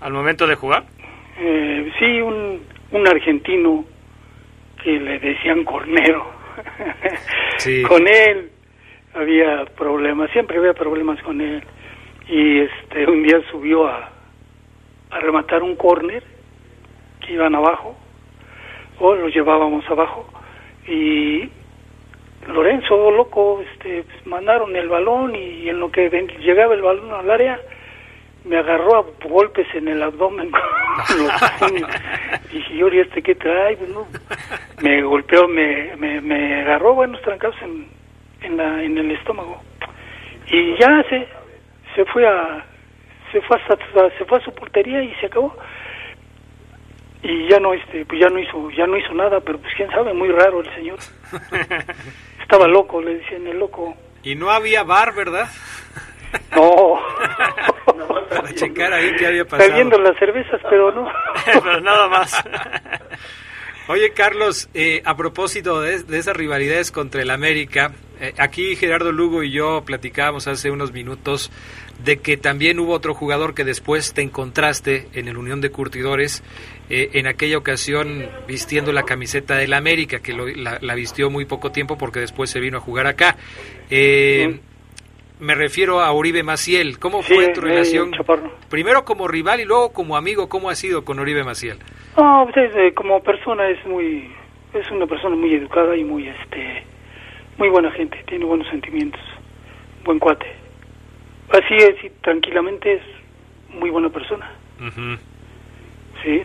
al 0.00 0.12
momento 0.12 0.46
de 0.46 0.56
jugar? 0.56 0.84
Eh, 1.38 1.92
sí, 1.98 2.20
un, 2.20 2.60
un 2.90 3.08
argentino 3.08 3.84
que 4.82 4.92
le 4.92 5.18
decían 5.18 5.64
cornero. 5.64 6.30
Sí. 7.58 7.82
Con 7.82 8.08
él 8.08 8.50
había 9.14 9.64
problemas, 9.76 10.30
siempre 10.32 10.58
había 10.58 10.72
problemas 10.72 11.22
con 11.22 11.40
él. 11.40 11.62
Y 12.28 12.60
este 12.60 13.06
un 13.08 13.22
día 13.22 13.38
subió 13.52 13.86
a, 13.86 14.10
a 15.10 15.20
rematar 15.20 15.62
un 15.62 15.76
córner 15.76 16.24
que 17.20 17.34
iban 17.34 17.54
abajo, 17.54 17.96
o 18.98 19.14
lo 19.14 19.28
llevábamos 19.28 19.88
abajo, 19.88 20.28
y 20.86 21.48
Lorenzo, 22.46 23.10
loco, 23.10 23.62
este, 23.62 24.02
pues, 24.02 24.26
mandaron 24.26 24.74
el 24.74 24.88
balón 24.88 25.34
y 25.34 25.68
en 25.68 25.78
lo 25.78 25.90
que 25.90 26.08
llegaba 26.40 26.74
el 26.74 26.82
balón 26.82 27.12
al 27.12 27.30
área, 27.30 27.60
me 28.44 28.58
agarró 28.58 28.96
a 28.96 29.04
golpes 29.28 29.66
en 29.74 29.88
el 29.88 30.02
abdomen 30.02 30.50
con 30.50 31.24
los 31.24 31.32
puños. 31.60 31.90
Dije, 32.52 32.76
yo, 32.76 32.88
¿y 32.88 32.98
este 32.98 33.22
qué 33.22 33.34
trae? 33.34 33.76
Pues, 33.76 33.90
no. 33.90 34.06
Me 34.82 35.02
golpeó, 35.02 35.46
me, 35.46 35.94
me, 35.96 36.20
me 36.20 36.62
agarró 36.62 36.94
buenos 36.94 37.20
trancados 37.22 37.56
en, 37.62 37.86
en, 38.40 38.56
la, 38.56 38.82
en 38.82 38.98
el 38.98 39.12
estómago. 39.12 39.62
Y 40.48 40.76
ya 40.76 41.04
se, 41.08 41.28
se 41.94 42.04
fue 42.06 42.26
a 42.26 42.66
se 43.30 43.40
fue 43.40 43.56
hasta 43.56 43.76
se 44.18 44.24
fue 44.26 44.38
a 44.38 44.44
su 44.44 44.52
portería 44.54 45.02
y 45.02 45.14
se 45.14 45.26
acabó. 45.26 45.56
Y 47.22 47.48
ya 47.48 47.60
no 47.60 47.72
este 47.72 48.04
pues 48.04 48.20
ya 48.20 48.28
no 48.28 48.38
hizo 48.38 48.70
ya 48.70 48.86
no 48.86 48.96
hizo 48.96 49.14
nada, 49.14 49.40
pero 49.40 49.58
pues 49.58 49.72
quién 49.76 49.90
sabe, 49.90 50.12
muy 50.12 50.28
raro 50.28 50.60
el 50.60 50.74
señor. 50.74 50.98
Estaba 52.42 52.66
loco, 52.66 53.00
le 53.00 53.14
decían 53.18 53.46
el 53.46 53.58
loco. 53.58 53.94
Y 54.22 54.34
no 54.34 54.50
había 54.50 54.82
bar, 54.82 55.14
¿verdad? 55.14 55.48
No. 56.54 56.98
Para 58.28 58.54
checar 58.54 58.92
ahí 58.92 59.14
qué 59.16 59.26
había 59.26 59.44
pasado. 59.44 59.68
Bebiendo 59.68 59.98
las 59.98 60.18
cervezas, 60.18 60.60
pero 60.68 60.90
no. 60.92 61.10
Pero 61.44 61.80
nada 61.80 62.08
más. 62.08 62.44
Oye, 63.92 64.12
Carlos, 64.12 64.70
eh, 64.72 65.02
a 65.04 65.16
propósito 65.18 65.82
de, 65.82 66.02
de 66.02 66.18
esas 66.18 66.34
rivalidades 66.34 66.90
contra 66.90 67.20
el 67.20 67.30
América, 67.30 67.92
eh, 68.22 68.32
aquí 68.38 68.74
Gerardo 68.74 69.12
Lugo 69.12 69.42
y 69.42 69.50
yo 69.52 69.82
platicábamos 69.84 70.46
hace 70.48 70.70
unos 70.70 70.92
minutos 70.92 71.50
de 72.02 72.16
que 72.16 72.38
también 72.38 72.80
hubo 72.80 72.94
otro 72.94 73.12
jugador 73.12 73.52
que 73.54 73.64
después 73.64 74.14
te 74.14 74.22
encontraste 74.22 75.08
en 75.12 75.28
el 75.28 75.36
Unión 75.36 75.60
de 75.60 75.68
Curtidores, 75.70 76.42
eh, 76.88 77.10
en 77.12 77.26
aquella 77.26 77.58
ocasión 77.58 78.30
vistiendo 78.48 78.92
la 78.92 79.02
camiseta 79.02 79.56
del 79.56 79.74
América, 79.74 80.20
que 80.20 80.32
lo- 80.32 80.48
la, 80.48 80.78
la 80.80 80.94
vistió 80.94 81.28
muy 81.28 81.44
poco 81.44 81.70
tiempo 81.70 81.98
porque 81.98 82.20
después 82.20 82.48
se 82.48 82.60
vino 82.60 82.78
a 82.78 82.80
jugar 82.80 83.06
acá. 83.06 83.36
Eh, 83.90 84.58
Me 85.38 85.54
refiero 85.56 86.00
a 86.00 86.12
Oribe 86.12 86.42
Maciel. 86.44 86.98
¿Cómo 86.98 87.20
Sí, 87.22 87.34
fue 87.34 87.48
tu 87.48 87.60
relación? 87.60 88.12
Primero 88.70 89.04
como 89.04 89.26
rival 89.28 89.60
y 89.60 89.64
luego 89.64 89.92
como 89.92 90.16
amigo. 90.16 90.48
¿Cómo 90.48 90.70
ha 90.70 90.76
sido 90.76 91.04
con 91.04 91.18
Oribe 91.18 91.42
Maciel? 91.42 91.78
No, 92.16 92.48
pues 92.52 92.70
es, 92.70 92.76
eh, 92.76 92.94
como 92.94 93.22
persona 93.22 93.68
es 93.68 93.84
muy 93.86 94.30
es 94.74 94.90
una 94.90 95.06
persona 95.06 95.36
muy 95.36 95.54
educada 95.54 95.96
y 95.96 96.04
muy 96.04 96.28
este 96.28 96.84
muy 97.58 97.68
buena 97.68 97.90
gente, 97.92 98.22
tiene 98.26 98.44
buenos 98.44 98.68
sentimientos, 98.68 99.20
buen 100.04 100.18
cuate. 100.18 100.46
Así 101.50 101.74
es, 101.74 102.02
y 102.04 102.10
tranquilamente 102.22 102.94
es 102.94 103.02
muy 103.68 103.90
buena 103.90 104.08
persona. 104.08 104.50
Ujú. 104.80 105.18
Sí. 106.22 106.42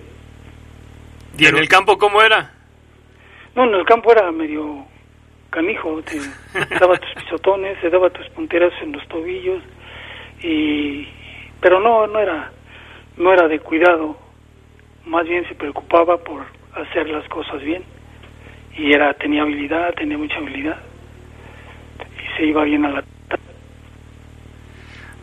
¿Y 1.37 1.45
en 1.45 1.57
el 1.57 1.67
campo 1.69 1.97
cómo 1.97 2.21
era? 2.21 2.51
No, 3.55 3.63
en 3.63 3.73
el 3.75 3.85
campo 3.85 4.11
era 4.11 4.31
medio 4.31 4.85
canijo, 5.49 6.01
te 6.03 6.19
daba 6.79 6.97
tus 6.97 7.23
pisotones, 7.23 7.79
te 7.81 7.89
daba 7.89 8.09
tus 8.09 8.27
punteras 8.29 8.73
en 8.81 8.91
los 8.91 9.07
tobillos 9.07 9.63
y 10.41 11.07
pero 11.61 11.79
no 11.79 12.05
no 12.05 12.19
era 12.19 12.51
no 13.17 13.33
era 13.33 13.47
de 13.47 13.59
cuidado, 13.59 14.17
más 15.07 15.27
bien 15.27 15.47
se 15.47 15.55
preocupaba 15.55 16.17
por 16.17 16.45
hacer 16.73 17.09
las 17.09 17.27
cosas 17.29 17.61
bien 17.63 17.83
y 18.77 18.93
era 18.93 19.13
tenía 19.13 19.41
habilidad, 19.41 19.93
tenía 19.95 20.17
mucha 20.17 20.35
habilidad 20.35 20.77
y 21.99 22.37
se 22.37 22.45
iba 22.45 22.63
bien 22.63 22.85
a 22.85 22.89
la 22.91 23.03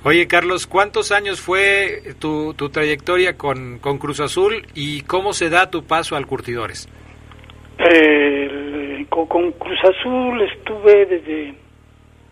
Oye, 0.06 0.26
Carlos, 0.26 0.66
¿cuántos 0.66 1.12
años 1.12 1.40
fue 1.40 2.02
tu, 2.18 2.52
tu 2.52 2.68
trayectoria 2.68 3.38
con, 3.38 3.78
con 3.78 3.96
Cruz 3.96 4.20
Azul 4.20 4.66
y 4.74 5.00
cómo 5.02 5.32
se 5.32 5.48
da 5.48 5.70
tu 5.70 5.86
paso 5.86 6.14
al 6.14 6.26
Curtidores? 6.26 6.86
Eh, 7.78 9.06
con, 9.08 9.26
con 9.26 9.52
Cruz 9.52 9.78
Azul 9.82 10.42
estuve 10.42 11.06
desde 11.06 11.54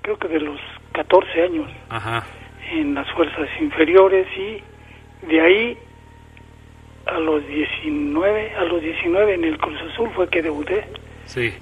creo 0.03 0.19
que 0.19 0.29
de 0.29 0.41
los 0.41 0.61
14 0.93 1.43
años 1.43 1.71
Ajá. 1.89 2.27
en 2.73 2.95
las 2.95 3.11
fuerzas 3.13 3.49
inferiores 3.61 4.27
y 4.37 5.27
de 5.27 5.41
ahí 5.41 5.79
a 7.15 7.19
los 7.19 7.47
19, 7.47 8.53
a 8.57 8.65
los 8.65 8.83
19 8.83 9.35
en 9.35 9.45
el 9.45 9.59
Cruz 9.59 9.79
Azul 9.93 10.11
fue 10.15 10.29
que 10.29 10.43
debuté 10.43 10.85
Sí, 11.25 11.53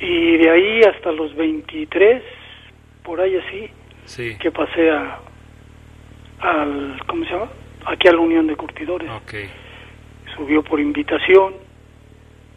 y 0.00 0.36
de 0.38 0.50
ahí 0.50 0.82
hasta 0.82 1.12
los 1.12 1.34
23 1.36 2.22
por 3.02 3.20
ahí 3.20 3.36
así 3.36 3.68
sí. 4.04 4.36
que 4.38 4.50
pasé 4.50 4.90
a 4.90 5.18
al 6.40 7.00
¿cómo 7.06 7.24
se 7.24 7.30
llama? 7.32 7.48
Aquí 7.86 8.08
a 8.08 8.12
la 8.12 8.18
Unión 8.18 8.46
de 8.46 8.56
Curtidores. 8.56 9.08
Ok. 9.10 9.34
Subió 10.36 10.62
por 10.62 10.80
invitación 10.80 11.54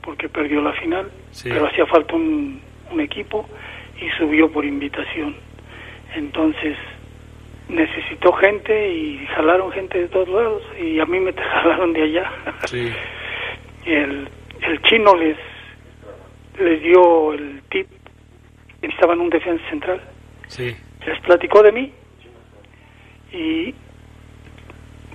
porque 0.01 0.29
perdió 0.29 0.61
la 0.61 0.71
final, 0.73 1.09
Sí. 1.31 1.49
pero 1.49 1.67
hacía 1.67 1.85
falta 1.87 2.15
un, 2.15 2.61
un 2.91 2.99
equipo 3.01 3.47
y 3.99 4.09
subió 4.17 4.51
por 4.51 4.65
invitación. 4.65 5.35
Entonces 6.15 6.77
necesitó 7.69 8.31
gente 8.33 8.89
y 8.93 9.25
jalaron 9.35 9.71
gente 9.71 9.99
de 9.99 10.07
todos 10.07 10.27
lados 10.29 10.63
y 10.79 10.99
a 10.99 11.05
mí 11.05 11.19
me 11.19 11.33
jalaron 11.33 11.93
de 11.93 12.03
allá. 12.03 12.31
Sí. 12.65 12.91
Y 13.85 13.91
el, 13.93 14.29
el 14.61 14.81
chino 14.83 15.15
les 15.15 15.37
les 16.59 16.81
dio 16.81 17.33
el 17.33 17.61
tip 17.69 17.87
necesitaban 18.81 19.19
un 19.19 19.29
defensa 19.29 19.63
central. 19.69 20.01
Sí. 20.47 20.75
Les 21.05 21.19
platicó 21.21 21.61
de 21.63 21.71
mí 21.71 21.91
y 23.33 23.73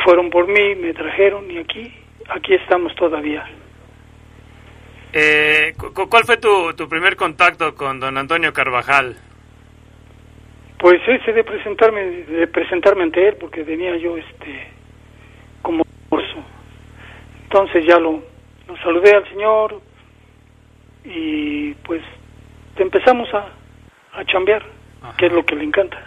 fueron 0.04 0.28
por 0.30 0.46
mí, 0.48 0.74
me 0.76 0.92
trajeron 0.92 1.50
y 1.50 1.58
aquí 1.58 1.92
aquí 2.28 2.54
estamos 2.54 2.94
todavía. 2.96 3.44
Eh, 5.12 5.72
cu- 5.76 5.92
cu- 5.92 6.08
¿Cuál 6.08 6.24
fue 6.24 6.36
tu, 6.36 6.72
tu 6.74 6.88
primer 6.88 7.16
contacto 7.16 7.74
con 7.74 7.98
don 8.00 8.16
Antonio 8.18 8.52
Carvajal? 8.52 9.16
Pues 10.80 11.00
ese 11.06 11.32
de 11.32 11.44
presentarme 11.44 12.00
de 12.02 12.46
presentarme 12.46 13.02
ante 13.02 13.28
él 13.28 13.36
porque 13.38 13.62
venía 13.62 13.96
yo 13.98 14.16
este 14.16 14.68
como 15.62 15.84
curso. 16.08 16.42
Entonces 17.44 17.84
ya 17.86 17.98
lo, 17.98 18.22
lo 18.66 18.76
saludé 18.78 19.14
al 19.14 19.28
señor 19.28 19.80
y 21.04 21.74
pues 21.84 22.02
empezamos 22.76 23.28
a, 23.34 23.48
a 24.12 24.24
chambear, 24.24 24.64
Ajá. 25.02 25.16
que 25.18 25.26
es 25.26 25.32
lo 25.32 25.44
que 25.44 25.56
le 25.56 25.64
encanta. 25.64 25.98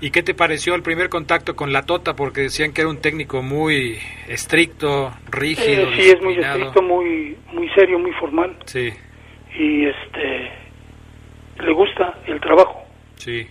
¿Y 0.00 0.10
qué 0.10 0.24
te 0.24 0.34
pareció 0.34 0.74
el 0.74 0.82
primer 0.82 1.08
contacto 1.08 1.54
con 1.54 1.72
la 1.72 1.82
Tota? 1.86 2.16
Porque 2.16 2.40
decían 2.40 2.72
que 2.72 2.80
era 2.80 2.90
un 2.90 3.00
técnico 3.00 3.40
muy 3.42 3.98
estricto, 4.26 5.12
rígido. 5.30 5.84
Eh, 5.84 5.94
sí, 5.94 6.10
es 6.10 6.20
muy 6.20 6.36
estricto, 6.38 6.82
muy, 6.82 7.36
muy 7.52 7.68
serio, 7.70 8.00
muy 8.00 8.10
formal. 8.12 8.56
Sí, 8.64 8.90
Y 9.56 9.84
este, 9.86 10.50
le 11.62 11.72
gusta 11.72 12.14
el 12.26 12.40
trabajo. 12.40 12.82
sí, 13.16 13.48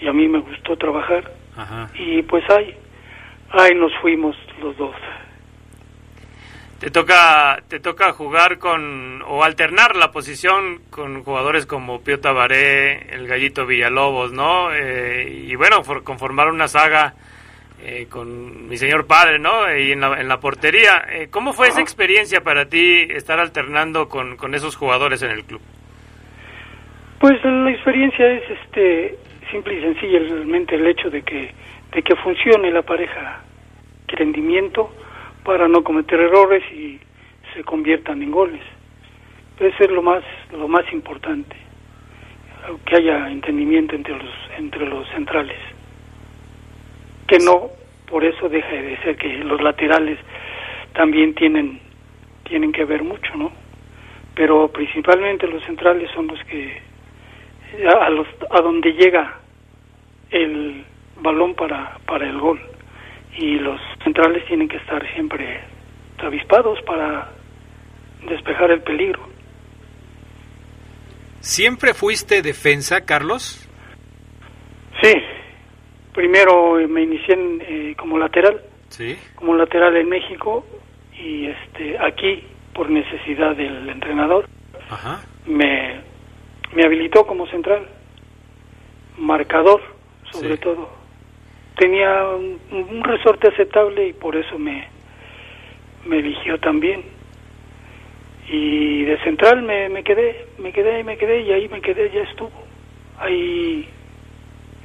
Y 0.00 0.08
a 0.08 0.12
mí 0.12 0.26
me 0.28 0.40
gustó 0.40 0.76
trabajar. 0.76 1.30
ajá. 1.56 1.88
Y 1.94 2.22
pues 2.22 2.42
ahí, 2.50 2.76
ahí 3.50 3.74
nos 3.74 3.92
fuimos 4.02 4.36
los 4.60 4.76
dos. 4.76 4.94
Te 6.80 6.90
toca, 6.90 7.62
te 7.68 7.80
toca 7.80 8.12
jugar 8.12 8.58
con 8.58 9.22
o 9.26 9.42
alternar 9.42 9.96
la 9.96 10.10
posición 10.10 10.82
con 10.90 11.22
jugadores 11.22 11.64
como 11.64 12.02
Pío 12.02 12.20
Tabaré, 12.20 13.14
el 13.14 13.26
Gallito 13.26 13.64
Villalobos, 13.64 14.32
¿no? 14.32 14.70
Eh, 14.74 15.44
y 15.48 15.54
bueno, 15.54 15.82
for- 15.82 16.02
conformar 16.04 16.48
una 16.50 16.68
saga 16.68 17.14
eh, 17.80 18.06
con 18.10 18.68
mi 18.68 18.76
señor 18.76 19.06
padre, 19.06 19.38
¿no? 19.38 19.74
Y 19.74 19.92
en 19.92 20.00
la, 20.00 20.20
en 20.20 20.28
la 20.28 20.40
portería. 20.40 21.04
Eh, 21.10 21.28
¿Cómo 21.30 21.52
fue 21.54 21.68
esa 21.68 21.80
experiencia 21.80 22.42
para 22.42 22.66
ti 22.68 23.06
estar 23.08 23.38
alternando 23.38 24.08
con, 24.08 24.36
con 24.36 24.54
esos 24.54 24.76
jugadores 24.76 25.22
en 25.22 25.30
el 25.30 25.44
club? 25.44 25.62
Pues 27.18 27.42
la 27.44 27.70
experiencia 27.70 28.26
es 28.32 28.42
este 28.50 29.18
simple 29.50 29.74
y 29.74 29.80
sencilla 29.80 30.18
realmente 30.18 30.74
el 30.74 30.86
hecho 30.86 31.10
de 31.10 31.22
que 31.22 31.52
de 31.92 32.02
que 32.02 32.16
funcione 32.16 32.70
la 32.70 32.82
pareja 32.82 33.42
que 34.06 34.16
rendimiento 34.16 34.90
para 35.44 35.68
no 35.68 35.84
cometer 35.84 36.18
errores 36.18 36.62
y 36.72 36.98
se 37.54 37.62
conviertan 37.62 38.20
en 38.22 38.32
goles. 38.32 38.62
Eso 39.58 39.84
es 39.84 39.90
lo 39.90 40.02
más 40.02 40.24
lo 40.52 40.66
más 40.68 40.84
importante 40.92 41.56
que 42.86 42.96
haya 42.96 43.30
entendimiento 43.30 43.94
entre 43.94 44.16
los 44.16 44.34
entre 44.58 44.86
los 44.86 45.08
centrales 45.10 45.58
que 47.26 47.38
no 47.38 47.68
por 48.06 48.24
eso 48.24 48.48
deja 48.48 48.70
de 48.70 48.96
ser 48.98 49.16
que 49.16 49.28
los 49.38 49.60
laterales 49.62 50.18
también 50.94 51.34
tienen 51.34 51.80
tienen 52.44 52.72
que 52.72 52.84
ver 52.84 53.02
mucho, 53.02 53.34
¿no? 53.36 53.50
Pero 54.34 54.68
principalmente 54.68 55.46
los 55.46 55.64
centrales 55.64 56.10
son 56.14 56.26
los 56.26 56.42
que 56.44 56.80
a, 58.00 58.10
los, 58.10 58.26
a 58.50 58.60
donde 58.60 58.92
llega 58.92 59.38
el 60.30 60.84
balón 61.20 61.54
para, 61.54 61.98
para 62.06 62.28
el 62.28 62.38
gol. 62.38 62.60
Y 63.36 63.58
los 63.58 63.80
centrales 64.02 64.44
tienen 64.46 64.68
que 64.68 64.76
estar 64.76 65.04
siempre 65.14 65.60
avispados 66.18 66.80
para 66.82 67.30
despejar 68.28 68.70
el 68.70 68.80
peligro. 68.82 69.20
¿Siempre 71.40 71.92
fuiste 71.92 72.40
defensa, 72.42 73.04
Carlos? 73.04 73.68
Sí, 75.02 75.12
primero 76.14 76.78
eh, 76.80 76.86
me 76.86 77.02
inicié 77.02 77.34
en, 77.34 77.62
eh, 77.66 77.94
como 77.98 78.18
lateral, 78.18 78.60
Sí. 78.88 79.18
como 79.34 79.54
lateral 79.54 79.96
en 79.96 80.08
México 80.08 80.64
y 81.18 81.46
este 81.46 81.98
aquí 81.98 82.44
por 82.72 82.88
necesidad 82.90 83.54
del 83.56 83.88
entrenador 83.88 84.48
Ajá. 84.88 85.20
me, 85.46 86.00
me 86.74 86.84
habilitó 86.84 87.26
como 87.26 87.46
central, 87.46 87.86
marcador 89.18 89.80
sobre 90.32 90.54
Sí. 90.56 90.60
todo. 90.60 90.88
Tenía 91.76 92.24
un, 92.28 92.58
un 92.70 93.02
resorte 93.04 93.48
aceptable 93.48 94.08
y 94.08 94.12
por 94.12 94.36
eso 94.36 94.58
me, 94.58 94.86
me 96.06 96.18
eligió 96.18 96.58
también. 96.60 97.02
Y 98.48 99.02
de 99.04 99.18
central 99.24 99.62
me, 99.62 99.88
me 99.88 100.04
quedé, 100.04 100.46
me 100.58 100.72
quedé 100.72 101.00
y 101.00 101.04
me 101.04 101.16
quedé 101.16 101.40
y 101.42 101.52
ahí 101.52 101.68
me 101.68 101.80
quedé, 101.80 102.10
ya 102.10 102.22
estuvo. 102.22 102.50
Ahí, 103.18 103.88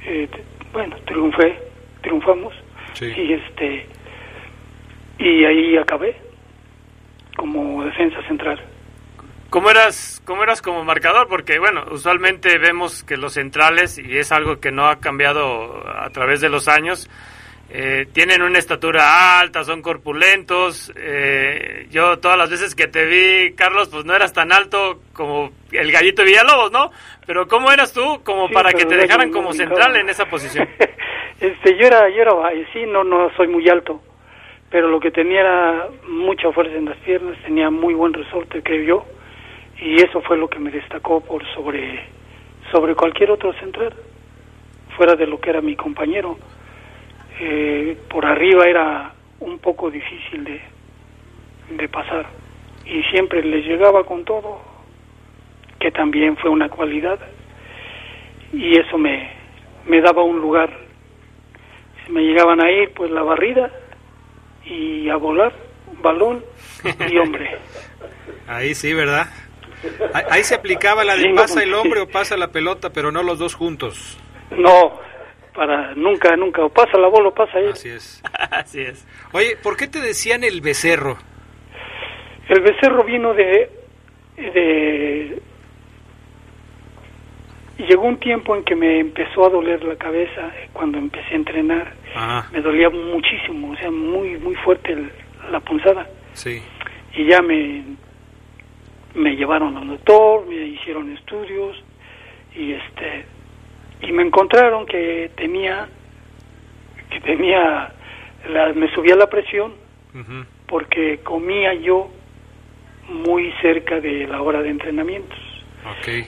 eh, 0.06 0.28
bueno, 0.72 0.96
triunfé, 1.04 1.58
triunfamos 2.00 2.54
Sí. 2.94 3.06
y 3.16 3.32
este 3.34 3.86
y 5.18 5.44
ahí 5.44 5.76
acabé 5.76 6.16
como 7.36 7.84
defensa 7.84 8.20
central. 8.26 8.58
¿Cómo 9.50 9.68
eras, 9.68 10.22
¿Cómo 10.24 10.44
eras 10.44 10.62
como 10.62 10.84
marcador? 10.84 11.26
Porque, 11.26 11.58
bueno, 11.58 11.84
usualmente 11.90 12.56
vemos 12.58 13.02
que 13.02 13.16
los 13.16 13.34
centrales, 13.34 13.98
y 13.98 14.16
es 14.16 14.30
algo 14.30 14.60
que 14.60 14.70
no 14.70 14.86
ha 14.86 15.00
cambiado 15.00 15.84
a 15.88 16.08
través 16.10 16.40
de 16.40 16.48
los 16.48 16.68
años, 16.68 17.10
eh, 17.68 18.06
tienen 18.12 18.42
una 18.42 18.60
estatura 18.60 19.40
alta, 19.40 19.64
son 19.64 19.82
corpulentos. 19.82 20.92
eh, 20.96 21.88
yo 21.90 22.20
todas 22.20 22.38
las 22.38 22.48
veces 22.48 22.76
que 22.76 22.86
te 22.86 23.04
vi, 23.06 23.54
Carlos, 23.54 23.88
pues 23.88 24.04
no 24.04 24.14
eras 24.14 24.32
tan 24.32 24.52
alto 24.52 25.00
como 25.12 25.50
el 25.72 25.90
gallito 25.90 26.22
Villalobos, 26.22 26.70
¿no? 26.70 26.92
Pero 27.26 27.48
¿cómo 27.48 27.72
eras 27.72 27.92
tú 27.92 28.22
como 28.22 28.46
Sí, 28.46 28.54
para 28.54 28.72
que 28.72 28.86
te 28.86 28.96
dejaran 28.96 29.32
como 29.32 29.52
central 29.52 29.96
en 29.96 30.08
esa 30.10 30.26
posición? 30.26 30.68
este, 31.40 31.76
yo 31.76 31.88
era, 31.88 32.08
yo 32.10 32.22
era, 32.22 32.32
sí, 32.72 32.86
no, 32.86 33.02
no 33.02 33.34
soy 33.36 33.48
muy 33.48 33.68
alto, 33.68 34.00
pero 34.70 34.88
lo 34.88 35.00
que 35.00 35.10
tenía 35.10 35.40
era 35.40 35.88
mucha 36.08 36.52
fuerza 36.52 36.76
en 36.76 36.84
las 36.84 36.98
piernas, 36.98 37.36
tenía 37.44 37.68
muy 37.68 37.94
buen 37.94 38.12
resorte, 38.12 38.62
creo 38.62 38.82
yo, 38.84 39.19
y 39.80 39.96
eso 40.02 40.20
fue 40.20 40.36
lo 40.36 40.48
que 40.48 40.58
me 40.58 40.70
destacó 40.70 41.20
por 41.20 41.44
sobre, 41.54 42.00
sobre 42.70 42.94
cualquier 42.94 43.30
otro 43.30 43.52
central, 43.54 43.94
fuera 44.96 45.14
de 45.14 45.26
lo 45.26 45.40
que 45.40 45.50
era 45.50 45.60
mi 45.60 45.74
compañero. 45.74 46.38
Eh, 47.40 47.96
por 48.10 48.26
arriba 48.26 48.66
era 48.66 49.14
un 49.40 49.58
poco 49.58 49.90
difícil 49.90 50.44
de, 50.44 50.60
de 51.70 51.88
pasar, 51.88 52.26
y 52.84 53.02
siempre 53.04 53.42
les 53.42 53.64
llegaba 53.64 54.04
con 54.04 54.24
todo, 54.24 54.60
que 55.78 55.90
también 55.90 56.36
fue 56.36 56.50
una 56.50 56.68
cualidad, 56.68 57.18
y 58.52 58.78
eso 58.78 58.98
me, 58.98 59.30
me 59.86 60.02
daba 60.02 60.22
un 60.22 60.40
lugar. 60.40 60.70
Si 62.04 62.12
me 62.12 62.22
llegaban 62.22 62.60
a 62.62 62.70
ir, 62.70 62.92
pues 62.92 63.10
la 63.10 63.22
barrida 63.22 63.70
y 64.66 65.08
a 65.08 65.16
volar, 65.16 65.52
balón 66.02 66.44
y 67.08 67.16
hombre. 67.16 67.56
Ahí 68.46 68.74
sí, 68.74 68.92
¿verdad? 68.92 69.28
Ahí- 70.30 70.44
se 70.44 70.54
aplicaba 70.54 71.04
la 71.04 71.16
de 71.16 71.32
pasa 71.34 71.62
el 71.62 71.72
hombre 71.74 72.00
o 72.00 72.08
pasa 72.08 72.36
la 72.36 72.48
pelota, 72.48 72.90
pero 72.92 73.10
no 73.12 73.22
los 73.22 73.38
dos 73.38 73.54
juntos. 73.54 74.18
No, 74.50 74.98
para 75.54 75.94
nunca, 75.94 76.36
nunca. 76.36 76.64
O 76.64 76.68
pasa 76.68 76.98
la 76.98 77.08
bola 77.08 77.28
o 77.28 77.34
pasa 77.34 77.58
él. 77.58 77.70
Así 77.72 77.88
es. 77.88 78.22
Así 78.50 78.80
es. 78.80 79.06
Oye, 79.32 79.56
¿por 79.62 79.76
qué 79.76 79.86
te 79.88 80.00
decían 80.00 80.44
el 80.44 80.60
becerro? 80.60 81.16
El 82.48 82.60
becerro 82.62 83.04
vino 83.04 83.32
de, 83.34 83.70
de... 84.36 85.40
Llegó 87.78 88.02
un 88.02 88.18
tiempo 88.20 88.54
en 88.56 88.64
que 88.64 88.74
me 88.76 88.98
empezó 89.00 89.46
a 89.46 89.48
doler 89.48 89.82
la 89.84 89.96
cabeza 89.96 90.50
cuando 90.72 90.98
empecé 90.98 91.32
a 91.32 91.36
entrenar. 91.36 91.94
Ajá, 92.14 92.50
Me 92.52 92.60
dolía 92.60 92.90
muchísimo, 92.90 93.70
o 93.72 93.76
sea, 93.76 93.90
muy, 93.90 94.36
muy 94.38 94.54
fuerte 94.56 94.92
el- 94.92 95.10
la 95.50 95.60
punzada. 95.60 96.06
sí. 96.34 96.62
y 97.14 97.26
ya 97.28 97.40
me 97.42 97.82
me 99.14 99.36
llevaron 99.36 99.76
al 99.76 99.88
doctor, 99.88 100.46
me 100.46 100.54
hicieron 100.56 101.10
estudios 101.12 101.82
y 102.54 102.72
este 102.72 103.26
y 104.02 104.12
me 104.12 104.22
encontraron 104.22 104.86
que 104.86 105.30
tenía 105.36 105.88
que 107.10 107.20
tenía 107.20 107.92
la, 108.48 108.72
me 108.72 108.92
subía 108.94 109.16
la 109.16 109.28
presión 109.28 109.74
porque 110.66 111.20
comía 111.22 111.74
yo 111.74 112.10
muy 113.08 113.52
cerca 113.60 114.00
de 114.00 114.26
la 114.26 114.42
hora 114.42 114.62
de 114.62 114.70
entrenamientos. 114.70 115.38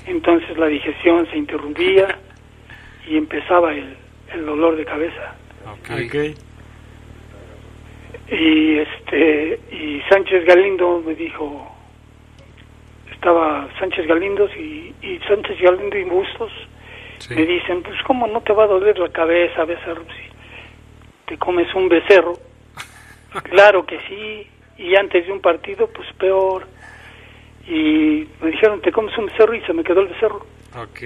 Entonces 0.07 0.57
la 0.57 0.67
digestión 0.67 1.29
se 1.31 1.37
interrumpía 1.37 2.19
y 3.09 3.17
empezaba 3.17 3.73
el, 3.73 3.97
el 4.33 4.47
dolor 4.47 4.77
de 4.77 4.85
cabeza. 4.85 5.35
Ok. 5.73 5.91
Ok. 6.07 6.15
y 8.31 8.79
este 8.79 9.61
y 9.71 10.01
Sánchez 10.09 10.45
Galindo 10.47 11.03
me 11.05 11.15
dijo 11.15 11.72
estaba 13.23 13.69
Sánchez 13.79 14.05
Galindo 14.09 14.49
y, 14.59 14.93
y 15.01 15.21
Sánchez 15.29 15.57
Galindo 15.61 15.97
y 15.97 16.05
Bustos 16.05 16.51
Sí. 17.19 17.37
me 17.37 17.47
dicen 17.47 17.85
pues 17.85 17.95
cómo 18.03 18.27
no 18.27 18.41
te 18.41 18.53
va 18.53 18.65
a 18.65 18.67
doler 18.67 18.99
la 18.99 19.09
cabeza 19.11 19.65
becerro 19.65 20.03
si 20.07 20.29
te 21.27 21.39
comes 21.39 21.73
un 21.77 21.89
becerro 21.89 22.33
claro 23.45 23.87
que 23.87 23.97
sí 24.09 24.45
y 24.77 24.97
antes 24.97 25.25
de 25.25 25.33
un 25.33 25.41
partido 25.41 25.87
pues 25.87 26.13
peor. 26.15 26.67
Y 27.69 28.27
me 28.43 28.51
dijeron 28.51 28.81
te 28.81 28.91
comes 28.91 29.17
un 29.17 29.27
becerro 29.27 29.55
y 29.55 29.61
se 29.61 29.73
me 29.73 29.85
quedó 29.85 30.01
el 30.01 30.09
becerro. 30.09 30.45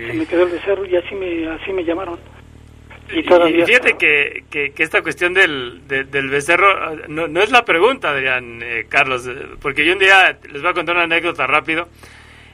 Se 0.08 0.14
me 0.14 0.24
quedó 0.26 0.44
el 0.44 0.52
becerro 0.52 0.86
y 0.86 0.96
así 0.96 1.14
me 1.14 1.48
así 1.48 1.70
me 1.74 1.84
llamaron 1.84 2.18
y 3.48 3.54
fíjate 3.66 3.96
que, 3.96 4.44
que, 4.50 4.72
que 4.72 4.82
esta 4.82 5.02
cuestión 5.02 5.32
del, 5.34 5.86
de- 5.86 6.04
del 6.04 6.28
becerro 6.28 6.68
ah, 6.70 6.92
no, 7.08 7.28
no 7.28 7.40
es 7.40 7.50
la 7.50 7.64
pregunta, 7.64 8.10
Adrián, 8.10 8.60
eh, 8.62 8.86
Carlos, 8.88 9.26
eh, 9.26 9.34
porque 9.60 9.84
yo 9.84 9.92
un 9.92 9.98
día 9.98 10.36
les 10.50 10.60
voy 10.62 10.70
a 10.70 10.74
contar 10.74 10.94
una 10.96 11.04
anécdota 11.04 11.46
rápido. 11.46 11.88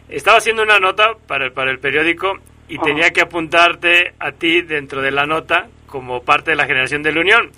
Estaba 0.08 0.38
haciendo 0.38 0.62
una 0.62 0.78
nota 0.78 1.14
para 1.26 1.46
el, 1.46 1.52
para 1.52 1.70
el 1.70 1.78
periódico 1.78 2.38
y 2.68 2.76
Ajá. 2.76 2.84
tenía 2.84 3.10
que 3.12 3.22
apuntarte 3.22 4.12
a 4.18 4.32
ti 4.32 4.60
dentro 4.62 5.00
de 5.00 5.10
la 5.10 5.24
nota 5.26 5.68
como 5.86 6.22
parte 6.22 6.50
de 6.50 6.56
la 6.56 6.66
generación 6.66 7.02
de 7.02 7.12
la 7.12 7.20
Unión. 7.20 7.50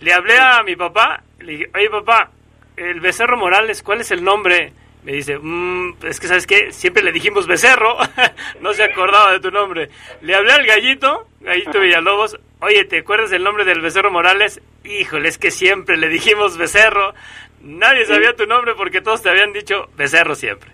Le 0.00 0.12
hablé 0.12 0.36
a 0.38 0.62
mi 0.64 0.74
papá, 0.74 1.22
le 1.40 1.52
dije, 1.52 1.70
oye 1.74 1.90
papá, 1.90 2.30
el 2.76 3.00
Becerro 3.00 3.36
Morales, 3.36 3.82
¿cuál 3.82 4.00
es 4.00 4.10
el 4.10 4.24
nombre? 4.24 4.72
Me 5.04 5.12
dice, 5.12 5.38
"Mm, 5.38 5.96
es 6.04 6.20
que 6.20 6.28
sabes 6.28 6.46
qué, 6.46 6.72
siempre 6.72 7.02
le 7.02 7.12
dijimos 7.12 7.46
Becerro, 7.46 7.96
no 8.60 8.72
se 8.72 8.84
acordaba 8.84 9.32
de 9.32 9.40
tu 9.40 9.50
nombre. 9.50 9.88
Le 10.20 10.34
hablé 10.34 10.52
al 10.52 10.64
gallito, 10.66 11.26
gallito 11.40 11.80
Villalobos, 11.80 12.38
Oye, 12.64 12.84
¿te 12.84 12.98
acuerdas 12.98 13.32
el 13.32 13.42
nombre 13.42 13.64
del 13.64 13.80
Becerro 13.80 14.12
Morales? 14.12 14.62
Híjole, 14.84 15.28
es 15.28 15.36
que 15.36 15.50
siempre 15.50 15.96
le 15.96 16.08
dijimos 16.08 16.56
Becerro. 16.56 17.12
Nadie 17.60 18.04
sabía 18.04 18.36
tu 18.36 18.46
nombre 18.46 18.74
porque 18.76 19.00
todos 19.00 19.20
te 19.20 19.30
habían 19.30 19.52
dicho 19.52 19.88
Becerro 19.96 20.36
siempre. 20.36 20.70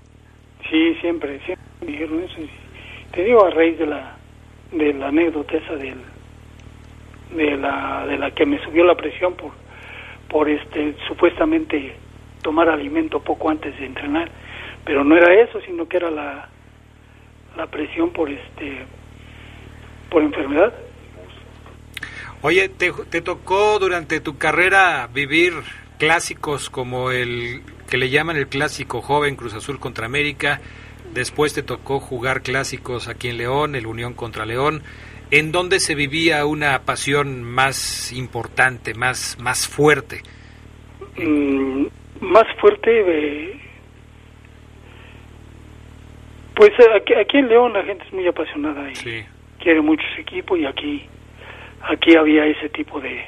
Sí, 0.69 0.95
siempre, 1.01 1.41
siempre 1.47 1.65
me 1.81 1.93
dijeron 1.93 2.25
eso. 2.25 2.43
Te 3.13 3.25
digo 3.25 3.43
a 3.47 3.51
raíz 3.53 3.79
de 3.79 3.87
la, 3.87 4.19
de 4.71 4.93
la 4.93 5.09
anécdota 5.09 5.57
esa 5.57 5.77
del, 5.77 5.97
de 7.35 7.57
la, 7.57 8.05
de 8.07 8.19
la 8.19 8.31
que 8.33 8.45
me 8.45 8.63
subió 8.63 8.85
la 8.85 8.95
presión 8.95 9.35
por, 9.35 9.53
por 10.29 10.47
este, 10.51 10.95
supuestamente 11.07 11.97
tomar 12.43 12.69
alimento 12.69 13.21
poco 13.21 13.51
antes 13.51 13.79
de 13.79 13.87
entrenar, 13.87 14.31
pero 14.85 15.05
no 15.05 15.17
era 15.17 15.35
eso, 15.35 15.61
sino 15.63 15.89
que 15.89 15.97
era 15.97 16.11
la, 16.11 16.49
la 17.57 17.67
presión 17.67 18.11
por 18.11 18.31
este, 18.31 18.85
por 20.11 20.23
enfermedad. 20.23 20.73
Oye, 22.43 22.69
¿te, 22.69 22.93
te 23.11 23.21
tocó 23.21 23.79
durante 23.79 24.21
tu 24.21 24.39
carrera 24.39 25.09
vivir 25.13 25.55
clásicos 25.99 26.71
como 26.71 27.11
el 27.11 27.63
que 27.91 27.97
le 27.97 28.11
llaman 28.11 28.37
el 28.37 28.47
clásico 28.47 29.03
joven 29.03 29.35
Cruz 29.35 29.55
Azul 29.55 29.81
contra 29.81 30.07
América? 30.07 30.61
Después 31.13 31.55
te 31.55 31.63
tocó 31.63 32.01
jugar 32.01 32.43
clásicos 32.43 33.09
aquí 33.09 33.29
en 33.29 33.39
León, 33.39 33.75
el 33.75 33.87
Unión 33.87 34.15
contra 34.15 34.47
León. 34.47 34.83
¿En 35.31 35.53
dónde 35.53 35.81
se 35.81 35.95
vivía 35.95 36.47
una 36.47 36.83
pasión 36.83 37.43
más 37.43 38.13
importante, 38.13 38.95
más, 38.95 39.37
más 39.41 39.67
fuerte? 39.67 40.23
Mm, 41.17 41.87
más 42.21 42.47
fuerte, 42.61 42.91
eh, 43.07 43.61
pues 46.55 46.71
eh, 46.79 46.85
aquí, 46.97 47.15
aquí 47.15 47.39
en 47.39 47.49
León 47.49 47.73
la 47.73 47.85
gente 47.85 48.05
es 48.05 48.13
muy 48.13 48.27
apasionada 48.27 48.91
y 48.91 48.97
Sí, 48.97 49.25
quiere 49.61 49.81
mucho 49.81 50.03
su 50.15 50.21
equipo 50.21 50.57
y 50.57 50.67
aquí 50.67 51.05
aquí 51.83 52.17
había 52.17 52.45
ese 52.47 52.69
tipo 52.71 53.01
de 53.01 53.25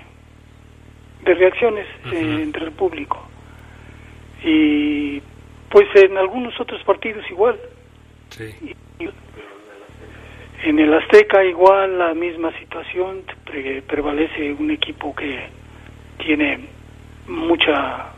de 1.22 1.34
reacciones 1.34 1.86
eh, 2.12 2.41
entre 2.43 2.64
el 2.64 2.72
público. 2.72 3.28
Y 4.43 5.20
pues 5.68 5.86
en 5.97 6.16
algunos 6.16 6.59
otros 6.59 6.82
partidos 6.84 7.24
igual. 7.30 7.59
Sí. 8.30 8.74
en 10.64 10.78
el 10.78 10.93
Azteca 10.95 11.45
igual 11.45 11.99
la 11.99 12.14
misma 12.14 12.57
situación 12.59 13.22
pre- 13.45 13.82
prevalece 13.82 14.53
un 14.53 14.70
equipo 14.70 15.14
que 15.14 15.41
tiene 16.24 16.61
mucha 17.26 18.12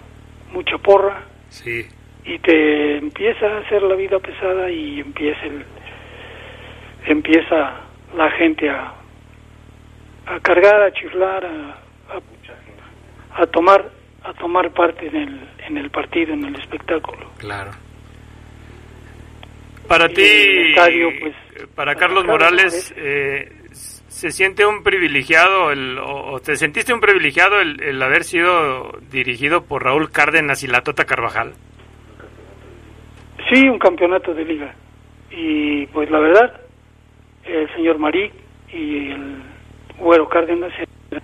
mucha 0.53 0.79
porra. 0.79 1.25
Sí, 1.49 1.87
y 2.25 2.39
te 2.39 2.99
empieza 2.99 3.47
a 3.47 3.59
hacer 3.59 3.83
la 3.83 3.95
vida 3.97 4.19
pesada 4.19 4.71
y 4.71 5.01
empieza 5.01 5.45
el 5.45 5.65
empieza 7.07 7.81
la 8.17 8.31
gente 8.33 8.71
a 8.71 8.95
a 10.27 10.41
cargar 10.41 10.83
a 10.83 10.93
chiflar 10.93 11.45
a, 11.45 11.79
a, 12.15 13.43
a 13.43 13.47
tomar 13.47 13.91
a 14.23 14.33
tomar 14.35 14.71
parte 14.73 15.09
en 15.09 15.17
el 15.17 15.41
en 15.67 15.79
el 15.79 15.91
partido 15.91 16.33
en 16.33 16.45
el 16.45 16.55
espectáculo. 16.57 17.29
Claro. 17.39 17.73
Para 19.89 20.09
ti, 20.09 20.23
estadio, 20.23 21.09
pues, 21.21 21.35
para 21.55 21.67
para 21.75 21.95
Carlos 21.97 22.25
Carlos 22.25 22.25
Morales, 22.25 22.95
eh, 22.97 23.62
¿se 24.13 24.31
siente 24.31 24.67
un 24.67 24.83
privilegiado 24.83 25.73
el, 25.73 25.99
o, 25.99 26.33
o 26.33 26.41
te 26.41 26.57
sentiste 26.57 26.93
un 26.93 27.01
privilegiado 27.01 27.61
el, 27.61 27.83
el 27.83 28.03
haber 28.03 28.25
sido 28.25 28.93
dirigido 29.11 29.65
por 29.65 29.85
Raúl 29.85 30.11
Cárdenas 30.11 30.63
y 30.63 30.67
la 30.67 30.83
Tota 30.83 31.05
Carvajal? 31.05 31.55
sí 33.51 33.69
un 33.69 33.79
campeonato 33.79 34.35
de 34.35 34.45
liga 34.45 34.75
y 35.31 35.87
pues 35.87 36.11
la 36.11 36.19
verdad 36.21 36.61
el 37.45 37.75
señor 37.75 37.99
Marí 37.99 38.31
y 38.73 39.11
el 39.11 39.43
Güero 39.99 40.29
Cárdenas 40.29 40.73
eran 41.11 41.23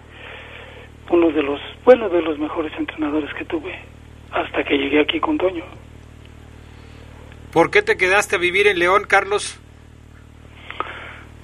uno 1.10 1.30
de 1.30 1.42
los 1.42 1.60
bueno 1.84 2.08
de 2.08 2.22
los 2.22 2.38
mejores 2.38 2.72
entrenadores 2.78 3.32
que 3.34 3.44
tuve 3.44 3.78
hasta 4.32 4.64
que 4.64 4.76
llegué 4.76 5.00
aquí 5.00 5.20
con 5.20 5.36
Toño 5.36 5.64
¿Por 7.52 7.70
qué 7.70 7.82
te 7.82 7.96
quedaste 7.96 8.36
a 8.36 8.38
vivir 8.38 8.66
en 8.66 8.78
León, 8.78 9.04
Carlos? 9.08 9.58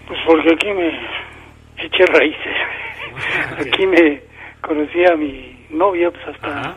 Pues 0.06 0.20
porque 0.26 0.52
aquí 0.52 0.70
me 0.70 1.23
eché 1.86 2.04
raíces. 2.06 2.56
Aquí 3.58 3.86
me 3.86 4.22
conocí 4.60 5.04
a 5.04 5.16
mi 5.16 5.66
novia, 5.70 6.10
pues 6.10 6.26
hasta 6.28 6.48
Ajá. 6.60 6.76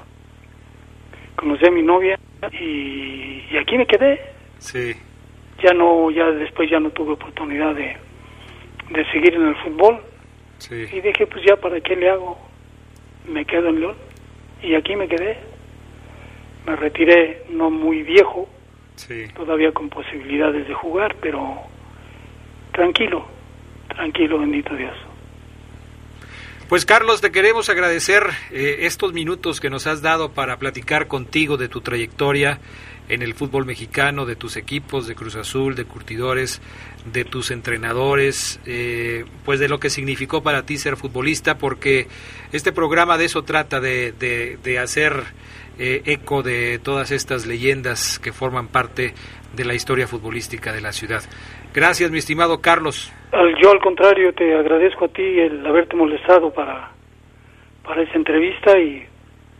conocí 1.36 1.66
a 1.66 1.72
mi 1.72 1.82
novia 1.82 2.18
y, 2.52 3.46
y 3.52 3.58
aquí 3.58 3.78
me 3.78 3.86
quedé. 3.86 4.20
Sí, 4.60 4.94
Ya 5.64 5.74
no, 5.74 6.10
ya 6.12 6.26
después 6.32 6.70
ya 6.70 6.80
no 6.80 6.90
tuve 6.92 7.14
oportunidad 7.14 7.74
de, 7.76 7.96
de 8.90 9.06
seguir 9.12 9.36
en 9.36 9.48
el 9.48 9.56
fútbol 9.58 10.00
sí. 10.58 10.86
y 10.92 11.02
dije 11.02 11.28
pues 11.28 11.44
ya 11.46 11.56
para 11.58 11.80
qué 11.82 11.96
le 11.96 12.10
hago, 12.10 12.38
me 13.28 13.46
quedo 13.46 13.70
en 13.70 13.80
León 13.82 13.96
y 14.62 14.76
aquí 14.76 14.96
me 14.96 15.08
quedé. 15.08 15.38
Me 16.66 16.76
retiré 16.76 17.44
no 17.50 17.70
muy 17.70 18.04
viejo, 18.04 18.50
Sí. 18.96 19.28
todavía 19.36 19.72
con 19.72 19.90
posibilidades 19.90 20.68
de 20.68 20.74
jugar, 20.74 21.16
pero 21.22 21.56
tranquilo, 22.74 23.26
tranquilo, 23.88 24.40
bendito 24.40 24.76
Dios. 24.76 24.96
Pues 26.70 26.86
Carlos, 26.86 27.22
te 27.22 27.32
queremos 27.32 27.70
agradecer 27.70 28.24
eh, 28.52 28.80
estos 28.82 29.14
minutos 29.14 29.62
que 29.62 29.70
nos 29.70 29.88
has 29.88 30.02
dado 30.02 30.34
para 30.34 30.58
platicar 30.58 31.08
contigo 31.08 31.56
de 31.56 31.70
tu 31.70 31.80
trayectoria 31.80 32.60
en 33.10 33.22
el 33.22 33.34
fútbol 33.34 33.66
mexicano, 33.66 34.26
de 34.26 34.36
tus 34.36 34.58
equipos, 34.58 35.08
de 35.08 35.16
Cruz 35.16 35.36
Azul, 35.36 35.76
de 35.76 35.86
Curtidores, 35.86 36.62
de 37.06 37.24
tus 37.26 37.52
entrenadores, 37.52 38.60
eh, 38.66 39.26
pues 39.46 39.60
de 39.60 39.70
lo 39.70 39.80
que 39.80 39.90
significó 39.90 40.44
para 40.44 40.66
ti 40.66 40.78
ser 40.78 40.98
futbolista, 40.98 41.58
porque 41.58 42.08
este 42.52 42.72
programa 42.72 43.18
de 43.18 43.26
eso 43.26 43.44
trata, 43.44 43.80
de, 43.80 44.12
de, 44.12 44.58
de 44.64 44.80
hacer 44.80 45.24
eh, 45.80 46.02
eco 46.06 46.44
de 46.44 46.80
todas 46.80 47.12
estas 47.12 47.46
leyendas 47.46 48.20
que 48.20 48.34
forman 48.34 48.68
parte 48.68 49.14
de 49.56 49.66
la 49.66 49.74
historia 49.74 50.08
futbolística 50.08 50.74
de 50.74 50.82
la 50.82 50.92
ciudad. 50.92 51.24
Gracias, 51.74 52.12
mi 52.12 52.18
estimado 52.18 52.62
Carlos. 52.62 53.14
Yo 53.62 53.72
al 53.72 53.80
contrario 53.80 54.34
te 54.34 54.56
agradezco 54.56 55.06
a 55.06 55.08
ti 55.10 55.22
el 55.22 55.66
haberte 55.66 55.96
molestado 55.96 56.52
para, 56.52 56.92
para 57.84 58.02
esa 58.02 58.16
entrevista 58.16 58.78
y 58.80 59.06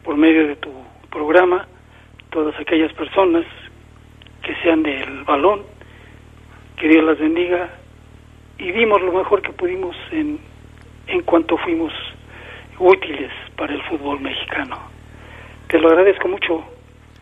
por 0.04 0.18
medio 0.18 0.48
de 0.48 0.56
tu 0.56 0.72
programa, 1.12 1.68
todas 2.32 2.58
aquellas 2.60 2.92
personas 2.94 3.46
que 4.44 4.56
sean 4.64 4.84
del 4.84 5.24
balón, 5.24 5.64
que 6.80 6.88
Dios 6.88 7.04
las 7.04 7.20
bendiga 7.20 7.70
y 8.58 8.72
dimos 8.72 9.02
lo 9.02 9.12
mejor 9.12 9.42
que 9.42 9.52
pudimos 9.52 9.96
en, 10.12 10.40
en 11.08 11.22
cuanto 11.24 11.58
fuimos 11.58 11.94
útiles 12.80 13.32
para 13.56 13.74
el 13.74 13.82
fútbol 13.84 14.20
mexicano. 14.22 14.78
Te 15.68 15.80
lo 15.80 15.90
agradezco 15.90 16.28
mucho. 16.28 16.64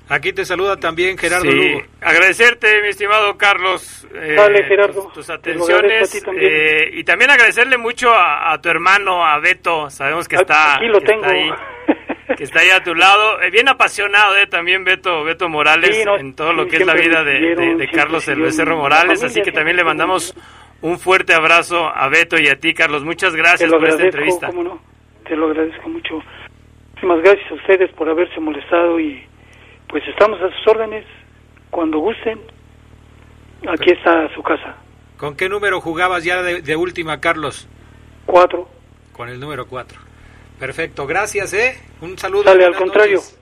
Aquí 0.08 0.34
te 0.34 0.46
saluda 0.46 0.78
también 0.78 1.18
Gerardo 1.18 1.50
Sí, 1.50 1.58
Lugo. 1.58 1.82
agradecerte, 2.00 2.80
mi 2.84 2.90
estimado 2.90 3.36
Carlos, 3.38 4.08
eh, 4.14 4.36
Dale, 4.38 4.64
Gerardo. 4.66 5.02
tus, 5.12 5.14
tus 5.14 5.42
Te 5.42 5.56
lo 5.56 5.64
agradezco 5.66 5.74
a 5.74 5.78
atenciones 5.80 6.12
ti 6.12 6.22
también. 6.22 6.52
eh, 6.54 6.90
y 6.94 7.04
también 7.04 7.32
agradecerle 7.32 7.78
mucho 7.78 8.14
a, 8.14 8.52
a 8.54 8.62
tu 8.62 8.70
hermano, 8.70 9.26
a 9.26 9.40
Beto, 9.40 9.90
sabemos 9.90 10.28
que 10.28 10.36
está, 10.36 10.76
Aquí 10.76 10.86
lo 10.86 11.00
que 11.00 11.06
tengo. 11.08 11.24
está 11.26 11.34
ahí, 11.36 11.50
que 12.38 12.44
está 12.44 12.62
ahí 12.62 12.70
a 12.70 12.84
tu 12.84 12.96
lado, 12.96 13.42
Eh, 13.42 13.52
bien 13.52 13.68
apasionado 13.70 14.36
eh, 14.38 14.48
también 14.48 14.84
Beto, 14.84 15.24
Beto 15.24 15.50
Morales 15.50 15.96
Sí, 15.96 16.06
no, 16.06 16.18
en 16.18 16.36
todo 16.36 16.54
lo 16.54 16.68
que 16.68 16.78
es 16.78 16.86
la 16.86 16.94
vida 16.94 17.24
de, 17.24 17.90
Carlos 17.94 18.28
el 18.28 18.42
Becerro 18.42 18.78
Morales, 18.78 19.24
así 19.24 19.42
que 19.42 19.52
también 19.52 19.78
le 19.78 19.84
mandamos 19.84 20.36
un 20.82 21.00
fuerte 21.00 21.34
abrazo 21.34 21.88
a 21.88 22.10
Beto 22.10 22.38
y 22.38 22.48
a 22.48 22.60
ti, 22.60 22.74
Carlos. 22.74 23.04
Muchas 23.04 23.36
gracias 23.36 23.72
por 23.72 23.88
esta 23.88 24.04
entrevista. 24.04 24.48
cómo 24.48 24.64
no, 24.64 24.82
te 25.28 25.36
lo 25.36 25.48
agradezco 25.48 25.90
mucho. 25.90 26.22
Muchísimas 26.92 27.22
gracias 27.22 27.52
a 27.52 27.54
ustedes 27.56 27.92
por 27.94 28.10
haberse 28.10 28.40
molestado 28.40 29.00
y 29.00 29.24
pues 29.88 30.04
estamos 30.08 30.40
a 30.42 30.50
sus 30.50 30.68
órdenes 30.68 31.06
cuando 31.72 32.00
gusten. 32.00 32.40
Aquí 33.68 33.92
está 33.92 34.34
su 34.36 34.44
casa. 34.44 34.76
¿Con 35.18 35.36
qué 35.36 35.50
número 35.50 35.82
jugabas 35.82 36.24
ya 36.24 36.42
de, 36.42 36.62
de 36.62 36.76
última, 36.76 37.20
Carlos? 37.20 37.68
Cuatro. 38.26 38.68
Con 39.14 39.30
el 39.30 39.40
número 39.40 39.66
4. 39.66 39.98
Perfecto, 40.60 41.06
gracias, 41.06 41.54
¿eh? 41.54 41.78
Un 42.02 42.18
saludo. 42.18 42.44
Dale, 42.44 42.66
al 42.66 42.76
contrario. 42.76 43.18
noches. 43.18 43.36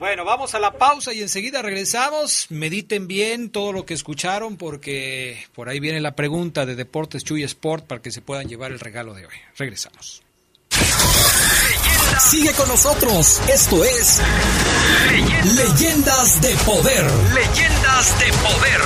Bueno, 0.00 0.24
vamos 0.24 0.54
a 0.54 0.58
la 0.58 0.72
pausa 0.72 1.12
y 1.12 1.20
enseguida 1.20 1.60
regresamos. 1.60 2.46
Mediten 2.48 3.06
bien 3.06 3.50
todo 3.50 3.70
lo 3.74 3.84
que 3.84 3.92
escucharon 3.92 4.56
porque 4.56 5.44
por 5.54 5.68
ahí 5.68 5.78
viene 5.78 6.00
la 6.00 6.16
pregunta 6.16 6.64
de 6.64 6.74
Deportes 6.74 7.22
Chuy 7.22 7.42
Sport 7.42 7.86
para 7.86 8.00
que 8.00 8.10
se 8.10 8.22
puedan 8.22 8.48
llevar 8.48 8.72
el 8.72 8.80
regalo 8.80 9.12
de 9.12 9.26
hoy. 9.26 9.34
Regresamos. 9.58 10.22
Sigue 12.30 12.52
con 12.54 12.66
nosotros. 12.68 13.42
Esto 13.52 13.84
es 13.84 14.22
Leyendas 15.54 16.40
de 16.40 16.54
Poder. 16.64 17.04
Leyendas 17.34 18.18
de 18.20 18.32
poder. 18.32 18.80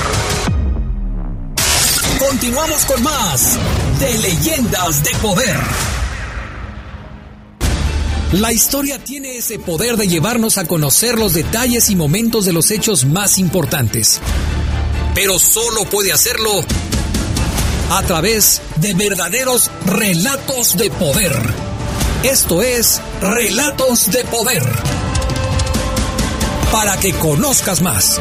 Continuamos 2.19 2.85
con 2.87 3.03
más 3.05 3.57
de 4.01 4.19
Leyendas 4.19 5.05
de 5.05 5.11
Poder. 5.19 5.57
La 8.35 8.53
historia 8.53 8.99
tiene 8.99 9.37
ese 9.37 9.61
poder 9.61 9.97
de 9.97 10.09
llevarnos 10.09 10.59
a 10.59 10.65
conocer 10.65 11.21
los 11.21 11.35
detalles 11.35 11.89
y 11.89 11.95
momentos 11.95 12.45
de 12.45 12.53
los 12.53 12.73
hechos 12.73 13.05
más 13.05 13.39
importantes. 13.39 14.21
Pero 15.15 15.39
solo 15.39 15.85
puede 15.85 16.13
hacerlo 16.13 16.51
a 17.91 18.03
través 18.03 18.61
de 18.81 18.93
verdaderos 18.95 19.71
relatos 19.87 20.77
de 20.77 20.91
poder. 20.91 21.33
Esto 22.25 22.61
es 22.61 23.01
Relatos 23.21 24.11
de 24.11 24.25
Poder. 24.25 24.65
Para 26.73 26.99
que 26.99 27.13
conozcas 27.13 27.83
más. 27.83 28.19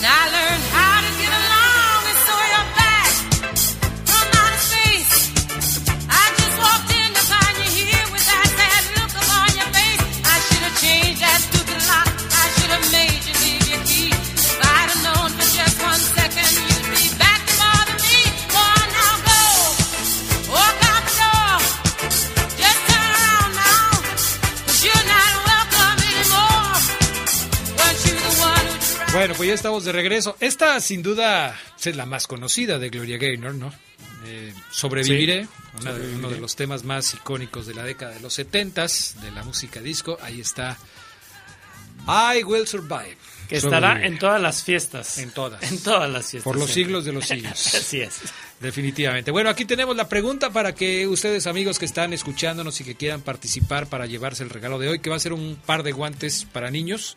Now 0.00 0.39
ya 29.50 29.54
estamos 29.54 29.84
de 29.84 29.92
regreso. 29.92 30.36
Esta, 30.40 30.80
sin 30.80 31.02
duda, 31.02 31.58
es 31.84 31.96
la 31.96 32.06
más 32.06 32.26
conocida 32.26 32.78
de 32.78 32.88
Gloria 32.88 33.18
Gaynor, 33.18 33.54
¿no? 33.54 33.72
Eh, 34.26 34.52
Sobreviviré, 34.70 35.46
una 35.80 35.92
de- 35.92 36.14
uno 36.14 36.28
de 36.30 36.38
los 36.40 36.56
temas 36.56 36.84
más 36.84 37.14
icónicos 37.14 37.66
de 37.66 37.74
la 37.74 37.84
década 37.84 38.12
de 38.14 38.20
los 38.20 38.38
70s 38.38 39.14
de 39.20 39.30
la 39.30 39.42
música 39.44 39.80
disco. 39.80 40.18
Ahí 40.22 40.40
está. 40.40 40.76
I 42.06 42.42
Will 42.44 42.66
Survive. 42.66 43.16
Que 43.48 43.56
estará 43.56 43.88
Sobreviviré. 43.88 44.06
en 44.14 44.18
todas 44.18 44.40
las 44.40 44.62
fiestas. 44.62 45.18
En 45.18 45.30
todas. 45.32 45.62
En 45.64 45.82
todas 45.82 46.08
las 46.10 46.30
fiestas. 46.30 46.44
Por 46.44 46.56
los 46.56 46.66
siempre. 46.70 46.84
siglos 46.84 47.04
de 47.04 47.12
los 47.12 47.24
siglos. 47.28 47.74
Así 47.74 48.00
es. 48.00 48.20
Definitivamente. 48.60 49.30
Bueno, 49.30 49.50
aquí 49.50 49.64
tenemos 49.64 49.96
la 49.96 50.08
pregunta 50.08 50.50
para 50.50 50.74
que 50.74 51.06
ustedes, 51.06 51.46
amigos 51.46 51.78
que 51.78 51.86
están 51.86 52.12
escuchándonos 52.12 52.80
y 52.80 52.84
que 52.84 52.94
quieran 52.94 53.22
participar 53.22 53.86
para 53.88 54.06
llevarse 54.06 54.42
el 54.42 54.50
regalo 54.50 54.78
de 54.78 54.88
hoy, 54.88 54.98
que 55.00 55.10
va 55.10 55.16
a 55.16 55.20
ser 55.20 55.32
un 55.32 55.56
par 55.66 55.82
de 55.82 55.92
guantes 55.92 56.46
para 56.52 56.70
niños. 56.70 57.16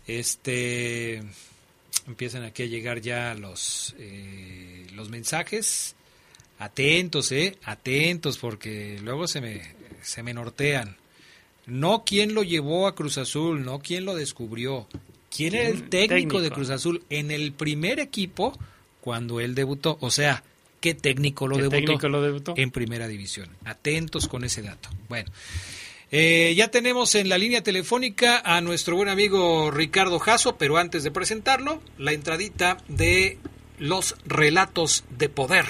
Este, 0.07 1.21
empiezan 2.07 2.41
aquí 2.41 2.63
a 2.63 2.65
llegar 2.65 3.01
ya 3.01 3.35
los, 3.35 3.93
eh, 3.99 4.87
los 4.95 5.09
mensajes. 5.09 5.95
Atentos, 6.57 7.31
¿eh? 7.31 7.55
Atentos, 7.63 8.39
porque 8.39 8.99
luego 9.03 9.27
se 9.27 9.41
me, 9.41 9.61
se 10.01 10.23
me 10.23 10.33
nortean. 10.33 10.97
No 11.67 12.03
quién 12.03 12.33
lo 12.33 12.41
llevó 12.41 12.87
a 12.87 12.95
Cruz 12.95 13.19
Azul, 13.19 13.63
no 13.63 13.77
quién 13.77 14.05
lo 14.05 14.15
descubrió. 14.15 14.87
¿Quién 15.29 15.53
era 15.53 15.69
el 15.69 15.87
técnico, 15.87 16.15
Técnico. 16.15 16.41
de 16.41 16.49
Cruz 16.49 16.71
Azul 16.71 17.03
en 17.11 17.29
el 17.29 17.53
primer 17.53 17.99
equipo 17.99 18.57
cuando 19.07 19.39
él 19.39 19.55
debutó? 19.55 19.97
O 20.01 20.11
sea, 20.11 20.43
¿qué 20.81 20.93
técnico 20.93 21.47
lo 21.47 21.55
¿Qué 21.55 21.61
debutó? 21.61 21.77
técnico 21.77 22.09
lo 22.09 22.21
debutó? 22.21 22.53
En 22.57 22.71
primera 22.71 23.07
división. 23.07 23.47
Atentos 23.63 24.27
con 24.27 24.43
ese 24.43 24.61
dato. 24.61 24.89
Bueno, 25.07 25.31
eh, 26.11 26.53
ya 26.57 26.71
tenemos 26.71 27.15
en 27.15 27.29
la 27.29 27.37
línea 27.37 27.63
telefónica 27.63 28.41
a 28.43 28.59
nuestro 28.59 28.97
buen 28.97 29.07
amigo 29.07 29.71
Ricardo 29.71 30.19
Jasso, 30.19 30.57
pero 30.57 30.75
antes 30.75 31.03
de 31.05 31.11
presentarlo, 31.11 31.81
la 31.97 32.11
entradita 32.11 32.79
de 32.89 33.37
los 33.79 34.17
relatos 34.25 35.05
de 35.17 35.29
poder. 35.29 35.63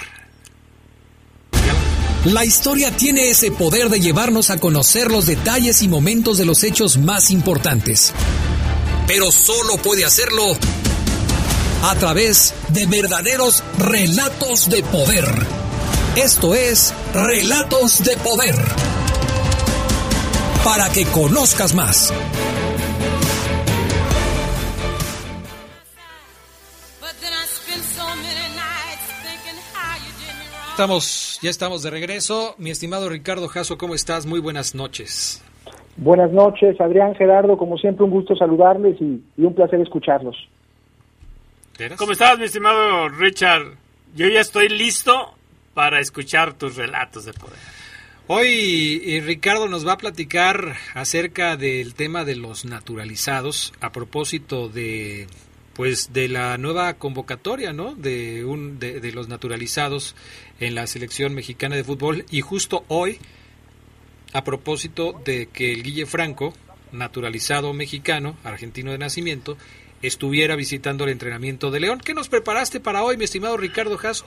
La 2.24 2.44
historia 2.44 2.90
tiene 2.90 3.30
ese 3.30 3.52
poder 3.52 3.88
de 3.88 4.00
llevarnos 4.00 4.50
a 4.50 4.58
conocer 4.58 5.12
los 5.12 5.26
detalles 5.26 5.80
y 5.82 5.86
momentos 5.86 6.38
de 6.38 6.44
los 6.44 6.64
hechos 6.64 6.98
más 6.98 7.30
importantes. 7.30 8.12
Pero 9.06 9.30
solo 9.30 9.76
puede 9.76 10.04
hacerlo 10.04 10.44
a 11.82 11.94
través 11.94 12.54
de 12.72 12.86
verdaderos 12.86 13.62
relatos 13.78 14.68
de 14.68 14.82
poder. 14.82 15.24
Esto 16.16 16.54
es 16.54 16.92
Relatos 17.14 18.02
de 18.02 18.16
Poder. 18.16 18.56
Para 20.64 20.90
que 20.92 21.04
conozcas 21.12 21.74
más. 21.74 22.12
Estamos, 30.70 31.38
ya 31.42 31.50
estamos 31.50 31.82
de 31.82 31.90
regreso. 31.90 32.54
Mi 32.58 32.70
estimado 32.70 33.08
Ricardo 33.08 33.48
Jasso, 33.48 33.78
¿cómo 33.78 33.94
estás? 33.94 34.26
Muy 34.26 34.40
buenas 34.40 34.74
noches. 34.74 35.44
Buenas 35.96 36.30
noches, 36.30 36.80
Adrián 36.80 37.14
Gerardo, 37.16 37.56
como 37.56 37.76
siempre 37.78 38.04
un 38.04 38.10
gusto 38.10 38.36
saludarles 38.36 39.00
y, 39.00 39.20
y 39.36 39.44
un 39.44 39.54
placer 39.54 39.80
escucharlos. 39.80 40.36
¿Cómo 41.96 42.10
estás, 42.10 42.36
mi 42.40 42.46
estimado 42.46 43.08
Richard? 43.08 43.76
Yo 44.16 44.26
ya 44.26 44.40
estoy 44.40 44.68
listo 44.68 45.36
para 45.74 46.00
escuchar 46.00 46.54
tus 46.54 46.74
relatos 46.74 47.24
de 47.24 47.32
poder. 47.32 47.58
Hoy 48.26 49.00
eh, 49.06 49.22
Ricardo 49.24 49.68
nos 49.68 49.86
va 49.86 49.92
a 49.92 49.96
platicar 49.96 50.76
acerca 50.94 51.56
del 51.56 51.94
tema 51.94 52.24
de 52.24 52.34
los 52.34 52.64
naturalizados 52.64 53.72
a 53.80 53.92
propósito 53.92 54.68
de 54.68 55.28
pues 55.74 56.12
de 56.12 56.26
la 56.26 56.58
nueva 56.58 56.94
convocatoria, 56.94 57.72
¿no? 57.72 57.94
De 57.94 58.44
un 58.44 58.80
de, 58.80 58.98
de 58.98 59.12
los 59.12 59.28
naturalizados 59.28 60.16
en 60.58 60.74
la 60.74 60.88
selección 60.88 61.32
mexicana 61.32 61.76
de 61.76 61.84
fútbol 61.84 62.24
y 62.28 62.40
justo 62.40 62.84
hoy 62.88 63.18
a 64.32 64.42
propósito 64.42 65.12
de 65.24 65.46
que 65.46 65.72
el 65.72 65.84
Guille 65.84 66.06
Franco, 66.06 66.54
naturalizado 66.90 67.72
mexicano, 67.72 68.36
argentino 68.42 68.90
de 68.90 68.98
nacimiento, 68.98 69.56
estuviera 70.02 70.56
visitando 70.56 71.04
el 71.04 71.10
entrenamiento 71.10 71.70
de 71.70 71.80
León. 71.80 72.00
¿Qué 72.04 72.14
nos 72.14 72.28
preparaste 72.28 72.80
para 72.80 73.02
hoy, 73.02 73.16
mi 73.16 73.24
estimado 73.24 73.56
Ricardo 73.56 73.96
Jasso? 73.96 74.26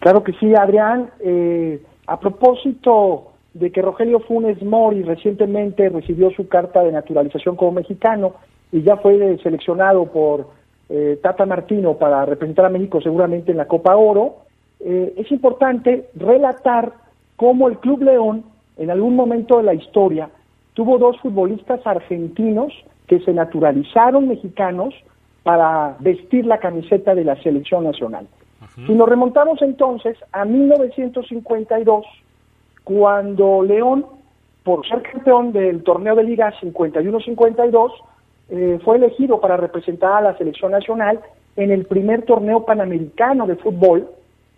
Claro 0.00 0.22
que 0.22 0.32
sí, 0.34 0.54
Adrián. 0.54 1.10
Eh, 1.20 1.80
a 2.06 2.20
propósito 2.20 3.32
de 3.54 3.70
que 3.72 3.82
Rogelio 3.82 4.20
Funes 4.20 4.62
Mori 4.62 5.02
recientemente 5.02 5.88
recibió 5.88 6.30
su 6.30 6.46
carta 6.48 6.82
de 6.82 6.92
naturalización 6.92 7.56
como 7.56 7.72
mexicano 7.72 8.34
y 8.70 8.82
ya 8.82 8.96
fue 8.98 9.38
seleccionado 9.42 10.06
por 10.12 10.48
eh, 10.88 11.18
Tata 11.22 11.46
Martino 11.46 11.94
para 11.94 12.24
representar 12.24 12.66
a 12.66 12.68
México 12.70 13.00
seguramente 13.00 13.50
en 13.50 13.56
la 13.56 13.66
Copa 13.66 13.96
Oro, 13.96 14.36
eh, 14.80 15.14
es 15.16 15.30
importante 15.32 16.10
relatar 16.14 16.92
cómo 17.36 17.68
el 17.68 17.78
Club 17.78 18.02
León 18.02 18.44
en 18.76 18.90
algún 18.90 19.16
momento 19.16 19.56
de 19.56 19.64
la 19.64 19.74
historia 19.74 20.28
tuvo 20.74 20.98
dos 20.98 21.18
futbolistas 21.20 21.84
argentinos 21.86 22.72
que 23.06 23.20
se 23.20 23.32
naturalizaron 23.32 24.28
mexicanos 24.28 24.94
para 25.42 25.96
vestir 26.00 26.44
la 26.46 26.58
camiseta 26.58 27.14
de 27.14 27.24
la 27.24 27.40
selección 27.42 27.84
nacional. 27.84 28.26
Si 28.86 28.92
nos 28.92 29.08
remontamos 29.08 29.62
entonces 29.62 30.18
a 30.32 30.44
1952, 30.44 32.04
cuando 32.84 33.62
León, 33.62 34.06
por 34.64 34.86
ser 34.86 35.02
campeón 35.02 35.52
del 35.52 35.82
torneo 35.82 36.14
de 36.14 36.24
liga 36.24 36.52
51-52, 36.60 37.92
eh, 38.48 38.78
fue 38.84 38.96
elegido 38.96 39.40
para 39.40 39.56
representar 39.56 40.14
a 40.14 40.20
la 40.20 40.36
selección 40.36 40.72
nacional 40.72 41.20
en 41.56 41.70
el 41.70 41.86
primer 41.86 42.22
torneo 42.22 42.64
panamericano 42.64 43.46
de 43.46 43.56
fútbol 43.56 44.08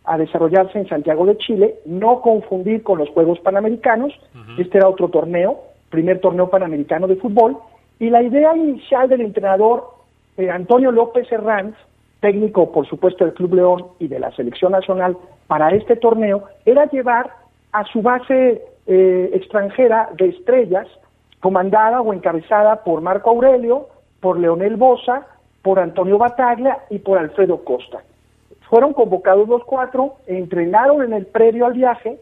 a 0.05 0.19
desarrollarse 0.19 0.79
en 0.79 0.89
Santiago 0.89 1.27
de 1.27 1.37
Chile, 1.37 1.77
no 1.85 2.21
confundir 2.23 2.83
con 2.83 2.99
los 2.99 3.11
Juegos 3.11 3.39
Panamericanos, 3.41 4.13
este 4.59 4.79
era 4.79 4.89
otro 4.89 5.09
torneo, 5.09 5.61
primer 5.91 6.21
torneo 6.21 6.49
panamericano 6.49 7.07
de 7.07 7.17
fútbol, 7.17 7.59
y 7.99 8.11
la 8.11 8.23
idea 8.23 8.57
inicial 8.57 9.09
del 9.09 9.23
entrenador 9.23 9.91
eh, 10.37 10.51
Antonio 10.51 10.93
López 10.93 11.31
Herranz, 11.31 11.75
técnico 12.21 12.73
por 12.73 12.87
supuesto 12.87 13.25
del 13.25 13.35
Club 13.35 13.55
León 13.55 13.87
y 13.99 14.09
de 14.09 14.19
la 14.19 14.31
selección 14.33 14.73
nacional 14.73 15.17
para 15.47 15.71
este 15.71 15.97
torneo, 15.97 16.45
era 16.65 16.87
llevar 16.87 17.31
a 17.73 17.85
su 17.85 18.03
base 18.03 18.63
eh, 18.87 19.31
extranjera 19.35 20.11
de 20.17 20.29
estrellas, 20.29 20.87
comandada 21.41 22.01
o 22.01 22.13
encabezada 22.13 22.83
por 22.85 23.01
Marco 23.01 23.31
Aurelio, 23.31 23.89
por 24.21 24.39
Leonel 24.39 24.77
Bosa 24.77 25.27
por 25.63 25.81
Antonio 25.81 26.19
Bataglia 26.19 26.79
y 26.89 26.99
por 26.99 27.19
Alfredo 27.19 27.65
Costa. 27.65 27.99
Fueron 28.71 28.93
convocados 28.93 29.49
los 29.49 29.65
cuatro, 29.65 30.15
entrenaron 30.27 31.03
en 31.03 31.13
el 31.13 31.27
previo 31.27 31.67
al 31.67 31.73
viaje, 31.73 32.19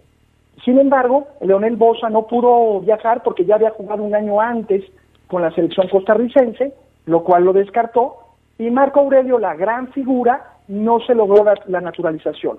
sin 0.64 0.79
embargo, 0.79 1.29
Leonel 1.41 1.77
Bosa 1.77 2.09
no 2.09 2.27
pudo 2.27 2.81
viajar 2.81 3.22
porque 3.22 3.45
ya 3.45 3.57
había 3.57 3.70
jugado 3.70 4.03
un 4.03 4.14
año 4.14 4.41
antes 4.41 4.83
con 5.29 5.43
la 5.43 5.51
selección 5.53 5.89
costarricense, 5.89 6.72
lo 7.07 7.24
cual 7.24 7.45
lo 7.45 7.53
descartó, 7.53 8.16
y 8.59 8.70
Marco 8.70 9.01
Aurelio, 9.01 9.39
la 9.39 9.55
gran 9.55 9.89
figura, 9.93 10.55
no 10.68 11.01
se 11.01 11.14
logró 11.14 11.45
la, 11.45 11.55
la 11.66 11.81
naturalización. 11.81 12.59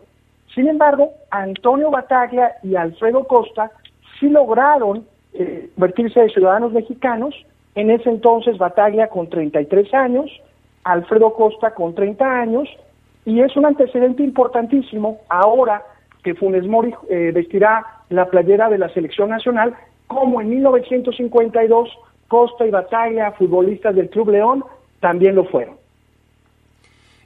Sin 0.53 0.67
embargo, 0.67 1.11
Antonio 1.29 1.91
Bataglia 1.91 2.55
y 2.63 2.75
Alfredo 2.75 3.25
Costa 3.25 3.71
sí 4.19 4.29
lograron 4.29 5.05
eh, 5.33 5.69
convertirse 5.75 6.21
de 6.21 6.29
ciudadanos 6.29 6.73
mexicanos. 6.73 7.35
En 7.75 7.91
ese 7.91 8.09
entonces 8.09 8.57
Bataglia 8.57 9.07
con 9.07 9.29
33 9.29 9.93
años, 9.93 10.31
Alfredo 10.83 11.33
Costa 11.33 11.75
con 11.75 11.93
30 11.93 12.25
años, 12.25 12.67
y 13.25 13.41
es 13.41 13.55
un 13.55 13.65
antecedente 13.65 14.23
importantísimo 14.23 15.19
ahora 15.29 15.83
que 16.23 16.33
Funes 16.33 16.65
Mori 16.65 16.93
eh, 17.09 17.31
vestirá 17.33 17.85
la 18.09 18.25
playera 18.25 18.69
de 18.69 18.77
la 18.77 18.89
selección 18.89 19.29
nacional, 19.29 19.75
como 20.07 20.41
en 20.41 20.49
1952 20.49 21.89
Costa 22.27 22.65
y 22.65 22.71
Bataglia, 22.71 23.31
futbolistas 23.31 23.95
del 23.95 24.09
Club 24.09 24.29
León, 24.29 24.63
también 24.99 25.35
lo 25.35 25.45
fueron. 25.45 25.77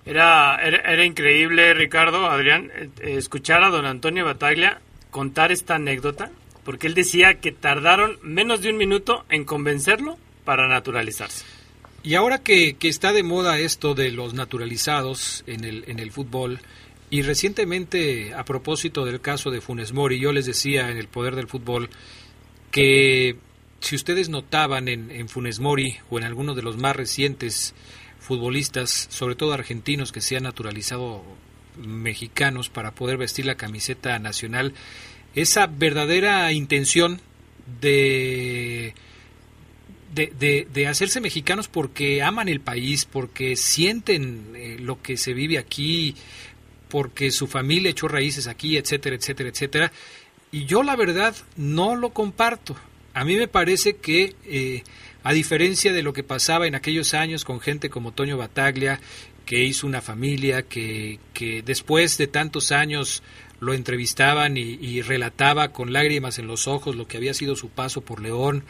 Era, 0.06 0.56
era, 0.64 0.78
era 0.94 1.06
increíble, 1.06 1.74
Ricardo, 1.74 2.26
Adrián, 2.26 2.72
eh, 2.74 2.90
escuchar 3.18 3.64
a 3.64 3.70
don 3.70 3.86
Antonio 3.86 4.26
Bataglia 4.26 4.80
contar 5.12 5.52
esta 5.52 5.76
anécdota, 5.76 6.32
porque 6.64 6.88
él 6.88 6.94
decía 6.94 7.36
que 7.36 7.52
tardaron 7.52 8.18
menos 8.24 8.62
de 8.62 8.70
un 8.70 8.78
minuto 8.78 9.26
en 9.30 9.46
convencerlo 9.46 10.18
para 10.46 10.68
naturalizarse. 10.68 11.46
Y 12.04 12.16
ahora 12.16 12.40
que, 12.40 12.78
que 12.78 12.88
está 12.88 13.14
de 13.14 13.22
moda 13.22 13.60
esto 13.60 13.94
de 13.94 14.12
los 14.12 14.34
naturalizados 14.34 15.44
en 15.46 15.64
el, 15.64 15.84
en 15.88 16.00
el 16.00 16.12
fútbol, 16.12 16.60
y 17.12 17.22
recientemente 17.22 18.34
a 18.34 18.46
propósito 18.46 19.06
del 19.06 19.22
caso 19.22 19.52
de 19.52 19.62
Funes 19.62 19.94
Mori, 19.94 20.20
yo 20.20 20.32
les 20.32 20.46
decía 20.46 20.90
en 20.90 20.98
el 20.98 21.08
poder 21.08 21.36
del 21.36 21.48
fútbol 21.48 21.90
que 22.72 23.36
si 23.82 23.96
ustedes 23.96 24.30
notaban 24.30 24.88
en, 24.88 25.12
en 25.12 25.28
Funes 25.28 25.60
Mori 25.60 25.98
o 26.10 26.18
en 26.18 26.24
alguno 26.24 26.54
de 26.54 26.62
los 26.62 26.78
más 26.78 26.96
recientes 26.96 27.74
futbolistas, 28.20 29.08
sobre 29.10 29.36
todo 29.36 29.54
argentinos 29.54 30.12
que 30.12 30.22
se 30.22 30.38
han 30.38 30.44
naturalizado 30.44 31.24
mexicanos 31.78 32.70
para 32.70 32.92
poder 32.92 33.18
vestir 33.18 33.46
la 33.46 33.56
camiseta 33.56 34.18
nacional, 34.20 34.74
esa 35.34 35.68
verdadera 35.68 36.52
intención 36.52 37.20
de, 37.82 38.94
de, 40.14 40.34
de, 40.38 40.68
de 40.72 40.88
hacerse 40.88 41.22
mexicanos 41.22 41.68
porque 41.68 42.22
aman 42.22 42.50
el 42.50 42.60
país, 42.60 43.06
porque 43.06 43.56
sienten 43.56 44.54
eh, 44.56 44.78
lo 44.80 45.02
que 45.02 45.18
se 45.18 45.34
vive 45.34 45.58
aquí, 45.58 46.16
porque 46.90 47.32
su 47.32 47.48
familia 47.48 47.92
echó 47.92 48.08
raíces 48.08 48.48
aquí, 48.48 48.78
etcétera, 48.78 49.16
etcétera, 49.16 49.50
etcétera. 49.50 49.92
Y 50.52 50.66
yo 50.66 50.84
la 50.84 50.96
verdad 50.96 51.34
no 51.56 51.96
lo 51.96 52.10
comparto. 52.12 52.76
A 53.14 53.26
mí 53.26 53.36
me 53.36 53.48
parece 53.48 53.98
que, 53.98 54.36
eh, 54.46 54.84
a 55.24 55.34
diferencia 55.34 55.94
de 55.94 56.04
lo 56.04 56.14
que 56.14 56.24
pasaba 56.24 56.68
en 56.68 56.76
aquellos 56.76 57.14
años 57.14 57.46
con 57.46 57.60
gente 57.60 57.90
como 57.90 58.14
Toño 58.14 58.38
Bataglia, 58.38 59.00
que 59.46 59.64
hizo 59.64 59.88
una 59.88 60.02
familia, 60.02 60.64
que, 60.64 61.20
que 61.34 61.62
después 61.62 62.18
de 62.18 62.28
tantos 62.28 62.72
años 62.72 63.22
lo 63.60 63.74
entrevistaban 63.74 64.58
y, 64.58 64.78
y, 64.82 65.02
relataba 65.02 65.72
con 65.72 65.94
lágrimas 65.94 66.40
en 66.40 66.48
los 66.48 66.68
ojos 66.68 66.96
lo 66.96 67.08
que 67.08 67.18
había 67.18 67.34
sido 67.34 67.56
su 67.56 67.70
paso 67.70 68.02
por 68.02 68.22
León, 68.22 68.64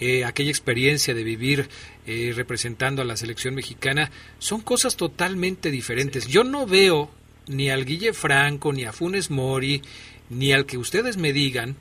eh, 0.00 0.24
aquella 0.24 0.48
experiencia 0.48 1.12
de 1.12 1.22
vivir 1.22 1.68
eh, 2.06 2.32
representando 2.34 3.02
a 3.02 3.04
la 3.04 3.18
selección 3.18 3.54
mexicana, 3.54 4.10
son 4.38 4.62
cosas 4.62 4.96
totalmente 4.96 5.70
diferentes. 5.70 6.26
Yo 6.26 6.42
no 6.42 6.66
veo 6.66 7.10
ni 7.46 7.68
al 7.68 7.84
Guille 7.84 8.14
Franco, 8.14 8.72
ni 8.72 8.84
a 8.84 8.94
Funes 8.94 9.30
Mori, 9.30 9.82
ni 10.30 10.54
al 10.54 10.64
que 10.64 10.78
ustedes 10.78 11.18
me 11.18 11.34
digan, 11.34 11.76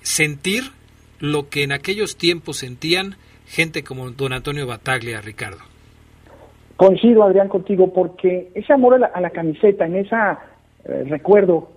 sentir 0.00 0.70
lo 1.20 1.48
que 1.48 1.62
en 1.62 1.72
aquellos 1.72 2.16
tiempos 2.16 2.58
sentían 2.58 3.16
gente 3.46 3.84
como 3.84 4.10
don 4.10 4.32
Antonio 4.32 4.66
Bataglia, 4.66 5.20
Ricardo. 5.20 5.58
Coincido, 6.76 7.22
Adrián, 7.22 7.48
contigo, 7.48 7.92
porque 7.92 8.50
ese 8.54 8.72
amor 8.72 8.94
a 8.94 8.98
la, 8.98 9.06
a 9.06 9.20
la 9.20 9.30
camiseta, 9.30 9.86
en 9.86 9.96
ese 9.96 10.14
eh, 10.84 11.04
recuerdo 11.08 11.70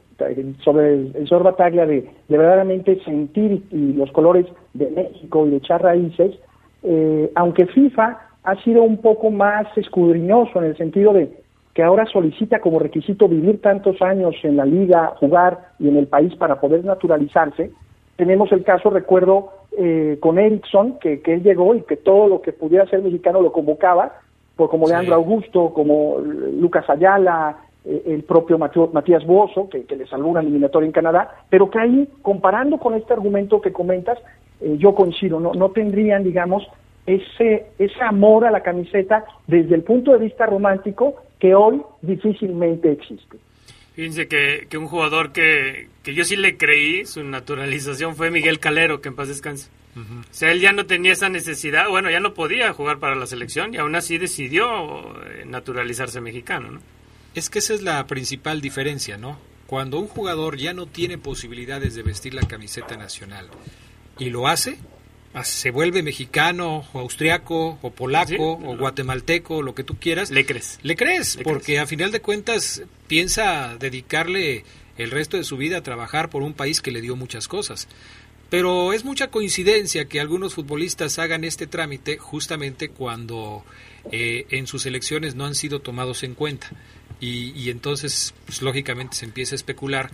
sobre 0.64 0.94
el, 0.94 1.16
el 1.16 1.28
señor 1.28 1.44
Bataglia 1.44 1.86
de, 1.86 2.10
de, 2.28 2.38
verdaderamente 2.38 3.02
sentir 3.06 3.64
y 3.72 3.94
los 3.94 4.12
colores 4.12 4.46
de 4.74 4.90
México 4.92 5.48
y 5.48 5.52
de 5.52 5.58
echar 5.58 5.82
raíces, 5.82 6.36
eh, 6.84 7.32
aunque 7.36 7.68
FIFA 7.68 8.20
ha 8.44 8.64
sido 8.64 8.84
un 8.84 9.02
poco 9.02 9.32
más 9.32 9.66
escudriñoso 9.78 10.60
en 10.60 10.66
el 10.66 10.78
sentido 10.78 11.14
de 11.14 11.32
que 11.74 11.84
ahora 11.84 12.06
solicita 12.06 12.60
como 12.60 12.80
requisito 12.80 13.30
vivir 13.30 13.62
tantos 13.62 14.02
años 14.02 14.36
en 14.44 14.58
la 14.58 14.66
liga, 14.66 15.14
jugar 15.20 15.70
y 15.80 15.88
en 15.88 15.98
el 15.98 16.08
país 16.08 16.36
para 16.36 16.60
poder 16.60 16.84
naturalizarse, 16.84 17.72
tenemos 18.20 18.52
el 18.52 18.66
caso, 18.66 18.90
recuerdo, 18.90 19.54
eh, 19.78 20.18
con 20.20 20.38
Erickson, 20.38 21.00
que, 21.00 21.22
que, 21.22 21.36
él 21.36 21.42
llegó 21.42 21.74
y 21.74 21.84
que 21.84 21.96
todo 21.96 22.28
lo 22.28 22.42
que 22.42 22.52
pudiera 22.52 22.86
ser 22.88 23.02
mexicano 23.02 23.42
lo 23.42 23.54
convocaba, 23.54 24.12
por 24.58 24.70
como 24.70 24.90
Leandro. 24.90 25.16
Augusto, 25.16 25.72
como 25.74 26.18
Lucas 26.20 26.90
Ayala, 26.90 27.60
eh, 27.86 28.04
el 28.08 28.24
propio 28.24 28.58
Matías 28.58 29.26
Bozo, 29.26 29.70
que, 29.70 29.86
que, 29.86 29.96
le 29.96 30.06
salvó 30.06 30.28
una 30.28 30.42
eliminatoria 30.42 30.86
en 30.86 30.92
Canadá, 30.92 31.34
pero 31.50 31.70
que 31.70 31.80
ahí, 31.80 32.10
comparando 32.22 32.78
con 32.78 32.94
este 32.94 33.14
argumento 33.14 33.62
que 33.62 33.72
comentas, 33.72 34.18
eh, 34.60 34.76
yo 34.78 34.94
coincido, 34.94 35.40
no, 35.40 35.54
no 35.54 35.70
tendrían, 35.70 36.26
digamos, 36.26 36.68
ese, 37.06 37.68
ese 37.80 38.04
amor 38.04 38.46
a 38.46 38.52
la 38.52 38.64
camiseta 38.64 39.24
desde 39.48 39.76
el 39.76 39.84
punto 39.84 40.12
de 40.12 40.18
vista 40.18 40.46
romántico 40.46 41.16
que 41.40 41.56
hoy 41.56 41.82
difícilmente 42.02 42.92
existe. 42.92 43.38
Fíjense 44.00 44.30
que, 44.30 44.66
que 44.70 44.78
un 44.78 44.88
jugador 44.88 45.34
que, 45.34 45.90
que, 46.04 46.14
yo 46.14 46.24
sí 46.24 46.38
le 46.38 46.56
creí, 46.56 47.06
su 47.06 47.22
naturalización 47.22 48.16
fue 48.16 48.32
Miguel 48.32 48.58
Calero, 48.58 49.02
que 49.02 49.10
en 49.10 49.16
paz 49.18 49.28
descanse. 49.28 49.68
Uh 49.94 50.00
-huh. 50.00 50.22
O 50.22 50.24
sea, 50.32 50.54
él 50.54 50.62
ya 50.62 50.72
no 50.72 50.86
tenía 50.86 51.12
esa 51.12 51.28
necesidad, 51.28 51.90
bueno, 51.90 52.10
ya 52.10 52.22
no 52.22 52.34
podía 52.34 52.72
jugar 52.72 53.00
para 53.00 53.16
la 53.16 53.28
selección 53.28 53.74
y 53.74 53.78
aún 53.78 53.94
así 53.96 54.18
decidió 54.18 55.22
eh, 55.26 55.44
naturalizarse 55.46 56.22
mexicano, 56.22 56.72
¿no? 56.72 56.82
Es 57.36 57.50
que 57.50 57.60
esa 57.60 57.74
es 57.74 57.82
la 57.82 58.08
principal 58.08 58.62
diferencia, 58.62 59.18
¿no? 59.18 59.38
Cuando 59.68 60.00
un 60.00 60.08
jugador 60.08 60.56
ya 60.56 60.72
no 60.72 60.86
tiene 60.86 61.18
posibilidades 61.18 61.94
de 61.94 62.02
vestir 62.02 62.34
la 62.34 62.48
camiseta 62.48 62.96
nacional 62.96 63.50
y 64.18 64.30
lo 64.30 64.48
hace, 64.48 64.80
se 65.44 65.72
vuelve 65.72 66.04
mexicano 66.04 66.86
o 66.94 67.00
austriaco 67.00 67.78
o 67.82 67.92
polaco 67.92 68.28
¿Sí? 68.60 68.68
o 68.68 68.78
guatemalteco, 68.78 69.62
lo 69.62 69.76
que 69.76 69.84
tú 69.84 69.96
quieras. 69.98 70.32
Le 70.32 70.46
crees. 70.46 70.80
Le 70.84 70.96
crees, 70.96 71.38
Le 71.38 71.44
porque 71.44 71.66
crees. 71.66 71.82
a 71.82 71.88
final 71.88 72.12
de 72.12 72.22
cuentas 72.22 72.82
piensa 73.08 73.76
dedicarle 73.80 74.66
el 74.98 75.12
resto 75.12 75.38
de 75.38 75.44
su 75.44 75.56
vida 75.58 75.78
a 75.78 75.84
trabajar 75.84 76.30
por 76.30 76.42
un 76.42 76.54
país 76.54 76.82
que 76.82 76.92
le 76.92 77.02
dio 77.02 77.16
muchas 77.16 77.48
cosas. 77.48 77.88
Pero 78.50 78.94
es 78.94 79.06
mucha 79.06 79.28
coincidencia 79.30 80.06
que 80.06 80.20
algunos 80.20 80.56
futbolistas 80.56 81.20
hagan 81.20 81.44
este 81.44 81.68
trámite 81.68 82.18
justamente 82.18 82.90
cuando 82.90 83.64
eh, 84.12 84.48
en 84.50 84.66
sus 84.66 84.88
elecciones 84.88 85.36
no 85.36 85.46
han 85.46 85.54
sido 85.54 85.80
tomados 85.82 86.24
en 86.24 86.34
cuenta. 86.34 86.72
Y, 87.22 87.52
y 87.52 87.70
entonces, 87.70 88.34
pues, 88.46 88.62
lógicamente, 88.64 89.16
se 89.18 89.26
empieza 89.26 89.54
a 89.54 89.58
especular 89.58 90.10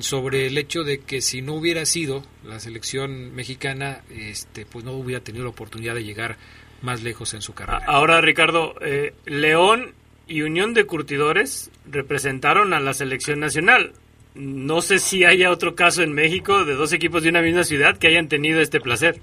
sobre 0.00 0.46
el 0.46 0.58
hecho 0.58 0.84
de 0.84 0.98
que 0.98 1.20
si 1.20 1.42
no 1.42 1.54
hubiera 1.54 1.84
sido 1.84 2.22
la 2.44 2.58
selección 2.60 3.34
mexicana, 3.34 4.00
este, 4.10 4.66
pues 4.66 4.84
no 4.84 4.92
hubiera 4.92 5.22
tenido 5.22 5.44
la 5.44 5.50
oportunidad 5.50 5.94
de 5.94 6.04
llegar 6.04 6.36
más 6.82 7.02
lejos 7.02 7.34
en 7.34 7.42
su 7.42 7.54
carrera. 7.54 7.82
Ahora, 7.86 8.20
Ricardo, 8.20 8.74
eh, 8.80 9.14
León 9.24 9.92
y 10.26 10.42
Unión 10.42 10.74
de 10.74 10.84
Curtidores 10.84 11.70
representaron 11.90 12.74
a 12.74 12.80
la 12.80 12.94
selección 12.94 13.40
nacional. 13.40 13.92
No 14.34 14.82
sé 14.82 14.98
si 14.98 15.24
haya 15.24 15.50
otro 15.50 15.74
caso 15.74 16.02
en 16.02 16.12
México 16.12 16.64
de 16.64 16.74
dos 16.74 16.92
equipos 16.92 17.22
de 17.22 17.30
una 17.30 17.40
misma 17.40 17.64
ciudad 17.64 17.96
que 17.96 18.08
hayan 18.08 18.28
tenido 18.28 18.60
este 18.60 18.80
placer. 18.80 19.20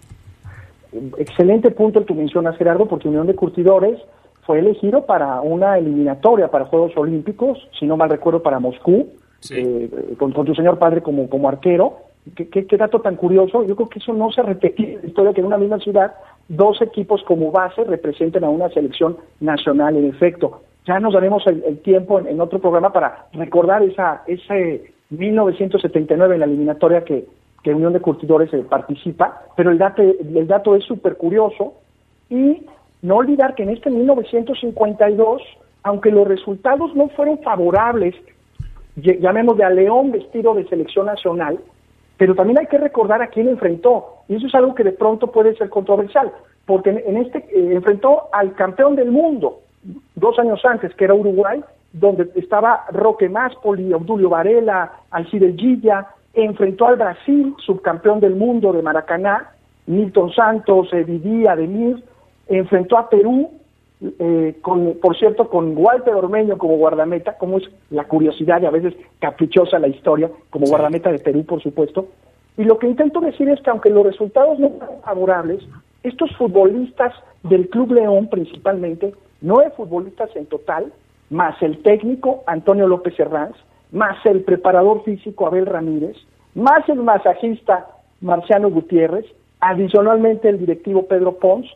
Excelente 1.17 1.71
punto 1.71 1.99
el 1.99 2.05
que 2.05 2.13
mencionas, 2.13 2.57
Gerardo, 2.57 2.87
porque 2.87 3.07
Unión 3.07 3.27
de 3.27 3.35
Curtidores 3.35 3.99
fue 4.45 4.59
elegido 4.59 5.05
para 5.05 5.41
una 5.41 5.77
eliminatoria 5.77 6.49
para 6.49 6.65
Juegos 6.65 6.91
Olímpicos, 6.95 7.57
si 7.79 7.85
no 7.85 7.97
mal 7.97 8.09
recuerdo, 8.09 8.41
para 8.41 8.59
Moscú, 8.59 9.09
eh, 9.51 9.89
con, 10.17 10.31
con, 10.31 10.45
tu 10.45 10.55
señor 10.55 10.79
padre 10.79 11.01
como, 11.01 11.29
como 11.29 11.49
arquero. 11.49 11.97
¿Qué, 12.35 12.47
¿Qué, 12.47 12.77
dato 12.77 13.01
tan 13.01 13.17
curioso. 13.17 13.63
Yo 13.63 13.75
creo 13.75 13.89
que 13.89 13.99
eso 13.99 14.13
no 14.13 14.31
se 14.31 14.41
repetía 14.41 14.87
en 14.87 15.01
la 15.01 15.07
historia 15.07 15.33
que 15.33 15.41
en 15.41 15.47
una 15.47 15.57
misma 15.57 15.79
ciudad 15.79 16.13
dos 16.47 16.81
equipos 16.81 17.21
como 17.23 17.51
base 17.51 17.83
representen 17.83 18.43
a 18.45 18.49
una 18.49 18.69
selección 18.69 19.17
nacional, 19.41 19.97
en 19.97 20.05
efecto. 20.05 20.61
Ya 20.85 20.99
nos 20.99 21.13
daremos 21.13 21.45
el, 21.47 21.79
tiempo 21.79 22.19
en, 22.19 22.27
en, 22.27 22.39
otro 22.39 22.59
programa 22.59 22.93
para 22.93 23.27
recordar 23.33 23.83
esa 23.83 24.23
ese 24.27 24.93
1979 25.09 26.35
en 26.35 26.39
la 26.39 26.45
eliminatoria 26.45 27.03
que, 27.03 27.25
que 27.63 27.73
Unión 27.73 27.93
de 27.93 28.01
Curtidores 28.01 28.53
eh, 28.53 28.63
participa, 28.69 29.41
pero 29.55 29.71
el 29.71 29.77
dato, 29.77 30.01
el 30.01 30.47
dato 30.47 30.75
es 30.75 30.83
súper 30.83 31.15
curioso 31.17 31.73
y 32.29 32.63
no 33.01 33.17
olvidar 33.17 33.55
que 33.55 33.63
en 33.63 33.69
este 33.69 33.89
1952, 33.89 35.41
aunque 35.83 36.11
los 36.11 36.27
resultados 36.27 36.95
no 36.95 37.09
fueron 37.09 37.39
favorables, 37.39 38.15
llamémosle 38.95 39.63
a 39.63 39.69
León 39.69 40.11
vestido 40.11 40.53
de 40.53 40.67
selección 40.67 41.05
nacional, 41.05 41.59
pero 42.17 42.35
también 42.35 42.59
hay 42.59 42.67
que 42.67 42.77
recordar 42.77 43.21
a 43.21 43.27
quién 43.27 43.49
enfrentó, 43.49 44.05
y 44.27 44.35
eso 44.35 44.47
es 44.47 44.55
algo 44.55 44.75
que 44.75 44.83
de 44.83 44.91
pronto 44.91 45.31
puede 45.31 45.55
ser 45.55 45.69
controversial, 45.69 46.31
porque 46.65 46.91
en, 46.91 47.17
este 47.17 47.39
eh, 47.39 47.73
enfrentó 47.73 48.29
al 48.31 48.53
campeón 48.53 48.95
del 48.95 49.11
mundo, 49.11 49.59
dos 50.15 50.37
años 50.39 50.63
antes, 50.63 50.93
que 50.95 51.05
era 51.05 51.13
Uruguay, 51.13 51.61
donde 51.91 52.29
estaba 52.35 52.85
Roque 52.91 53.29
Máspoli, 53.29 53.93
Obdulio 53.93 54.29
Varela, 54.29 54.91
Alcides 55.11 55.55
Gilla, 55.57 56.07
enfrentó 56.33 56.87
al 56.87 56.97
Brasil, 56.97 57.53
subcampeón 57.59 58.19
del 58.19 58.35
mundo 58.35 58.73
de 58.73 58.81
Maracaná, 58.81 59.51
Milton 59.85 60.31
Santos, 60.33 60.91
eh, 60.93 61.03
Didi 61.03 61.45
Ademir, 61.45 62.03
enfrentó 62.47 62.97
a 62.97 63.09
Perú, 63.09 63.51
eh, 64.19 64.55
con, 64.61 64.95
por 65.01 65.17
cierto, 65.17 65.49
con 65.49 65.77
Walter 65.77 66.13
Ormeño 66.13 66.57
como 66.57 66.75
guardameta, 66.75 67.37
como 67.37 67.57
es 67.57 67.63
la 67.89 68.03
curiosidad 68.03 68.61
y 68.61 68.65
a 68.65 68.71
veces 68.71 68.93
caprichosa 69.19 69.79
la 69.79 69.87
historia, 69.87 70.29
como 70.49 70.67
guardameta 70.67 71.11
de 71.11 71.19
Perú, 71.19 71.45
por 71.45 71.61
supuesto. 71.61 72.07
Y 72.57 72.65
lo 72.65 72.77
que 72.77 72.87
intento 72.87 73.21
decir 73.21 73.49
es 73.49 73.61
que 73.61 73.69
aunque 73.69 73.89
los 73.89 74.05
resultados 74.05 74.59
no 74.59 74.69
fueron 74.71 75.01
favorables, 75.01 75.63
estos 76.03 76.35
futbolistas 76.35 77.13
del 77.43 77.69
Club 77.69 77.93
León 77.93 78.27
principalmente, 78.29 79.13
nueve 79.41 79.71
futbolistas 79.75 80.35
en 80.35 80.45
total, 80.47 80.91
más 81.29 81.61
el 81.61 81.81
técnico 81.81 82.43
Antonio 82.45 82.87
López 82.87 83.17
Herranz, 83.19 83.55
más 83.91 84.23
el 84.25 84.43
preparador 84.43 85.03
físico 85.03 85.47
Abel 85.47 85.65
Ramírez, 85.65 86.17
más 86.55 86.87
el 86.89 86.99
masajista 86.99 87.87
Marciano 88.21 88.69
Gutiérrez, 88.69 89.25
adicionalmente 89.59 90.49
el 90.49 90.59
directivo 90.59 91.07
Pedro 91.07 91.35
Pons, 91.37 91.67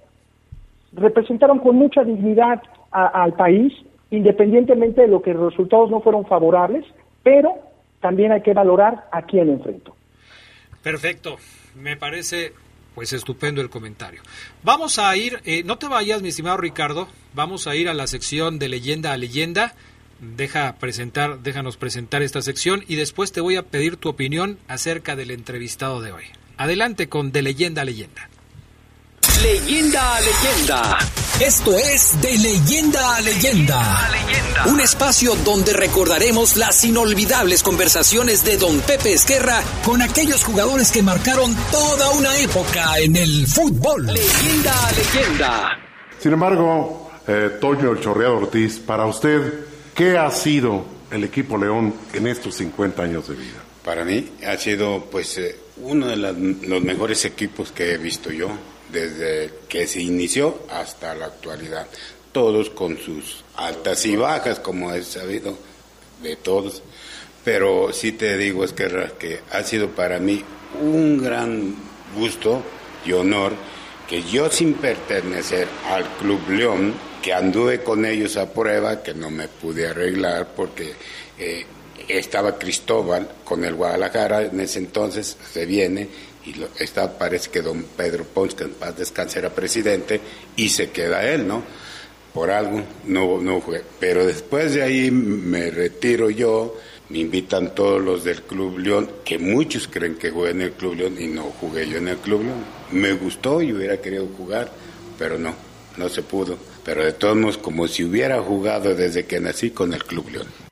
representaron 0.98 1.60
con 1.60 1.76
mucha 1.76 2.04
dignidad 2.04 2.62
a- 2.92 3.24
al 3.24 3.34
país, 3.34 3.74
independientemente 4.12 5.02
de 5.02 5.08
lo 5.08 5.22
que 5.22 5.34
los 5.34 5.52
resultados 5.52 5.90
no 5.90 6.02
fueron 6.02 6.26
favorables, 6.26 6.86
pero 7.24 7.54
también 8.02 8.32
hay 8.32 8.42
que 8.42 8.54
valorar 8.54 9.08
a 9.12 9.22
quién 9.24 9.50
enfrentó. 9.50 9.96
Perfecto, 10.84 11.38
me 11.76 11.98
parece 11.98 12.54
pues 12.96 13.14
estupendo 13.14 13.62
el 13.62 13.70
comentario. 13.70 14.22
Vamos 14.64 14.98
a 14.98 15.16
ir, 15.16 15.40
eh, 15.46 15.62
no 15.64 15.78
te 15.78 15.88
vayas 15.88 16.24
mi 16.24 16.30
estimado 16.30 16.58
Ricardo, 16.58 17.08
vamos 17.36 17.68
a 17.68 17.76
ir 17.76 17.90
a 17.90 17.94
la 17.94 18.08
sección 18.08 18.58
de 18.58 18.70
leyenda 18.70 19.14
a 19.14 19.18
leyenda. 19.18 19.74
Deja 20.20 20.78
presentar, 20.80 21.40
déjanos 21.42 21.78
presentar 21.78 22.24
esta 22.24 22.42
sección 22.42 22.84
y 22.88 22.96
después 22.96 23.32
te 23.32 23.40
voy 23.42 23.56
a 23.56 23.62
pedir 23.62 23.98
tu 23.98 24.10
opinión 24.10 24.58
acerca 24.68 25.16
del 25.16 25.30
entrevistado 25.30 26.02
de 26.02 26.12
hoy. 26.12 26.24
Adelante 26.58 27.08
con 27.08 27.32
de 27.32 27.44
leyenda 27.44 27.84
a 27.84 27.86
leyenda. 27.86 28.30
Leyenda 29.42 30.16
a 30.16 30.20
leyenda. 30.22 30.98
Esto 31.40 31.78
es 31.78 32.20
de 32.22 32.38
leyenda 32.38 33.16
a 33.18 33.22
leyenda. 33.22 34.10
Un 34.66 34.80
espacio 34.82 35.36
donde 35.46 35.74
recordaremos 35.74 36.56
las 36.58 36.84
inolvidables 36.84 37.62
conversaciones 37.62 38.44
de 38.44 38.58
don 38.58 38.80
Pepe 38.82 39.14
Esquerra 39.14 39.62
con 39.86 40.02
aquellos 40.02 40.44
jugadores 40.44 40.92
que 40.92 41.04
marcaron 41.04 41.56
toda 41.72 42.10
una 42.12 42.36
época 42.40 42.98
en 43.00 43.16
el 43.16 43.46
fútbol. 43.48 44.08
Leyenda 44.08 44.74
a 44.88 44.92
leyenda. 44.92 45.80
Sin 46.20 46.34
embargo, 46.34 47.12
eh, 47.28 47.52
Toño 47.62 47.92
El 47.92 48.00
Chorreado 48.02 48.38
Ortiz, 48.38 48.80
para 48.80 49.06
usted, 49.06 49.54
¿qué 49.94 50.18
ha 50.18 50.32
sido 50.32 50.84
el 51.12 51.24
equipo 51.24 51.58
León 51.58 51.94
en 52.14 52.28
estos 52.28 52.56
50 52.56 53.04
años 53.04 53.28
de 53.28 53.36
vida? 53.36 53.64
Para 53.86 54.04
mí 54.04 54.32
ha 54.46 54.58
sido 54.58 55.06
pues 55.12 55.38
eh, 55.38 55.56
uno 55.78 56.08
de 56.08 56.18
las- 56.18 56.36
los 56.36 56.82
mejores 56.82 57.24
equipos 57.26 57.72
que 57.72 57.94
he 57.94 57.98
visto 57.98 58.32
yo 58.32 58.50
desde 58.92 59.52
que 59.68 59.88
se 59.88 60.02
inició 60.02 60.60
hasta 60.70 61.16
la 61.16 61.28
actualidad. 61.28 61.88
Todos 62.32 62.70
con 62.70 62.98
sus 62.98 63.44
altas 63.56 64.06
y 64.06 64.16
bajas, 64.16 64.60
como 64.60 64.94
he 64.94 65.04
sabido 65.04 65.58
de 66.22 66.36
todos. 66.36 66.84
Pero 67.44 67.94
sí 67.94 68.12
te 68.12 68.38
digo, 68.38 68.64
es 68.64 68.74
que, 68.74 68.88
que 69.18 69.40
ha 69.52 69.64
sido 69.64 69.90
para 69.90 70.20
mí 70.20 70.44
un 70.82 71.24
gran 71.24 71.76
gusto 72.16 72.62
y 73.06 73.14
honor 73.14 73.54
que 74.08 74.24
yo 74.24 74.50
sin 74.50 74.74
pertenecer 74.76 75.68
al 75.90 76.06
Club 76.18 76.50
León, 76.50 76.94
que 77.22 77.34
anduve 77.34 77.84
con 77.84 78.06
ellos 78.06 78.38
a 78.38 78.52
prueba, 78.52 79.04
que 79.04 79.14
no 79.14 79.30
me 79.30 79.48
pude 79.48 79.88
arreglar 79.88 80.50
porque 80.56 80.94
eh, 81.38 81.66
estaba 82.08 82.58
Cristóbal 82.58 83.30
con 83.44 83.66
el 83.66 83.76
Guadalajara, 83.76 84.44
en 84.44 84.60
ese 84.62 84.80
entonces 84.80 85.38
se 85.52 85.66
viene 85.66 86.08
y 86.48 86.54
lo, 86.54 86.70
está, 86.80 87.18
parece 87.18 87.50
que 87.50 87.62
don 87.62 87.84
Pedro 87.84 88.24
Pons, 88.24 88.56
que 88.56 88.64
en 88.64 88.72
paz 88.72 88.98
descanse, 88.98 89.40
era 89.40 89.50
presidente 89.50 90.22
y 90.56 90.70
se 90.70 90.92
queda 90.92 91.30
él, 91.30 91.46
¿no? 91.46 91.62
Por 92.34 92.52
algo 92.52 92.82
no, 93.06 93.42
no. 93.42 93.62
Pero 94.00 94.26
después 94.26 94.74
de 94.74 94.82
ahí 94.82 95.12
me 95.12 95.70
retiro 95.70 96.30
yo, 96.30 96.78
me 97.10 97.20
invitan 97.20 97.76
todos 97.76 98.02
los 98.02 98.24
del 98.24 98.44
Club 98.44 98.80
León, 98.80 99.10
que 99.26 99.38
muchos 99.38 99.90
creen 99.90 100.16
que 100.16 100.32
jugué 100.32 100.52
en 100.52 100.62
el 100.62 100.72
Club 100.72 100.96
León 100.96 101.16
y 101.20 101.28
no 101.28 101.44
jugué 101.44 101.90
yo 101.90 101.98
en 101.98 102.08
el 102.08 102.18
Club 102.18 102.44
León. 102.44 102.64
Me 102.92 103.12
gustó 103.14 103.62
y 103.62 103.74
hubiera 103.74 103.98
querido 103.98 104.28
jugar, 104.38 104.72
pero 105.20 105.38
no, 105.38 105.54
no 105.98 106.08
se 106.08 106.22
pudo. 106.22 106.58
Pero 106.86 107.04
de 107.04 107.12
todos 107.12 107.36
modos, 107.36 107.58
como 107.58 107.90
si 107.90 108.06
hubiera 108.06 108.42
jugado 108.42 108.96
desde 108.96 109.26
que 109.26 109.42
nací 109.42 109.72
con 109.72 109.94
el 109.94 110.06
Club 110.06 110.30
León. 110.30 110.67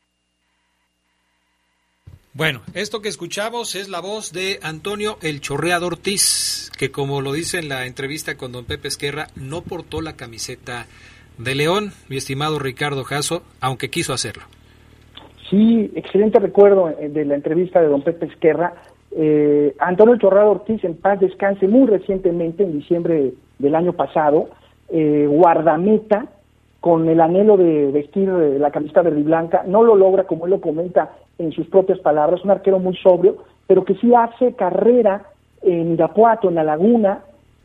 Bueno, 2.38 2.60
esto 2.74 3.02
que 3.02 3.08
escuchamos 3.08 3.76
es 3.76 3.88
la 3.88 4.02
voz 4.02 4.34
de 4.34 4.60
Antonio 4.62 5.16
El 5.22 5.40
Chorreado 5.40 5.88
Ortiz, 5.88 6.70
que 6.78 6.92
como 6.92 7.22
lo 7.22 7.32
dice 7.32 7.60
en 7.60 7.70
la 7.70 7.86
entrevista 7.86 8.36
con 8.36 8.52
don 8.52 8.66
Pepe 8.66 8.90
Esquerra, 8.90 9.28
no 9.38 9.62
portó 9.62 10.02
la 10.02 10.18
camiseta 10.18 10.86
de 11.38 11.56
León, 11.56 11.92
mi 12.10 12.18
estimado 12.18 12.60
Ricardo 12.60 13.06
Jasso, 13.06 13.42
aunque 13.62 13.90
quiso 13.90 14.12
hacerlo. 14.12 14.44
Sí, 15.50 15.90
excelente 15.96 16.40
recuerdo 16.40 16.90
eh, 16.90 17.08
de 17.08 17.24
la 17.24 17.36
entrevista 17.36 17.80
de 17.80 17.88
don 17.88 18.02
Pepe 18.02 18.26
Esquerra. 18.26 18.74
Eh, 19.16 19.74
Antonio 19.80 20.18
Chorrado 20.18 20.52
Ortiz, 20.52 20.84
en 20.84 20.98
paz 20.98 21.22
descanse, 21.22 21.70
muy 21.70 21.88
recientemente, 21.88 22.64
en 22.64 22.80
diciembre 22.80 23.32
del 23.60 23.76
año 23.76 23.94
pasado, 23.94 24.50
eh, 24.90 25.26
guardameta, 25.26 26.28
con 26.86 27.10
el 27.10 27.20
anhelo 27.20 27.58
de 27.58 27.92
vestir 27.92 28.30
eh, 28.30 28.60
la 28.60 28.70
camiseta 28.70 29.02
verde 29.02 29.22
y 29.22 29.24
blanca, 29.24 29.64
no 29.66 29.84
lo 29.84 29.96
logra, 29.96 30.26
como 30.26 30.46
él 30.46 30.52
lo 30.52 30.62
comenta 30.62 31.14
en 31.38 31.52
sus 31.52 31.68
propias 31.68 32.00
palabras, 32.00 32.44
un 32.44 32.52
arquero 32.52 32.80
muy 32.80 32.96
sobrio, 32.98 33.38
pero 33.68 33.84
que 33.84 33.96
sí 33.96 34.14
hace 34.14 34.54
carrera 34.54 35.24
en 35.62 35.94
Irapuato, 35.94 36.50
en 36.50 36.56
La 36.56 36.64
Laguna, 36.64 37.22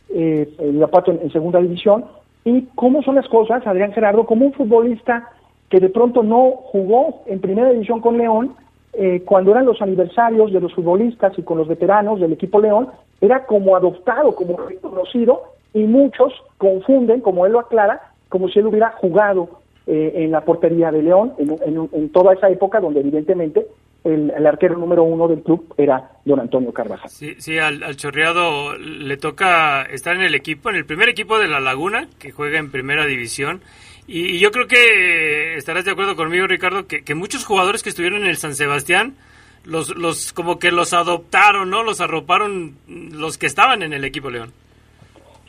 eh, 0.09 0.53
en 0.59 0.77
Irapuato 0.77 1.13
en, 1.13 1.31
segunda 1.31 1.61
división, 1.61 2.05
y 2.45 2.63
cómo 2.75 3.03
son 3.03 3.17
las 3.17 3.29
cosas, 3.29 3.67
Adrián 3.67 3.93
Gerardo, 3.93 4.25
como 4.25 4.47
un 4.47 4.53
futbolista 4.53 5.29
que 5.69 5.79
de 5.79 5.91
pronto 5.91 6.23
no 6.23 6.53
jugó 6.73 7.23
en 7.27 7.41
primera 7.41 7.71
división 7.71 8.01
con 8.01 8.19
León, 8.19 8.55
eh, 8.93 9.23
cuando 9.25 9.53
eran 9.53 9.67
los 9.67 9.81
aniversarios 9.81 10.53
de 10.53 10.61
los 10.61 10.75
futbolistas 10.75 11.39
y 11.39 11.43
con 11.43 11.59
los 11.59 11.69
veteranos 11.69 12.19
del 12.19 12.33
equipo 12.33 12.61
León, 12.61 12.89
era 13.21 13.45
como 13.47 13.77
adoptado, 13.77 14.35
como 14.35 14.57
reconocido, 14.57 15.43
y 15.73 15.85
muchos 15.85 16.33
confunden, 16.59 17.21
como 17.21 17.47
él 17.47 17.53
lo 17.53 17.61
aclara, 17.61 18.01
como 18.29 18.49
si 18.49 18.59
él 18.59 18.67
hubiera 18.67 18.93
jugado 18.93 19.61
eh, 19.91 20.13
en 20.25 20.31
la 20.31 20.43
portería 20.45 20.91
de 20.93 21.03
León 21.03 21.33
en, 21.39 21.51
en- 21.67 21.91
en 21.93 22.09
toda 22.11 22.33
esa 22.35 22.49
época 22.49 22.79
donde 22.81 23.01
evidentemente 23.01 23.67
el, 24.05 24.31
el 24.31 24.47
arquero 24.47 24.79
número 24.79 25.03
uno 25.03 25.29
del 25.29 25.43
club 25.43 25.75
era 25.77 26.13
don 26.25 26.41
Antonio 26.41 26.73
Carvajal. 26.73 27.11
Sí, 27.11 27.35
sí 27.39 27.59
al, 27.59 27.83
al 27.83 27.97
Chorreado 27.97 28.79
le 28.79 29.17
toca 29.17 29.83
estar 29.83 30.15
en 30.17 30.23
el 30.23 30.35
equipo, 30.35 30.71
en 30.71 30.77
el 30.77 30.87
primer 30.87 31.09
equipo 31.11 31.39
de 31.39 31.49
La 31.49 31.61
Laguna, 31.61 32.09
que 32.19 32.31
juega 32.31 32.59
en 32.59 32.71
primera 32.71 33.05
división. 33.05 33.61
Y, 34.07 34.37
y 34.37 34.39
yo 34.39 34.51
creo 34.53 34.67
que 34.67 34.77
eh, 34.77 35.55
estarás 35.57 35.85
de 35.85 35.91
acuerdo 35.91 36.17
conmigo, 36.17 36.47
Ricardo, 36.47 36.87
que, 36.87 37.03
que 37.05 37.15
muchos 37.15 37.45
jugadores 37.45 37.83
que 37.83 37.91
estuvieron 37.91 38.23
en 38.23 38.29
el 38.29 38.37
San 38.37 38.55
Sebastián, 38.55 39.15
los, 39.67 39.95
los 39.97 40.33
como 40.33 40.59
que 40.59 40.71
los 40.73 40.95
adoptaron, 40.95 41.69
¿no? 41.69 41.83
Los 41.83 42.01
arroparon 42.01 42.77
los 42.89 43.37
que 43.37 43.47
estaban 43.47 43.83
en 43.83 43.93
el 43.93 44.05
equipo 44.05 44.31
León. 44.31 44.53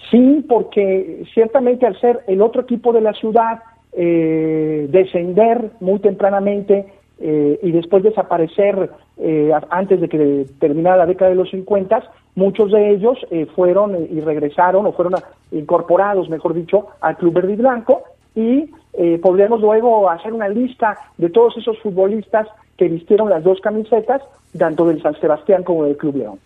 Sí, 0.10 0.46
porque 0.50 1.24
ciertamente 1.34 1.86
al 1.88 1.98
ser 2.02 2.20
el 2.28 2.42
otro 2.42 2.64
equipo 2.64 2.92
de 2.92 3.00
la 3.00 3.14
ciudad, 3.14 3.60
eh, 3.94 4.88
descender 4.90 5.72
muy 5.80 6.00
tempranamente 6.00 6.86
eh, 7.20 7.60
y 7.62 7.72
después 7.72 8.04
desaparecer 8.04 8.90
eh, 9.18 9.52
antes 9.70 10.02
de 10.02 10.10
que 10.10 10.46
terminara 10.60 10.98
la 10.98 11.06
década 11.06 11.30
de 11.30 11.36
los 11.36 11.50
50, 11.52 12.04
muchos 12.36 12.72
de 12.72 12.90
ellos 12.90 13.18
eh, 13.30 13.46
fueron 13.56 14.08
y 14.10 14.20
regresaron 14.20 14.86
o 14.86 14.94
fueron 14.94 15.16
incorporados, 15.52 16.30
mejor 16.30 16.54
dicho, 16.54 16.88
al 17.02 17.18
Club 17.18 17.34
Verde 17.34 17.54
y 17.54 17.58
Blanco 17.58 18.04
y 18.36 18.70
eh, 18.94 19.20
podríamos 19.22 19.62
luego 19.62 20.10
hacer 20.10 20.34
una 20.34 20.50
lista 20.50 20.98
de 21.18 21.30
todos 21.30 21.56
esos 21.58 21.80
futbolistas 21.80 22.48
que 22.78 22.88
vistieron 22.88 23.30
las 23.30 23.44
dos 23.44 23.60
camisetas, 23.62 24.22
tanto 24.58 24.86
del 24.86 25.02
San 25.02 25.20
Sebastián 25.20 25.64
como 25.64 25.84
del 25.84 25.98
Club 25.98 26.16
León. 26.16 26.40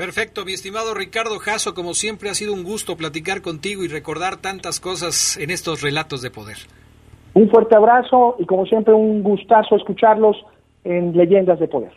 Perfecto, 0.00 0.46
mi 0.46 0.54
estimado 0.54 0.94
Ricardo 0.94 1.38
Jasso, 1.38 1.74
como 1.74 1.92
siempre 1.92 2.30
ha 2.30 2.34
sido 2.34 2.54
un 2.54 2.64
gusto 2.64 2.96
platicar 2.96 3.42
contigo 3.42 3.84
y 3.84 3.88
recordar 3.88 4.38
tantas 4.38 4.80
cosas 4.80 5.36
en 5.36 5.50
estos 5.50 5.82
relatos 5.82 6.22
de 6.22 6.30
poder. 6.30 6.56
Un 7.34 7.50
fuerte 7.50 7.76
abrazo 7.76 8.34
y 8.38 8.46
como 8.46 8.64
siempre 8.64 8.94
un 8.94 9.22
gustazo 9.22 9.76
escucharlos 9.76 10.38
en 10.84 11.14
Leyendas 11.14 11.60
de 11.60 11.68
Poder. 11.68 11.92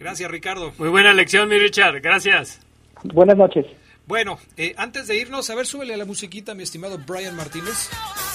Gracias, 0.00 0.28
Ricardo. 0.28 0.72
Muy 0.78 0.88
buena 0.88 1.12
lección, 1.12 1.48
mi 1.48 1.60
Richard. 1.60 2.00
Gracias. 2.00 2.60
Buenas 3.04 3.36
noches. 3.36 3.66
Bueno, 4.08 4.38
eh, 4.56 4.74
antes 4.76 5.06
de 5.06 5.20
irnos, 5.20 5.48
a 5.48 5.54
ver, 5.54 5.66
súbele 5.66 5.94
a 5.94 5.96
la 5.96 6.06
musiquita, 6.06 6.56
mi 6.56 6.64
estimado 6.64 6.98
Brian 7.06 7.36
Martínez. 7.36 7.88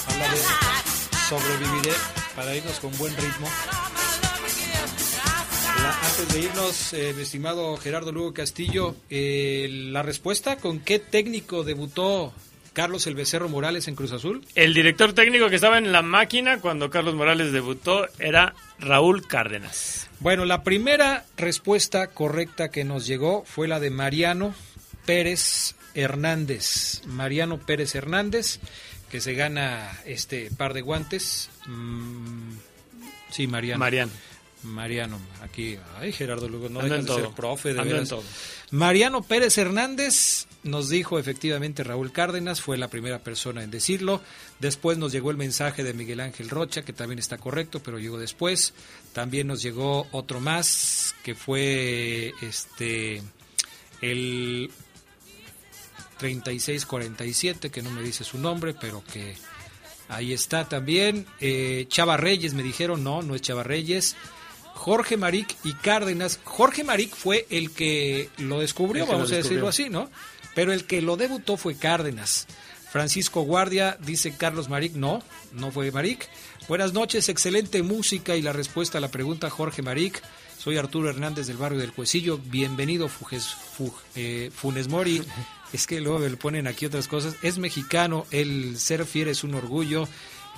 Habla 0.08 0.30
de 0.30 0.36
sobreviviré 1.28 1.94
para 2.34 2.56
irnos 2.56 2.80
con 2.80 2.90
buen 2.96 3.14
ritmo. 3.14 3.48
Antes 5.84 6.28
de 6.32 6.40
irnos, 6.40 6.92
eh, 6.94 7.12
mi 7.14 7.22
estimado 7.22 7.76
Gerardo 7.76 8.10
Lugo 8.10 8.32
Castillo, 8.32 8.96
eh, 9.10 9.68
la 9.70 10.02
respuesta 10.02 10.56
con 10.56 10.80
qué 10.80 10.98
técnico 10.98 11.62
debutó 11.62 12.32
Carlos 12.72 13.06
El 13.06 13.14
Becerro 13.14 13.50
Morales 13.50 13.86
en 13.86 13.94
Cruz 13.94 14.12
Azul. 14.12 14.46
El 14.54 14.72
director 14.72 15.12
técnico 15.12 15.50
que 15.50 15.56
estaba 15.56 15.76
en 15.76 15.92
la 15.92 16.00
máquina 16.00 16.60
cuando 16.60 16.88
Carlos 16.88 17.14
Morales 17.14 17.52
debutó 17.52 18.06
era 18.18 18.54
Raúl 18.78 19.26
Cárdenas. 19.26 20.08
Bueno, 20.20 20.46
la 20.46 20.62
primera 20.62 21.26
respuesta 21.36 22.06
correcta 22.06 22.70
que 22.70 22.84
nos 22.84 23.06
llegó 23.06 23.44
fue 23.44 23.68
la 23.68 23.78
de 23.78 23.90
Mariano 23.90 24.54
Pérez 25.04 25.74
Hernández. 25.94 27.02
Mariano 27.06 27.58
Pérez 27.58 27.94
Hernández, 27.94 28.58
que 29.10 29.20
se 29.20 29.34
gana 29.34 29.92
este 30.06 30.50
par 30.56 30.72
de 30.72 30.80
guantes. 30.80 31.50
Mm, 31.66 32.52
sí, 33.30 33.46
Mariano. 33.46 33.78
Mariano. 33.78 34.12
Mariano, 34.64 35.18
aquí, 35.42 35.78
ay 35.98 36.12
Gerardo 36.12 36.48
Lugo, 36.48 36.68
no 36.68 36.82
en 36.82 37.04
de 37.04 37.14
ser 37.14 37.28
profe, 37.30 37.74
de 37.74 37.82
veras. 37.82 38.08
todo. 38.08 38.22
Mariano 38.70 39.22
Pérez 39.22 39.56
Hernández 39.58 40.46
nos 40.64 40.88
dijo 40.88 41.18
efectivamente 41.18 41.84
Raúl 41.84 42.10
Cárdenas, 42.10 42.60
fue 42.60 42.78
la 42.78 42.88
primera 42.88 43.20
persona 43.20 43.62
en 43.62 43.70
decirlo. 43.70 44.20
Después 44.58 44.98
nos 44.98 45.12
llegó 45.12 45.30
el 45.30 45.36
mensaje 45.36 45.84
de 45.84 45.92
Miguel 45.92 46.20
Ángel 46.20 46.48
Rocha, 46.48 46.82
que 46.82 46.92
también 46.92 47.18
está 47.18 47.38
correcto, 47.38 47.80
pero 47.82 47.98
llegó 47.98 48.18
después. 48.18 48.72
También 49.12 49.46
nos 49.46 49.62
llegó 49.62 50.08
otro 50.10 50.40
más, 50.40 51.14
que 51.22 51.34
fue 51.34 52.32
este 52.40 53.22
el 54.00 54.70
3647, 56.18 57.70
que 57.70 57.82
no 57.82 57.90
me 57.90 58.02
dice 58.02 58.24
su 58.24 58.38
nombre, 58.38 58.74
pero 58.74 59.04
que 59.04 59.34
ahí 60.08 60.32
está 60.32 60.68
también. 60.68 61.26
Eh, 61.40 61.86
Chava 61.88 62.16
Reyes 62.16 62.54
me 62.54 62.62
dijeron, 62.62 63.04
no, 63.04 63.22
no 63.22 63.34
es 63.34 63.42
Chava 63.42 63.62
Reyes. 63.62 64.16
Jorge 64.74 65.16
Maric 65.16 65.56
y 65.64 65.72
Cárdenas. 65.74 66.38
Jorge 66.44 66.84
Maric 66.84 67.14
fue 67.14 67.46
el 67.50 67.70
que 67.70 68.28
lo 68.38 68.60
descubrió, 68.60 69.06
lo 69.06 69.12
vamos 69.12 69.32
a 69.32 69.36
decirlo 69.36 69.68
así, 69.68 69.88
¿no? 69.88 70.10
Pero 70.54 70.72
el 70.72 70.84
que 70.84 71.00
lo 71.02 71.16
debutó 71.16 71.56
fue 71.56 71.76
Cárdenas. 71.76 72.46
Francisco 72.92 73.42
Guardia 73.42 73.96
dice 74.04 74.36
Carlos 74.36 74.68
Maric, 74.68 74.92
no, 74.94 75.22
no 75.52 75.70
fue 75.72 75.90
Maric. 75.90 76.28
Buenas 76.68 76.92
noches, 76.92 77.28
excelente 77.28 77.82
música 77.82 78.36
y 78.36 78.42
la 78.42 78.52
respuesta 78.52 78.98
a 78.98 79.00
la 79.00 79.10
pregunta 79.10 79.50
Jorge 79.50 79.82
Maric. 79.82 80.22
Soy 80.58 80.76
Arturo 80.78 81.10
Hernández 81.10 81.46
del 81.46 81.56
barrio 81.56 81.78
del 81.78 81.92
Cuecillo. 81.92 82.38
Bienvenido, 82.38 83.08
Fujes, 83.08 83.46
Fu- 83.46 83.92
eh, 84.14 84.50
Funes 84.54 84.88
Mori. 84.88 85.22
Es 85.72 85.88
que 85.88 86.00
luego 86.00 86.20
le 86.20 86.36
ponen 86.36 86.68
aquí 86.68 86.86
otras 86.86 87.08
cosas. 87.08 87.34
Es 87.42 87.58
mexicano, 87.58 88.26
el 88.30 88.78
ser 88.78 89.04
fiel 89.04 89.26
es 89.26 89.42
un 89.42 89.56
orgullo. 89.56 90.06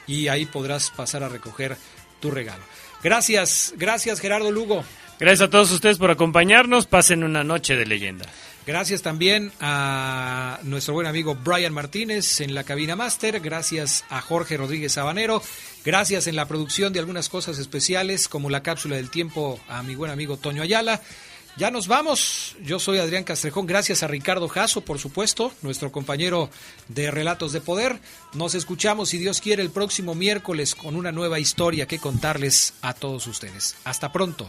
y 0.06 0.28
ahí 0.28 0.46
podrás 0.46 0.90
pasar 0.90 1.22
a 1.22 1.28
recoger 1.28 1.76
tu 2.20 2.30
regalo. 2.30 2.62
Gracias, 3.02 3.74
gracias 3.76 4.20
Gerardo 4.20 4.50
Lugo. 4.50 4.84
Gracias 5.18 5.46
a 5.46 5.50
todos 5.50 5.70
ustedes 5.70 5.98
por 5.98 6.10
acompañarnos. 6.10 6.86
Pasen 6.86 7.22
una 7.22 7.44
noche 7.44 7.76
de 7.76 7.86
leyenda. 7.86 8.24
Gracias 8.64 9.02
también 9.02 9.50
a 9.60 10.60
nuestro 10.62 10.94
buen 10.94 11.08
amigo 11.08 11.34
Brian 11.34 11.74
Martínez 11.74 12.40
en 12.40 12.54
la 12.54 12.62
cabina 12.62 12.94
máster. 12.94 13.40
Gracias 13.40 14.04
a 14.08 14.20
Jorge 14.20 14.56
Rodríguez 14.56 14.92
Sabanero. 14.92 15.42
Gracias 15.84 16.28
en 16.28 16.36
la 16.36 16.46
producción 16.46 16.92
de 16.92 17.00
algunas 17.00 17.28
cosas 17.28 17.58
especiales 17.58 18.28
como 18.28 18.50
la 18.50 18.62
cápsula 18.62 18.96
del 18.96 19.10
tiempo 19.10 19.58
a 19.68 19.82
mi 19.82 19.96
buen 19.96 20.12
amigo 20.12 20.36
Toño 20.36 20.62
Ayala. 20.62 21.00
Ya 21.56 21.72
nos 21.72 21.88
vamos. 21.88 22.56
Yo 22.62 22.78
soy 22.78 22.98
Adrián 22.98 23.24
Castrejón. 23.24 23.66
Gracias 23.66 24.04
a 24.04 24.06
Ricardo 24.06 24.48
Jasso, 24.48 24.82
por 24.82 25.00
supuesto, 25.00 25.52
nuestro 25.62 25.90
compañero 25.90 26.48
de 26.86 27.10
Relatos 27.10 27.52
de 27.52 27.60
Poder. 27.60 27.98
Nos 28.32 28.54
escuchamos, 28.54 29.10
si 29.10 29.18
Dios 29.18 29.40
quiere, 29.40 29.62
el 29.62 29.70
próximo 29.70 30.14
miércoles 30.14 30.76
con 30.76 30.94
una 30.94 31.10
nueva 31.10 31.40
historia 31.40 31.86
que 31.86 31.98
contarles 31.98 32.74
a 32.80 32.94
todos 32.94 33.26
ustedes. 33.26 33.74
Hasta 33.84 34.12
pronto. 34.12 34.48